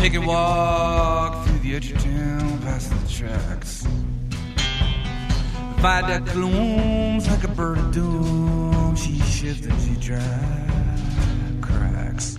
Take 0.08 0.22
a 0.22 0.26
walk 0.26 1.44
through 1.44 1.58
the 1.58 1.74
edge 1.76 1.92
of 1.92 2.02
town, 2.02 2.58
past 2.62 2.88
the 2.88 3.12
tracks. 3.12 3.86
Viaduct 5.80 6.34
looms 6.34 7.28
like 7.28 7.44
a 7.44 7.48
bird 7.48 7.76
of 7.76 7.92
doom. 7.92 8.96
She 8.96 9.18
shifts 9.18 9.66
and 9.66 9.78
she 9.82 10.00
drags 10.00 11.60
cracks. 11.60 12.36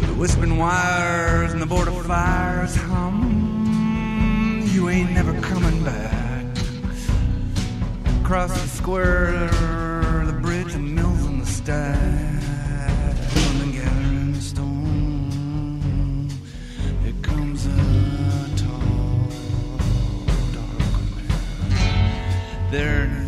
The 0.00 0.14
whispering 0.16 0.56
wires 0.56 1.52
and 1.52 1.60
the 1.60 1.66
border 1.66 1.90
fires 1.90 2.74
hum. 2.76 4.66
You 4.72 4.88
ain't 4.88 5.12
never 5.12 5.38
coming 5.42 5.84
back. 5.84 6.56
Across 8.22 8.62
the 8.62 8.68
square, 8.68 9.50
the 10.24 10.38
bridge, 10.40 10.72
the 10.72 10.78
mills, 10.78 11.26
and 11.26 11.42
the 11.42 11.46
stack. 11.46 12.29
their 22.70 23.19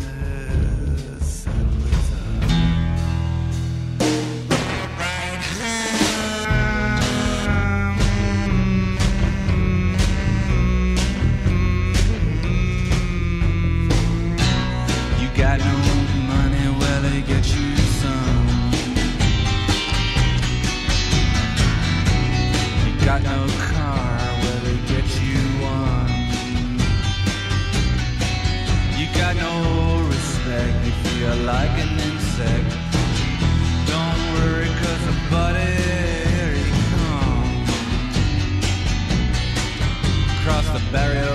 burial. 40.93 41.32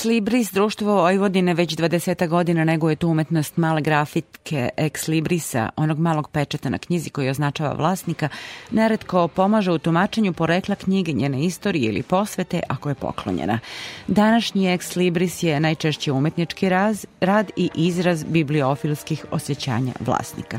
Ex 0.00 0.04
Libris, 0.04 0.52
društvo 0.52 0.94
Vojvodine 0.94 1.54
već 1.54 1.76
20 1.76 2.28
godina 2.28 2.64
neguje 2.64 2.96
tu 2.96 3.08
umetnost 3.08 3.56
male 3.56 3.80
grafitke 3.80 4.68
Ex 4.76 5.08
Librisa, 5.08 5.68
onog 5.76 5.98
malog 5.98 6.30
pečeta 6.30 6.68
na 6.68 6.78
knjizi 6.78 7.10
koji 7.10 7.28
označava 7.28 7.72
vlasnika, 7.72 8.28
neretko 8.70 9.28
pomaže 9.28 9.72
u 9.72 9.78
tumačenju 9.78 10.32
porekla 10.32 10.74
knjige, 10.74 11.12
njene 11.12 11.44
istorije 11.44 11.88
ili 11.88 12.02
posvete 12.02 12.60
ako 12.68 12.88
je 12.88 12.94
poklonjena. 12.94 13.58
Današnji 14.06 14.72
Ex 14.72 14.96
Libris 14.96 15.42
je 15.42 15.60
najčešće 15.60 16.12
umetnički 16.12 16.68
raz, 16.68 17.06
rad 17.20 17.50
i 17.56 17.70
izraz 17.74 18.24
bibliofilskih 18.24 19.24
osjećanja 19.30 19.92
vlasnika. 20.00 20.58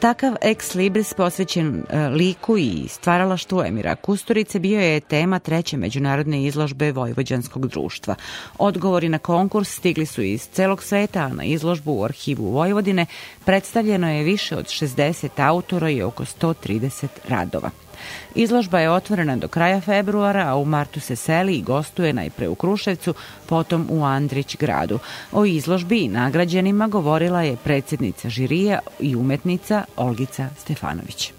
Takav 0.00 0.34
ex 0.40 0.74
libris 0.74 1.14
posvećen 1.14 1.82
e, 1.90 2.08
liku 2.08 2.58
i 2.58 2.84
stvaralaštvu 2.88 3.62
Emira 3.62 3.96
Kusturice 3.96 4.58
bio 4.58 4.80
je 4.80 5.00
tema 5.00 5.38
treće 5.38 5.76
međunarodne 5.76 6.44
izložbe 6.44 6.92
Vojvođanskog 6.92 7.68
društva. 7.68 8.14
Odgovori 8.58 9.08
na 9.08 9.18
konkurs 9.18 9.76
stigli 9.76 10.06
su 10.06 10.22
iz 10.22 10.48
celog 10.52 10.82
sveta, 10.82 11.20
a 11.20 11.28
na 11.28 11.44
izložbu 11.44 11.92
u 11.92 12.04
arhivu 12.04 12.50
Vojvodine 12.50 13.06
predstavljeno 13.44 14.12
je 14.12 14.24
više 14.24 14.56
od 14.56 14.66
60 14.66 15.28
autora 15.36 15.90
i 15.90 16.02
oko 16.02 16.24
130 16.24 17.06
radova. 17.28 17.85
Izložba 18.34 18.80
je 18.80 18.90
otvorena 18.90 19.36
do 19.36 19.48
kraja 19.48 19.80
februara, 19.80 20.48
a 20.48 20.56
u 20.56 20.64
martu 20.64 21.00
se 21.00 21.16
seli 21.16 21.54
i 21.54 21.62
gostuje 21.62 22.12
najpre 22.12 22.48
u 22.48 22.54
Kruševcu, 22.54 23.14
potom 23.46 23.86
u 23.90 24.04
Andrić 24.04 24.56
gradu. 24.56 24.98
O 25.32 25.44
izložbi 25.44 25.98
i 25.98 26.08
nagrađenima 26.08 26.88
govorila 26.88 27.42
je 27.42 27.56
predsednica 27.56 28.28
žirija 28.28 28.78
i 29.00 29.16
umetnica 29.16 29.84
Olgica 29.96 30.48
Stefanović. 30.58 31.32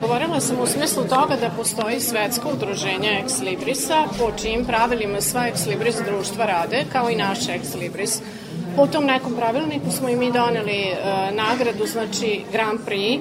Govorila 0.00 0.40
sam 0.40 0.60
u 0.60 0.66
smislu 0.66 1.02
toga 1.04 1.36
da 1.40 1.50
postoji 1.56 2.00
svetsko 2.00 2.48
udruženje 2.52 3.20
Ex 3.22 3.40
Librisa, 3.40 4.04
po 4.18 4.32
čijim 4.38 4.64
pravilima 4.64 5.20
sva 5.20 5.46
Ex 5.48 5.66
Libris 5.66 5.96
društva 6.06 6.46
rade, 6.46 6.84
kao 6.92 7.10
i 7.10 7.16
naš 7.16 7.48
Ex 7.48 7.74
Libris. 7.74 8.20
Po 8.76 8.86
tom 8.86 9.04
nekom 9.04 9.36
pravilniku 9.36 9.90
smo 9.90 10.08
i 10.08 10.16
mi 10.16 10.32
doneli 10.32 10.82
e, 10.82 10.96
nagradu, 11.32 11.86
znači 11.86 12.40
Grand 12.52 12.80
Prix, 12.86 13.20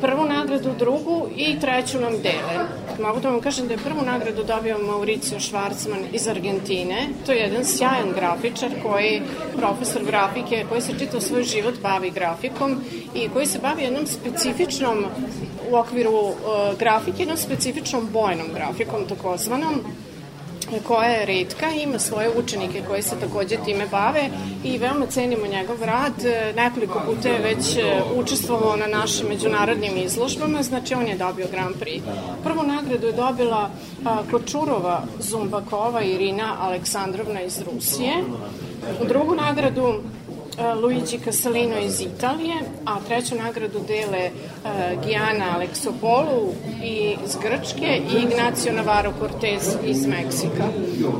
prvu 0.00 0.24
nagradu, 0.24 0.70
drugu 0.78 1.28
i 1.36 1.60
treću 1.60 2.00
nam 2.00 2.12
dele. 2.12 2.66
Mogu 3.02 3.20
da 3.20 3.30
vam 3.30 3.40
kažem 3.40 3.66
da 3.66 3.74
je 3.74 3.78
prvu 3.78 4.02
nagradu 4.06 4.44
dobio 4.44 4.78
Mauricio 4.78 5.38
Schwarzman 5.38 6.04
iz 6.12 6.28
Argentine. 6.28 7.08
To 7.26 7.32
je 7.32 7.38
jedan 7.38 7.64
sjajan 7.64 8.12
grafičar 8.14 8.70
koji, 8.82 9.22
profesor 9.56 10.04
grafike, 10.04 10.64
koji 10.68 10.80
se 10.80 10.98
čitao 10.98 11.20
svoj 11.20 11.42
život 11.42 11.74
bavi 11.82 12.10
grafikom 12.10 12.80
i 13.14 13.28
koji 13.28 13.46
se 13.46 13.58
bavi 13.58 13.82
jednom 13.82 14.06
specifičnom 14.06 15.04
u 15.70 15.76
okviru 15.76 16.10
uh, 16.10 16.34
grafike, 16.78 17.22
jednom 17.22 17.38
specifičnom 17.38 18.08
bojnom 18.12 18.46
grafikom, 18.54 19.04
takozvanom, 19.08 19.80
koja 20.86 21.08
je 21.08 21.26
redka, 21.26 21.70
ima 21.70 21.98
svoje 21.98 22.30
učenike 22.38 22.82
koji 22.88 23.02
se 23.02 23.16
takođe 23.20 23.56
time 23.64 23.86
bave 23.90 24.28
i 24.64 24.78
veoma 24.78 25.06
cenimo 25.06 25.46
njegov 25.46 25.82
rad. 25.82 26.12
Nekoliko 26.56 27.02
puta 27.06 27.28
je 27.28 27.38
već 27.38 27.76
e, 27.76 28.02
učestvovao 28.16 28.76
na 28.76 28.86
našim 28.86 29.26
međunarodnim 29.28 29.96
izložbama, 29.96 30.62
znači 30.62 30.94
on 30.94 31.06
je 31.06 31.16
dobio 31.16 31.46
Grand 31.52 31.76
Prix. 31.76 32.00
Prvu 32.44 32.62
nagradu 32.62 33.06
je 33.06 33.12
dobila 33.12 33.70
Kočurova 34.30 35.02
Zumbakova 35.18 36.02
Irina 36.02 36.56
Aleksandrovna 36.60 37.40
iz 37.42 37.60
Rusije. 37.60 38.14
Drugu 39.08 39.34
nagradu 39.34 40.00
E, 40.25 40.25
Luigi 40.82 41.18
Casalino 41.24 41.78
iz 41.78 42.00
Italije, 42.00 42.54
a 42.84 43.00
treću 43.08 43.34
nagradu 43.34 43.80
dele 43.88 44.30
uh, 44.30 44.70
Giana 45.06 45.44
Alexopolu 45.56 46.52
iz 47.24 47.36
Grčke 47.42 48.00
i 48.12 48.22
Ignacio 48.22 48.72
Navarro 48.72 49.12
Cortez 49.18 49.76
iz 49.84 50.06
Meksika. 50.06 50.68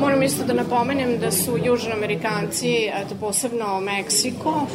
Moram 0.01 0.23
isto 0.23 0.45
da 0.45 0.53
napomenem 0.53 1.19
da 1.19 1.31
su 1.31 1.59
južnoamerikanci, 1.65 2.91
posebno 3.21 3.81
Meksiko, 3.81 4.67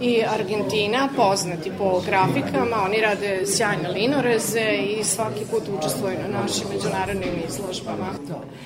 i 0.00 0.24
Argentina 0.24 1.08
poznati 1.16 1.72
po 1.78 2.02
grafikama, 2.06 2.76
oni 2.84 3.00
rade 3.00 3.42
sjajne 3.46 3.88
linoreze 3.88 4.78
i 4.98 5.04
svaki 5.04 5.44
put 5.50 5.62
učestvuju 5.78 6.16
na 6.28 6.40
našim 6.40 6.66
međunarodnim 6.74 7.34
izložbama. 7.48 8.06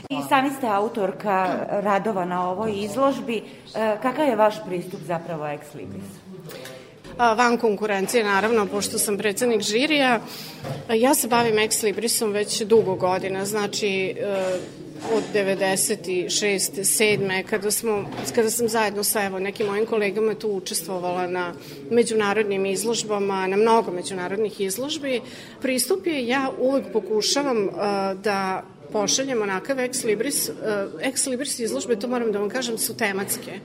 I 0.09 0.17
sami 0.29 0.51
ste 0.51 0.67
autorka 0.67 1.67
radova 1.71 2.25
na 2.25 2.51
ovoj 2.51 2.73
izložbi. 2.77 3.37
E, 3.37 3.43
kakav 4.03 4.29
je 4.29 4.37
vaš 4.37 4.55
pristup 4.67 5.01
zapravo 5.07 5.47
Ex 5.47 5.75
Libris? 5.75 6.05
van 7.19 7.59
konkurencije, 7.59 8.25
naravno, 8.25 8.67
pošto 8.67 8.99
sam 8.99 9.19
predsednik 9.19 9.61
žirija. 9.61 10.21
Ja 10.95 11.15
se 11.15 11.29
bavim 11.29 11.59
Ex 11.59 11.83
Librisom 11.83 12.33
već 12.33 12.63
dugo 12.63 12.95
godina, 12.95 13.45
znači 13.45 14.15
e, 14.21 14.59
od 15.13 15.23
96. 15.35 16.29
7. 16.85 17.43
kada, 17.43 17.71
smo, 17.71 18.11
kada 18.35 18.51
sam 18.51 18.69
zajedno 18.69 19.05
sa 19.05 19.25
evo, 19.25 19.39
nekim 19.39 19.67
mojim 19.67 19.87
kolegama 19.87 20.35
tu 20.35 20.49
učestvovala 20.49 21.27
na 21.27 21.53
međunarodnim 21.91 22.67
izložbama, 22.67 23.47
na 23.47 23.57
mnogo 23.57 23.93
međunarodnih 23.93 24.61
izložbi, 24.61 25.21
pristup 25.63 26.07
je 26.07 26.27
ja 26.27 26.51
uvek 26.59 26.85
pokušavam 26.93 27.65
uh, 27.65 27.75
da 28.23 28.63
pošaljem 28.93 29.43
onakav 29.43 29.81
ex 29.81 30.05
libris, 30.05 30.49
uh, 30.49 30.55
ex 31.01 31.27
libris 31.27 31.59
izložbe, 31.59 31.97
to 31.97 32.09
moram 32.09 32.33
da 32.33 32.39
vam 32.39 32.49
kažem, 32.49 32.79
su 32.79 32.97
tematske. 32.97 33.61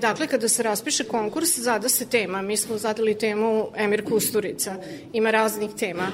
Dakle, 0.00 0.26
kada 0.26 0.48
se 0.48 0.62
raspiše 0.62 1.04
konkurs, 1.04 1.58
zada 1.58 1.88
se 1.88 2.06
tema. 2.06 2.42
Mi 2.42 2.56
smo 2.56 2.78
zadali 2.78 3.18
temu 3.18 3.68
Emir 3.76 4.04
Kusturica. 4.04 4.76
Ima 5.12 5.30
raznih 5.30 5.70
tema. 5.78 6.06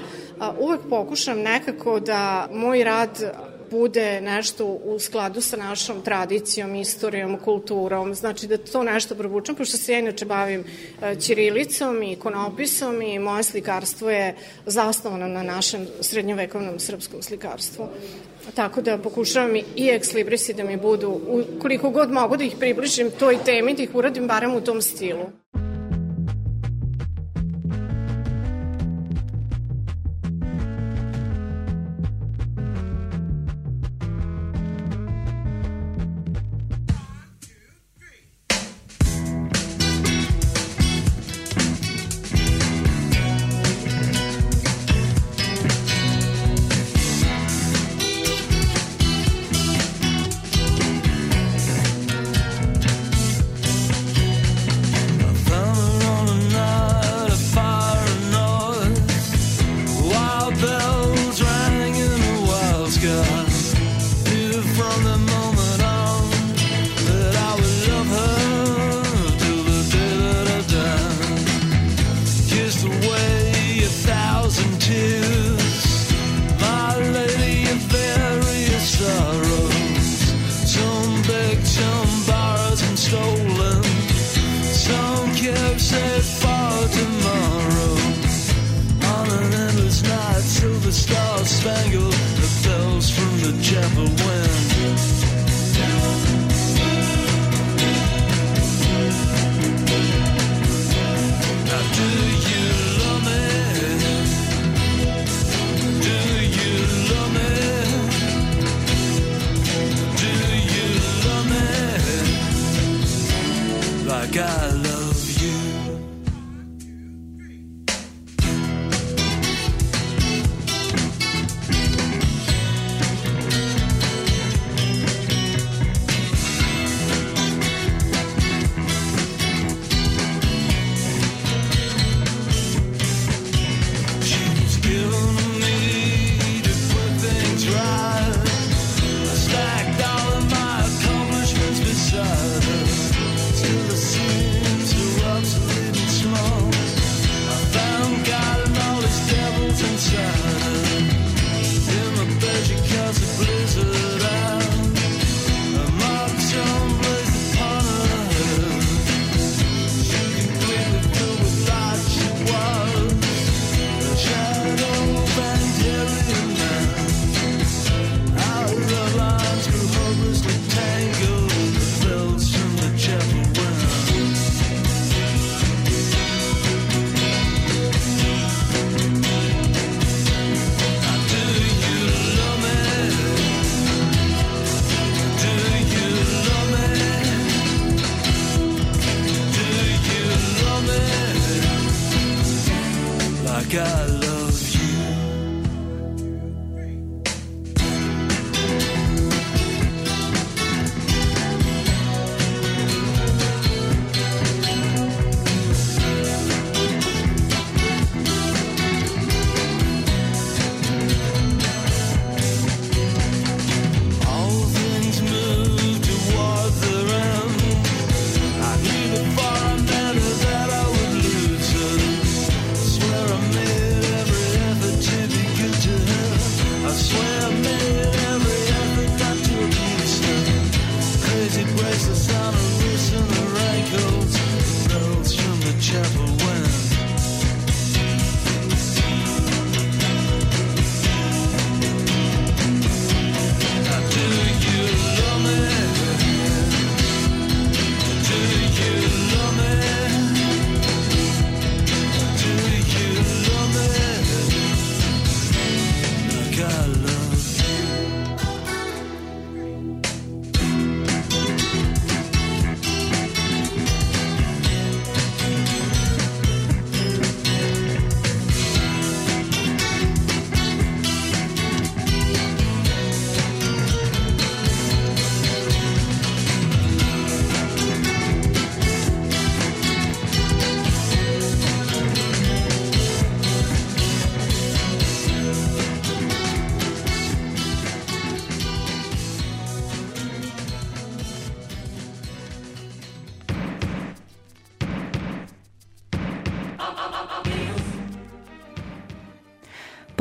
Uvek 0.59 0.80
pokušam 0.90 1.38
nekako 1.38 2.01
da 2.01 2.49
moj 2.53 2.84
rad 2.84 3.32
bude 3.70 4.20
nešto 4.20 4.66
u 4.66 4.98
skladu 4.98 5.40
sa 5.40 5.56
našom 5.56 6.02
tradicijom, 6.02 6.74
istorijom, 6.74 7.38
kulturom, 7.38 8.14
znači 8.14 8.46
da 8.46 8.56
to 8.58 8.82
nešto 8.82 9.14
provučem, 9.14 9.54
pošto 9.54 9.76
se 9.76 9.92
ja 9.92 9.98
inače 9.98 10.24
bavim 10.24 10.64
e, 11.02 11.16
ćirilicom 11.16 12.02
i 12.02 12.12
ikonopisom 12.12 13.02
i 13.02 13.18
moje 13.18 13.42
slikarstvo 13.42 14.10
je 14.10 14.34
zasnovano 14.66 15.28
na 15.28 15.42
našem 15.42 15.86
srednjovekovnom 16.00 16.78
srpskom 16.78 17.22
slikarstvu. 17.22 17.88
Tako 18.54 18.80
da 18.80 18.98
pokušavam 18.98 19.56
i 19.56 19.88
ex 19.88 20.08
da 20.56 20.64
mi 20.64 20.76
budu, 20.76 21.20
koliko 21.62 21.90
god 21.90 22.10
mogu 22.12 22.36
da 22.36 22.44
ih 22.44 22.56
približim 22.58 23.10
toj 23.10 23.38
temi, 23.44 23.74
da 23.74 23.82
ih 23.82 23.94
uradim 23.94 24.26
barem 24.26 24.54
u 24.54 24.60
tom 24.60 24.82
stilu. 24.82 25.38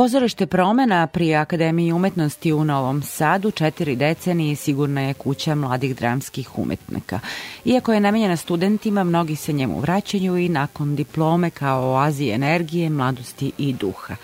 Pozorište 0.07 0.45
promena 0.47 1.07
pri 1.07 1.35
Akademiji 1.35 1.91
umetnosti 1.91 2.53
u 2.53 2.63
Novom 2.63 3.01
Sadu 3.03 3.51
četiri 3.51 3.95
decenije 3.95 4.55
sigurna 4.55 5.01
je 5.01 5.13
kuća 5.13 5.55
mladih 5.55 5.95
dramskih 5.95 6.59
umetnika. 6.59 7.19
Iako 7.65 7.93
je 7.93 7.99
namenjena 7.99 8.37
studentima, 8.37 9.03
mnogi 9.03 9.35
se 9.35 9.53
njemu 9.53 9.79
vraćaju 9.79 10.37
i 10.37 10.49
nakon 10.49 10.95
diplome 10.95 11.49
kao 11.49 11.91
oazi 11.91 12.29
energije, 12.29 12.89
mladosti 12.89 13.51
i 13.57 13.73
duha. 13.73 14.15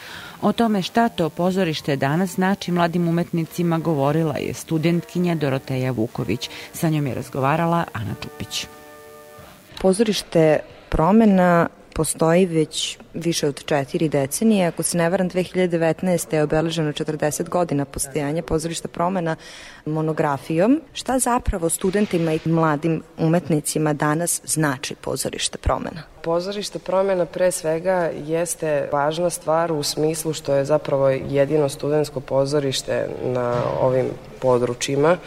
O 0.42 0.52
tome 0.52 0.82
šta 0.82 1.10
to 1.10 1.30
pozorište 1.30 1.96
danas 1.96 2.36
znači 2.36 2.72
mladim 2.72 3.08
umetnicima 3.08 3.78
govorila 3.78 4.38
je 4.38 4.54
studentkinja 4.54 5.36
Doroteja 5.36 5.92
Vuković. 5.92 6.50
Sa 6.74 6.90
njom 6.90 7.08
je 7.08 7.16
razgovarala 7.16 7.84
Ana 7.94 8.16
Čupić. 8.22 8.68
Pozorište 9.82 10.60
promena 10.90 11.68
postoji 11.94 12.46
već 12.46 12.98
više 13.14 13.48
od 13.48 13.66
četiri 13.66 14.10
decenije. 14.10 14.68
Ako 14.68 14.84
se 14.84 14.98
ne 14.98 15.10
varam, 15.10 15.30
2019. 15.30 16.34
je 16.34 16.44
obeleženo 16.44 16.92
40 16.92 17.50
godina 17.50 17.86
postojanja 17.86 18.44
pozorišta 18.44 18.88
promena 18.88 19.36
monografijom. 19.86 20.82
Šta 20.94 21.20
zapravo 21.20 21.70
studentima 21.70 22.34
i 22.34 22.40
mladim 22.46 23.04
umetnicima 23.18 23.94
danas 23.94 24.42
znači 24.46 24.96
pozorište 24.96 25.58
promena? 25.58 26.04
Pozorište 26.22 26.80
promena 26.80 27.26
pre 27.26 27.52
svega 27.52 28.12
jeste 28.26 28.90
važna 28.92 29.30
stvar 29.30 29.72
u 29.72 29.84
smislu 29.84 30.34
što 30.34 30.56
je 30.56 30.66
zapravo 30.66 31.10
jedino 31.10 31.70
studentsko 31.70 32.20
pozorište 32.20 33.08
na 33.24 33.54
ovim 33.82 34.06
područjima 34.42 35.18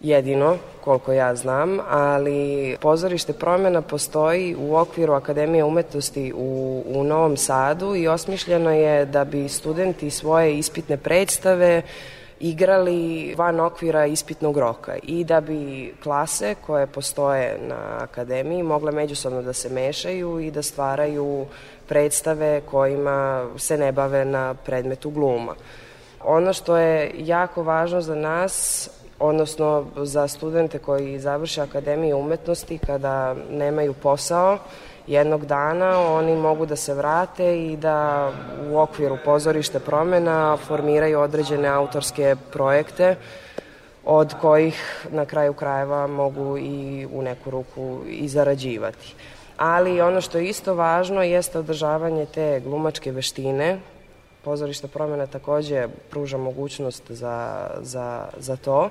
jedino, 0.00 0.56
koliko 0.84 1.12
ja 1.12 1.34
znam, 1.34 1.78
ali 1.88 2.76
pozorište 2.80 3.32
promjena 3.32 3.82
postoji 3.82 4.56
u 4.58 4.76
okviru 4.76 5.12
Akademije 5.12 5.64
umetnosti 5.64 6.32
u, 6.36 6.82
u 6.86 7.04
Novom 7.04 7.36
Sadu 7.36 7.96
i 7.96 8.08
osmišljeno 8.08 8.70
je 8.70 9.06
da 9.06 9.24
bi 9.24 9.48
studenti 9.48 10.10
svoje 10.10 10.58
ispitne 10.58 10.96
predstave 10.96 11.82
igrali 12.40 13.34
van 13.36 13.60
okvira 13.60 14.06
ispitnog 14.06 14.58
roka 14.58 14.96
i 15.02 15.24
da 15.24 15.40
bi 15.40 15.94
klase 16.02 16.54
koje 16.66 16.86
postoje 16.86 17.58
na 17.68 17.98
akademiji 18.00 18.62
mogle 18.62 18.92
međusobno 18.92 19.42
da 19.42 19.52
se 19.52 19.68
mešaju 19.68 20.40
i 20.40 20.50
da 20.50 20.62
stvaraju 20.62 21.46
predstave 21.88 22.60
kojima 22.60 23.46
se 23.56 23.78
ne 23.78 23.92
bave 23.92 24.24
na 24.24 24.54
predmetu 24.54 25.10
gluma. 25.10 25.54
Ono 26.24 26.52
što 26.52 26.76
je 26.76 27.10
jako 27.18 27.62
važno 27.62 28.00
za 28.00 28.14
nas 28.14 28.88
odnosno 29.18 29.86
za 29.96 30.28
studente 30.28 30.78
koji 30.78 31.18
završe 31.18 31.60
Akademiju 31.60 32.18
umetnosti 32.18 32.78
kada 32.78 33.34
nemaju 33.50 33.94
posao, 33.94 34.58
jednog 35.06 35.46
dana 35.46 36.00
oni 36.00 36.36
mogu 36.36 36.66
da 36.66 36.76
se 36.76 36.94
vrate 36.94 37.58
i 37.58 37.76
da 37.76 38.30
u 38.70 38.78
okviru 38.78 39.18
pozorište 39.24 39.80
promena 39.80 40.56
formiraju 40.56 41.20
određene 41.20 41.68
autorske 41.68 42.36
projekte 42.52 43.16
od 44.04 44.34
kojih 44.40 45.06
na 45.10 45.24
kraju 45.26 45.52
krajeva 45.52 46.06
mogu 46.06 46.58
i 46.58 47.06
u 47.12 47.22
neku 47.22 47.50
ruku 47.50 48.00
i 48.08 48.28
zarađivati. 48.28 49.14
Ali 49.56 50.00
ono 50.00 50.20
što 50.20 50.38
je 50.38 50.48
isto 50.48 50.74
važno 50.74 51.22
jeste 51.22 51.58
održavanje 51.58 52.26
te 52.26 52.60
glumačke 52.64 53.12
veštine. 53.12 53.80
Pozorište 54.44 54.88
promena 54.88 55.26
takođe 55.26 55.88
pruža 56.10 56.38
mogućnost 56.38 57.02
za, 57.10 57.70
za, 57.80 58.28
za 58.38 58.56
to. 58.56 58.90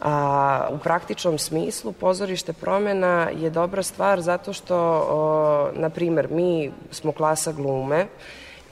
A, 0.00 0.68
u 0.70 0.78
praktičnom 0.78 1.38
smislu 1.38 1.92
pozorište 1.92 2.52
promena 2.52 3.30
je 3.36 3.50
dobra 3.50 3.82
stvar 3.82 4.20
zato 4.20 4.52
što, 4.52 4.76
o, 5.10 5.68
na 5.72 5.90
primer, 5.90 6.28
mi 6.30 6.72
smo 6.90 7.12
klasa 7.12 7.52
glume 7.52 8.06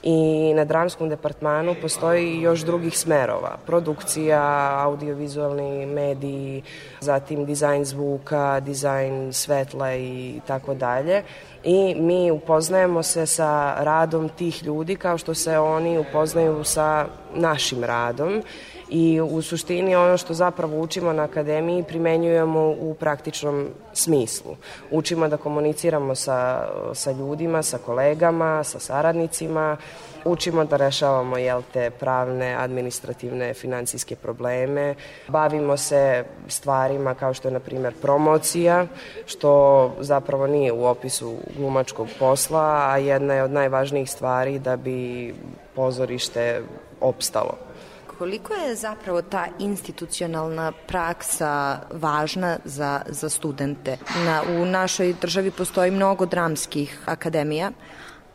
i 0.03 0.53
na 0.53 0.65
dramskom 0.65 1.09
departmanu 1.09 1.75
postoji 1.81 2.41
još 2.41 2.59
drugih 2.59 2.97
smerova. 2.97 3.57
Produkcija, 3.65 4.71
audiovizualni 4.83 5.85
mediji, 5.85 6.63
zatim 7.01 7.45
dizajn 7.45 7.85
zvuka, 7.85 8.59
dizajn 8.59 9.33
svetla 9.33 9.95
i 9.95 10.41
tako 10.47 10.73
dalje. 10.73 11.23
I 11.63 11.95
mi 11.95 12.31
upoznajemo 12.31 13.03
se 13.03 13.25
sa 13.25 13.75
radom 13.83 14.29
tih 14.29 14.63
ljudi 14.63 14.95
kao 14.95 15.17
što 15.17 15.33
se 15.33 15.57
oni 15.57 15.97
upoznaju 15.97 16.63
sa 16.63 17.05
našim 17.35 17.83
radom 17.83 18.43
i 18.93 19.21
u 19.21 19.41
suštini 19.41 19.95
ono 19.95 20.17
što 20.17 20.33
zapravo 20.33 20.79
učimo 20.79 21.13
na 21.13 21.23
akademiji 21.23 21.83
primenjujemo 21.83 22.75
u 22.79 22.95
praktičnom 22.99 23.69
smislu. 23.93 24.55
Učimo 24.91 25.27
da 25.27 25.37
komuniciramo 25.37 26.15
sa, 26.15 26.67
sa 26.93 27.11
ljudima, 27.11 27.63
sa 27.63 27.77
kolegama, 27.77 28.63
sa 28.63 28.79
saradnicima, 28.79 29.77
učimo 30.25 30.65
da 30.65 30.77
rešavamo 30.77 31.37
jel 31.37 31.61
te 31.73 31.89
pravne, 31.89 32.55
administrativne, 32.55 33.53
financijske 33.53 34.15
probleme, 34.15 34.95
bavimo 35.27 35.77
se 35.77 36.25
stvarima 36.47 37.13
kao 37.13 37.33
što 37.33 37.47
je 37.47 37.51
na 37.51 37.59
primjer 37.59 37.93
promocija, 38.01 38.85
što 39.25 39.91
zapravo 39.99 40.47
nije 40.47 40.71
u 40.71 40.85
opisu 40.85 41.35
glumačkog 41.57 42.07
posla, 42.19 42.91
a 42.91 42.97
jedna 42.97 43.33
je 43.33 43.43
od 43.43 43.51
najvažnijih 43.51 44.11
stvari 44.11 44.59
da 44.59 44.77
bi 44.77 45.33
pozorište 45.75 46.61
opstalo. 47.01 47.72
Koliko 48.17 48.53
je 48.53 48.75
zapravo 48.75 49.21
ta 49.21 49.47
institucionalna 49.59 50.71
praksa 50.87 51.79
važna 51.91 52.57
za, 52.65 53.01
za 53.09 53.29
studente? 53.29 53.97
Na, 54.25 54.41
u 54.49 54.65
našoj 54.65 55.13
državi 55.21 55.51
postoji 55.51 55.91
mnogo 55.91 56.25
dramskih 56.25 56.99
akademija, 57.05 57.71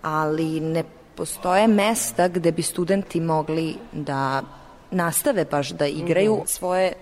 ali 0.02 0.60
ne 0.60 0.84
postoje 1.14 1.68
mesta 1.68 2.28
gde 2.28 2.52
bi 2.52 2.62
studenti 2.62 3.20
mogli 3.20 3.76
da 3.92 4.42
nastave 4.90 5.44
baš 5.44 5.68
da 5.68 5.86
igraju 5.86 6.34
-hmm. 6.34 6.46
svoje 6.46 6.92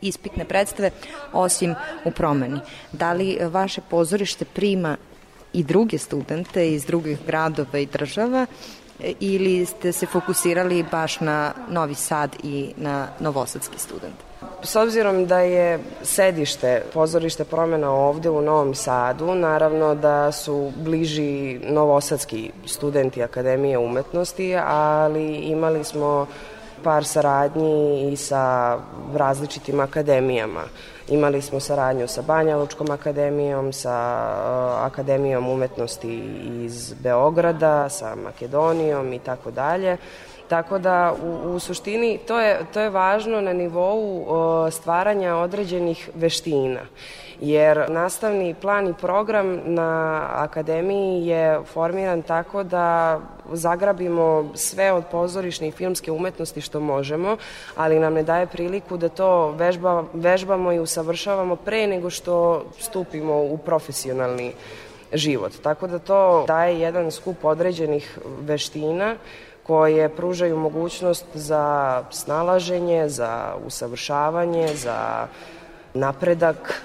ispitne 0.00 0.44
predstave, 0.44 0.90
osim 1.32 1.74
u 2.04 2.10
promeni. 2.10 2.60
Da 2.92 3.12
li 3.12 3.38
vaše 3.40 3.80
pozorište 3.90 4.44
prima 4.44 4.96
i 5.52 5.64
druge 5.64 5.98
studente 5.98 6.72
iz 6.72 6.84
drugih 6.84 7.18
gradova 7.26 7.78
i 7.78 7.86
država 7.86 8.46
ili 9.20 9.66
ste 9.66 9.92
se 9.92 10.06
fokusirali 10.06 10.84
baš 10.90 11.20
na 11.20 11.52
Novi 11.68 11.94
Sad 11.94 12.36
i 12.42 12.72
na 12.76 13.08
novosadski 13.20 13.78
student? 13.78 14.14
S 14.62 14.76
obzirom 14.76 15.26
da 15.26 15.38
je 15.40 15.78
sedište 16.02 16.82
pozorište 16.92 17.44
promena 17.44 17.90
ovde 17.90 18.30
u 18.30 18.42
Novom 18.42 18.74
Sadu, 18.74 19.34
naravno 19.34 19.94
da 19.94 20.32
su 20.32 20.72
bliži 20.76 21.58
novosadski 21.58 22.50
studenti 22.66 23.22
Akademije 23.22 23.78
umetnosti, 23.78 24.56
ali 24.66 25.34
imali 25.34 25.84
smo 25.84 26.26
par 26.82 27.04
saradnji 27.04 28.12
i 28.12 28.16
sa 28.16 28.78
različitim 29.14 29.80
akademijama. 29.80 30.62
Imali 31.08 31.42
smo 31.42 31.60
saradnju 31.60 32.08
sa 32.08 32.22
Banja 32.22 32.56
Lučkom 32.56 32.90
akademijom, 32.90 33.72
sa 33.72 33.90
uh, 33.90 34.86
Akademijom 34.86 35.48
umetnosti 35.48 36.22
iz 36.64 36.94
Beograda, 37.02 37.88
sa 37.88 38.14
Makedonijom 38.14 39.12
i 39.12 39.18
tako 39.18 39.50
dalje. 39.50 39.96
Tako 40.48 40.78
da 40.78 41.14
u, 41.22 41.54
u 41.54 41.58
suštini 41.58 42.18
to 42.26 42.40
je, 42.40 42.60
to 42.72 42.80
je 42.80 42.90
važno 42.90 43.40
na 43.40 43.52
nivou 43.52 44.18
uh, 44.18 44.72
stvaranja 44.72 45.36
određenih 45.36 46.10
veština 46.14 46.80
jer 47.42 47.90
nastavni 47.90 48.54
plan 48.54 48.88
i 48.88 48.94
program 48.94 49.60
na 49.64 50.22
akademiji 50.32 51.26
je 51.26 51.60
formiran 51.72 52.22
tako 52.22 52.62
da 52.62 53.20
zagrabimo 53.52 54.50
sve 54.54 54.92
od 54.92 55.04
pozorišne 55.10 55.68
i 55.68 55.72
filmske 55.72 56.12
umetnosti 56.12 56.60
što 56.60 56.80
možemo, 56.80 57.36
ali 57.76 57.98
nam 57.98 58.14
ne 58.14 58.22
daje 58.22 58.46
priliku 58.46 58.96
da 58.96 59.08
to 59.08 59.50
vežba, 59.50 60.04
vežbamo 60.12 60.72
i 60.72 60.78
usavršavamo 60.78 61.56
pre 61.56 61.86
nego 61.86 62.10
što 62.10 62.64
stupimo 62.78 63.42
u 63.42 63.58
profesionalni 63.58 64.52
život. 65.12 65.52
Tako 65.62 65.86
da 65.86 65.98
to 65.98 66.44
daje 66.46 66.80
jedan 66.80 67.10
skup 67.10 67.44
određenih 67.44 68.18
veština 68.40 69.16
koje 69.62 70.08
pružaju 70.08 70.56
mogućnost 70.56 71.26
za 71.34 72.04
snalaženje, 72.10 73.08
za 73.08 73.54
usavršavanje, 73.66 74.68
za 74.74 75.26
napredak 75.94 76.84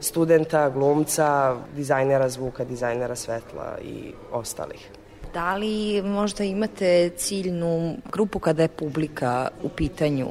studenta, 0.00 0.68
glumca, 0.70 1.56
dizajnera 1.76 2.28
zvuka, 2.28 2.64
dizajnera 2.64 3.16
svetla 3.16 3.78
i 3.82 4.12
ostalih. 4.32 4.90
Da 5.34 5.56
li 5.56 6.02
možda 6.02 6.44
imate 6.44 7.10
ciljnu 7.16 7.96
grupu 8.12 8.38
kada 8.38 8.62
je 8.62 8.68
publika 8.68 9.48
u 9.62 9.68
pitanju, 9.68 10.28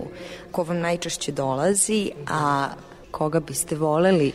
ko 0.51 0.63
vam 0.63 0.79
najčešće 0.79 1.31
dolazi, 1.31 2.11
a 2.29 2.67
koga 3.11 3.39
biste 3.39 3.75
voleli 3.75 4.31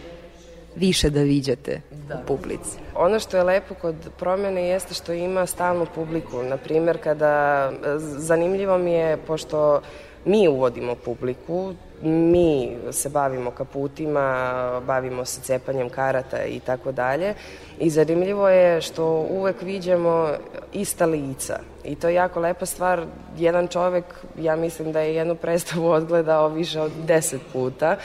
više 0.77 1.11
da 1.11 1.21
viđate 1.21 1.81
da. 2.09 2.15
u 2.15 2.27
publici? 2.27 2.79
Ono 2.95 3.19
što 3.21 3.37
je 3.37 3.43
lepo 3.43 3.75
kod 3.75 3.95
promene 4.19 4.69
jeste 4.69 4.95
što 4.95 5.13
ima 5.13 5.47
stalnu 5.47 5.87
publiku. 5.95 6.43
Na 6.43 6.57
primjer, 6.57 6.99
kada 7.03 7.73
zanimljivo 7.99 8.79
mi 8.79 8.93
je, 8.93 9.17
pošto 9.17 9.81
mi 10.25 10.49
uvodimo 10.49 10.95
publiku, 10.95 11.75
mi 12.03 12.77
se 12.91 13.09
bavimo 13.09 13.51
kaputima, 13.51 14.81
bavimo 14.87 15.25
se 15.25 15.41
cepanjem 15.41 15.89
karata 15.89 16.45
i 16.45 16.61
tako 16.61 16.93
dalje. 16.93 17.35
I 17.79 17.91
zanimljivo 17.91 18.49
je 18.49 18.81
što 18.81 19.27
uvek 19.31 19.63
viđamo 19.63 20.29
ista 20.73 21.07
lica. 21.07 21.59
I 21.85 21.95
to 21.95 22.09
je 22.09 22.15
jako 22.15 22.41
lepa 22.41 22.67
stvar. 22.67 23.07
Jedan 23.39 23.69
čovek, 23.69 24.05
ja 24.39 24.57
mislim 24.57 24.93
da 24.93 25.01
je 25.01 25.15
jednu 25.15 25.35
predstavu 25.35 25.91
odgledao 25.91 26.49
više 26.49 26.81
od 26.81 26.93
deset 27.07 27.41
puta, 27.53 27.97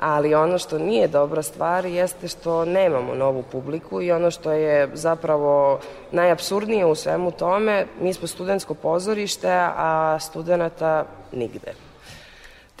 ali 0.00 0.34
ono 0.34 0.58
što 0.58 0.78
nije 0.78 1.08
dobra 1.08 1.42
stvar 1.42 1.86
jeste 1.86 2.28
što 2.28 2.64
nemamo 2.64 3.14
novu 3.14 3.42
publiku 3.52 4.02
i 4.02 4.12
ono 4.12 4.30
što 4.30 4.52
je 4.52 4.88
zapravo 4.94 5.80
najabsurdnije 6.12 6.86
u 6.86 6.94
svemu 6.94 7.30
tome, 7.30 7.86
mi 8.00 8.14
smo 8.14 8.26
studentsko 8.26 8.74
pozorište, 8.74 9.50
a 9.76 10.18
studenta 10.20 11.04
nigde. 11.32 11.91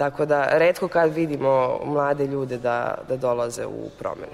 Tako 0.02 0.26
da, 0.26 0.58
redko 0.58 0.88
kad 0.88 1.14
vidimo 1.14 1.80
mlade 1.84 2.26
ljude 2.26 2.58
da, 2.58 2.94
da 3.08 3.16
dolaze 3.16 3.66
u 3.66 3.90
promenu. 3.98 4.32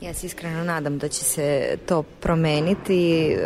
Ja 0.00 0.14
se 0.14 0.26
iskreno 0.26 0.64
nadam 0.64 0.98
da 0.98 1.08
će 1.08 1.24
se 1.24 1.76
to 1.86 2.02
promeniti. 2.02 3.32
E, 3.32 3.38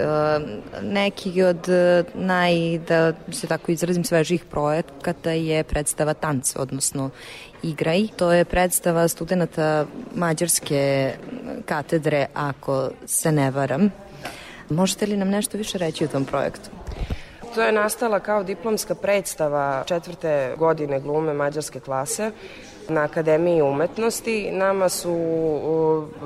neki 0.83 1.43
od 1.43 1.69
naj, 2.15 2.79
da 2.79 3.13
se 3.33 3.47
tako 3.47 3.73
izrazim, 3.73 4.05
svežih 4.05 4.45
projekata 4.45 5.31
je 5.31 5.65
predstava 5.65 6.15
Tanc, 6.15 6.57
odnosno 6.57 7.11
Igraj. 7.63 8.07
To 8.17 8.33
je 8.33 8.45
predstava 8.45 9.09
studenta 9.09 9.87
Mađarske 10.15 11.13
katedre, 11.67 12.27
ako 12.35 12.91
se 13.07 13.33
ne 13.33 13.51
varam. 13.51 13.91
Možete 14.71 15.07
li 15.07 15.17
nam 15.17 15.29
nešto 15.29 15.59
više 15.59 15.79
reći 15.79 16.05
o 16.05 16.09
tom 16.09 16.25
projektu? 16.25 16.78
To 17.55 17.63
je 17.63 17.73
nastala 17.73 18.21
kao 18.21 18.43
diplomska 18.43 18.95
predstava 18.95 19.83
četvrte 19.87 20.55
godine 20.59 21.01
glume 21.01 21.33
mađarske 21.33 21.81
klase 21.81 22.31
na 22.89 23.03
Akademiji 23.05 23.63
umetnosti. 23.63 24.51
Nama 24.53 24.89
su 24.89 25.17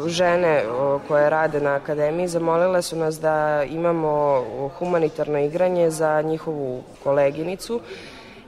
žene 0.06 0.64
koje 1.08 1.30
rade 1.30 1.60
na 1.60 1.74
Akademiji 1.74 2.28
zamolile 2.28 2.82
su 2.82 2.96
nas 2.96 3.20
da 3.20 3.64
imamo 3.64 4.44
humanitarno 4.78 5.38
igranje 5.38 5.90
za 5.90 6.22
njihovu 6.22 6.82
koleginicu 7.04 7.80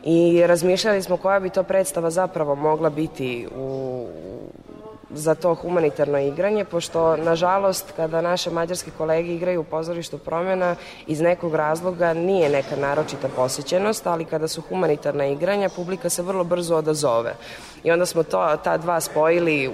i 0.05 0.47
razmišljali 0.47 1.03
smo 1.03 1.17
koja 1.17 1.41
bi 1.41 1.51
to 1.51 1.63
predstava 1.63 2.11
zapravo 2.11 2.55
mogla 2.55 2.91
biti 2.91 3.49
u, 3.57 4.07
za 5.11 5.35
to 5.35 5.55
humanitarno 5.55 6.19
igranje, 6.19 6.65
pošto, 6.65 7.17
nažalost, 7.17 7.93
kada 7.97 8.21
naše 8.21 8.51
mađarske 8.51 8.91
kolege 8.99 9.35
igraju 9.35 9.61
u 9.61 9.65
pozorištu 9.65 10.19
promjena, 10.19 10.77
iz 11.07 11.21
nekog 11.21 11.55
razloga 11.55 12.15
nije 12.15 12.51
neka 12.51 12.77
naročita 12.77 13.29
posjećenost, 13.37 14.07
ali 14.07 14.25
kada 14.25 14.49
su 14.49 14.63
humanitarna 14.63 15.27
igranja, 15.27 15.69
publika 15.69 16.11
se 16.11 16.23
vrlo 16.23 16.45
brzo 16.45 16.77
odazove. 16.77 17.35
I 17.85 17.91
onda 17.91 18.07
smo 18.07 18.23
to, 18.23 18.57
ta 18.65 18.77
dva 18.77 19.01
spojili 19.01 19.69
u, 19.69 19.73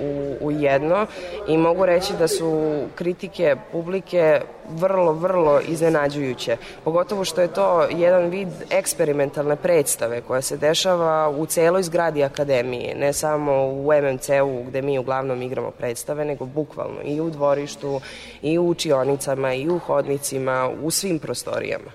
u, 0.00 0.36
u 0.46 0.50
jedno 0.50 1.06
i 1.48 1.56
mogu 1.58 1.86
reći 1.86 2.12
da 2.18 2.28
su 2.28 2.80
kritike 2.94 3.56
publike 3.72 4.40
vrlo, 4.70 5.12
vrlo 5.12 5.60
iznenađujuće. 5.60 6.56
Pogotovo 6.84 7.24
što 7.24 7.40
je 7.40 7.48
to 7.48 7.82
jedan 7.90 8.28
vid 8.28 8.48
eksperimentalne 8.70 9.56
predstave 9.56 10.20
koja 10.20 10.42
se 10.42 10.56
dešava 10.56 11.28
u 11.28 11.46
celoj 11.46 11.82
zgradi 11.82 12.24
akademije, 12.24 12.94
ne 12.94 13.12
samo 13.12 13.66
u 13.66 13.92
MMC-u 14.02 14.64
gde 14.68 14.82
mi 14.82 14.98
uglavnom 14.98 15.42
igramo 15.42 15.70
predstave, 15.70 16.24
nego 16.24 16.44
bukvalno 16.44 17.00
i 17.04 17.20
u 17.20 17.30
dvorištu, 17.30 18.00
i 18.42 18.58
u 18.58 18.68
učionicama, 18.68 19.54
i 19.54 19.68
u 19.68 19.78
hodnicima, 19.78 20.70
u 20.82 20.90
svim 20.90 21.18
prostorijama. 21.18 21.90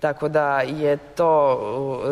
Tako 0.00 0.28
da 0.28 0.60
je 0.60 0.96
to 0.96 1.60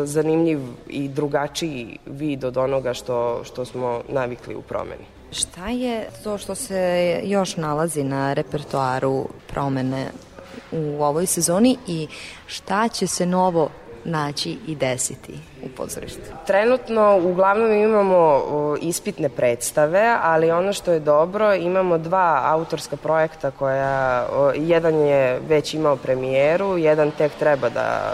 zanimljiv 0.03 0.59
i 0.87 1.07
drugačiji 1.07 1.97
vid 2.05 2.43
od 2.43 2.57
onoga 2.57 2.93
što, 2.93 3.43
što 3.43 3.65
smo 3.65 4.01
navikli 4.09 4.55
u 4.55 4.61
promeni. 4.61 5.03
Šta 5.31 5.69
je 5.69 6.09
to 6.23 6.37
što 6.37 6.55
se 6.55 7.21
još 7.23 7.57
nalazi 7.57 8.03
na 8.03 8.33
repertoaru 8.33 9.25
promene 9.47 10.05
u 10.71 11.03
ovoj 11.03 11.25
sezoni 11.25 11.77
i 11.87 12.07
šta 12.47 12.87
će 12.87 13.07
se 13.07 13.25
novo 13.25 13.69
naći 14.05 14.57
i 14.67 14.75
desiti 14.75 15.33
u 15.63 15.69
pozorištu? 15.77 16.21
Trenutno 16.47 17.19
uglavnom 17.23 17.71
imamo 17.71 18.43
ispitne 18.81 19.29
predstave, 19.29 20.15
ali 20.21 20.51
ono 20.51 20.73
što 20.73 20.91
je 20.91 20.99
dobro, 20.99 21.53
imamo 21.53 21.97
dva 21.97 22.41
autorska 22.45 22.97
projekta 22.97 23.51
koja, 23.51 24.25
jedan 24.55 24.95
je 24.95 25.39
već 25.47 25.73
imao 25.73 25.95
premijeru, 25.95 26.77
jedan 26.77 27.11
tek 27.11 27.31
treba 27.39 27.69
da 27.69 28.13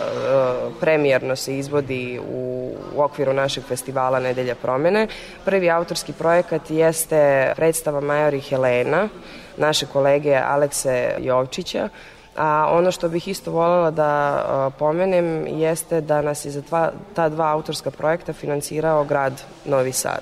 premijerno 0.80 1.36
se 1.36 1.58
izvodi 1.58 2.20
u, 2.30 2.72
u 2.96 3.02
okviru 3.02 3.34
našeg 3.34 3.64
festivala 3.64 4.20
Nedelja 4.20 4.56
promene. 4.56 5.08
Prvi 5.46 5.70
autorski 5.70 6.14
projekat 6.14 6.62
jeste 6.70 7.54
predstava 7.56 8.02
Majori 8.02 8.40
Helena, 8.40 9.10
naše 9.58 9.86
kolege 9.86 10.36
Alekse 10.36 11.16
Jovčića, 11.20 11.90
A 12.38 12.68
ono 12.72 12.92
što 12.92 13.10
bih 13.10 13.28
isto 13.28 13.52
voljela 13.52 13.92
da 13.92 14.72
pomenem 14.80 15.48
jeste 15.48 16.02
da 16.02 16.22
nas 16.22 16.46
je 16.46 16.52
za 16.52 16.62
dva, 16.62 16.92
ta 17.14 17.30
dva 17.30 17.52
autorska 17.52 17.92
projekta 17.92 18.34
finansirao 18.34 19.04
grad 19.04 19.42
Novi 19.66 19.92
Sad. 19.92 20.22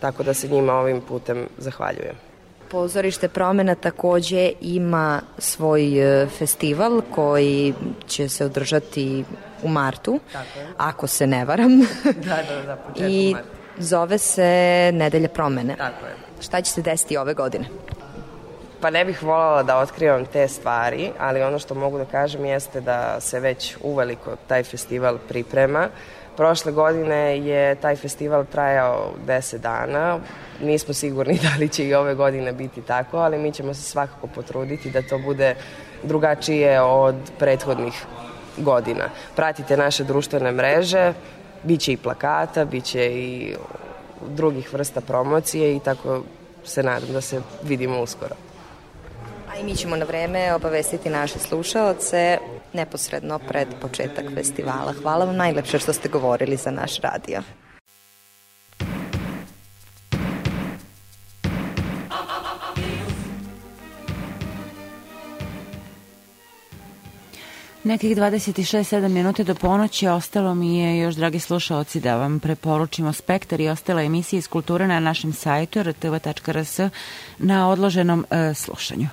Tako 0.00 0.22
da 0.22 0.34
se 0.34 0.48
njima 0.48 0.72
ovim 0.72 1.00
putem 1.00 1.46
zahvaljujem. 1.58 2.14
Pozorište 2.70 3.28
promena 3.28 3.74
takođe 3.74 4.52
ima 4.60 5.20
svoj 5.38 5.82
e, 6.22 6.26
festival 6.26 7.00
koji 7.14 7.74
će 8.06 8.28
se 8.28 8.44
održati 8.44 9.24
u 9.62 9.68
martu, 9.68 10.20
Tako 10.32 10.58
je. 10.58 10.66
ako 10.76 11.06
se 11.06 11.26
ne 11.26 11.44
varam. 11.44 11.78
da, 12.26 12.38
da, 12.48 12.62
da, 12.66 12.76
početku 12.76 13.10
I 13.10 13.32
marta. 13.32 13.48
zove 13.78 14.18
se 14.18 14.42
Nedelja 14.94 15.28
promene. 15.28 15.76
Tako 15.76 16.06
je. 16.06 16.12
Šta 16.40 16.60
će 16.62 16.72
se 16.72 16.82
desiti 16.82 17.16
ove 17.16 17.34
godine? 17.34 17.64
Pa 18.84 18.90
ne 18.90 19.04
bih 19.04 19.22
voljela 19.22 19.62
da 19.62 19.78
otkrivam 19.78 20.26
te 20.26 20.48
stvari, 20.48 21.10
ali 21.18 21.42
ono 21.42 21.58
što 21.58 21.74
mogu 21.74 21.98
da 21.98 22.04
kažem 22.04 22.44
jeste 22.44 22.80
da 22.80 23.20
se 23.20 23.40
već 23.40 23.76
uveliko 23.82 24.36
taj 24.46 24.62
festival 24.62 25.18
priprema. 25.28 25.88
Prošle 26.36 26.72
godine 26.72 27.38
je 27.38 27.74
taj 27.74 27.96
festival 27.96 28.44
trajao 28.52 29.12
10 29.26 29.58
dana. 29.58 30.18
Nismo 30.60 30.94
sigurni 30.94 31.38
da 31.48 31.58
li 31.60 31.68
će 31.68 31.86
i 31.86 31.94
ove 31.94 32.14
godine 32.14 32.52
biti 32.52 32.82
tako, 32.82 33.18
ali 33.18 33.38
mi 33.38 33.52
ćemo 33.52 33.74
se 33.74 33.82
svakako 33.82 34.26
potruditi 34.26 34.90
da 34.90 35.02
to 35.02 35.18
bude 35.18 35.54
drugačije 36.02 36.80
od 36.80 37.16
prethodnih 37.38 38.04
godina. 38.56 39.04
Pratite 39.36 39.76
naše 39.76 40.04
društvene 40.04 40.52
mreže, 40.52 41.12
biće 41.62 41.92
i 41.92 41.96
plakata, 41.96 42.64
biće 42.64 43.06
i 43.06 43.56
drugih 44.28 44.72
vrsta 44.72 45.00
promocije 45.00 45.76
i 45.76 45.80
tako 45.80 46.22
se 46.64 46.82
nadam 46.82 47.12
da 47.12 47.20
se 47.20 47.40
vidimo 47.62 48.02
uskoro. 48.02 48.34
A 49.54 49.58
i 49.58 49.64
mi 49.64 49.76
ćemo 49.76 49.96
na 49.96 50.04
vreme 50.04 50.54
obavestiti 50.54 51.10
naše 51.10 51.38
slušaoce 51.38 52.38
neposredno 52.72 53.38
pred 53.38 53.68
početak 53.80 54.24
festivala. 54.34 54.92
Hvala 55.02 55.24
vam 55.24 55.36
najlepše 55.36 55.78
što 55.78 55.92
ste 55.92 56.08
govorili 56.08 56.56
za 56.56 56.70
naš 56.70 57.00
radio. 57.00 57.42
Nekih 67.84 68.16
26-7 68.16 69.08
minuta 69.08 69.42
do 69.42 69.54
ponoći 69.54 70.08
ostalo 70.08 70.54
mi 70.54 70.78
je 70.78 70.98
još, 70.98 71.14
dragi 71.14 71.40
slušalci, 71.40 72.00
da 72.00 72.16
vam 72.16 72.40
preporučimo 72.40 73.12
Spektar 73.12 73.60
i 73.60 73.68
ostale 73.68 74.04
emisije 74.04 74.38
iz 74.38 74.48
kulture 74.48 74.86
na 74.86 75.00
našem 75.00 75.32
sajtu 75.32 75.82
rtv.rs 75.82 76.80
na 77.38 77.68
odloženom 77.70 78.26
e, 78.30 78.54
slušanju. 78.54 79.08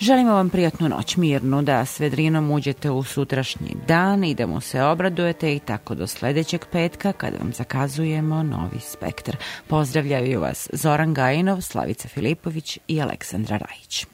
Želimo 0.00 0.32
vam 0.32 0.50
prijatnu 0.50 0.88
noć, 0.88 1.16
mirnu, 1.16 1.62
da 1.62 1.84
s 1.84 2.00
vedrinom 2.00 2.50
uđete 2.50 2.90
u 2.90 3.02
sutrašnji 3.02 3.76
dan 3.88 4.24
i 4.24 4.34
da 4.34 4.46
mu 4.46 4.60
se 4.60 4.82
obradujete 4.82 5.54
i 5.56 5.58
tako 5.58 5.94
do 5.94 6.06
sledećeg 6.06 6.64
petka 6.72 7.12
kada 7.12 7.38
vam 7.38 7.52
zakazujemo 7.52 8.42
novi 8.42 8.80
spektar. 8.80 9.36
Pozdravljaju 9.66 10.40
vas 10.40 10.68
Zoran 10.72 11.14
Gajinov, 11.14 11.60
Slavica 11.60 12.08
Filipović 12.08 12.78
i 12.88 13.00
Aleksandra 13.00 13.56
Rajić. 13.56 14.06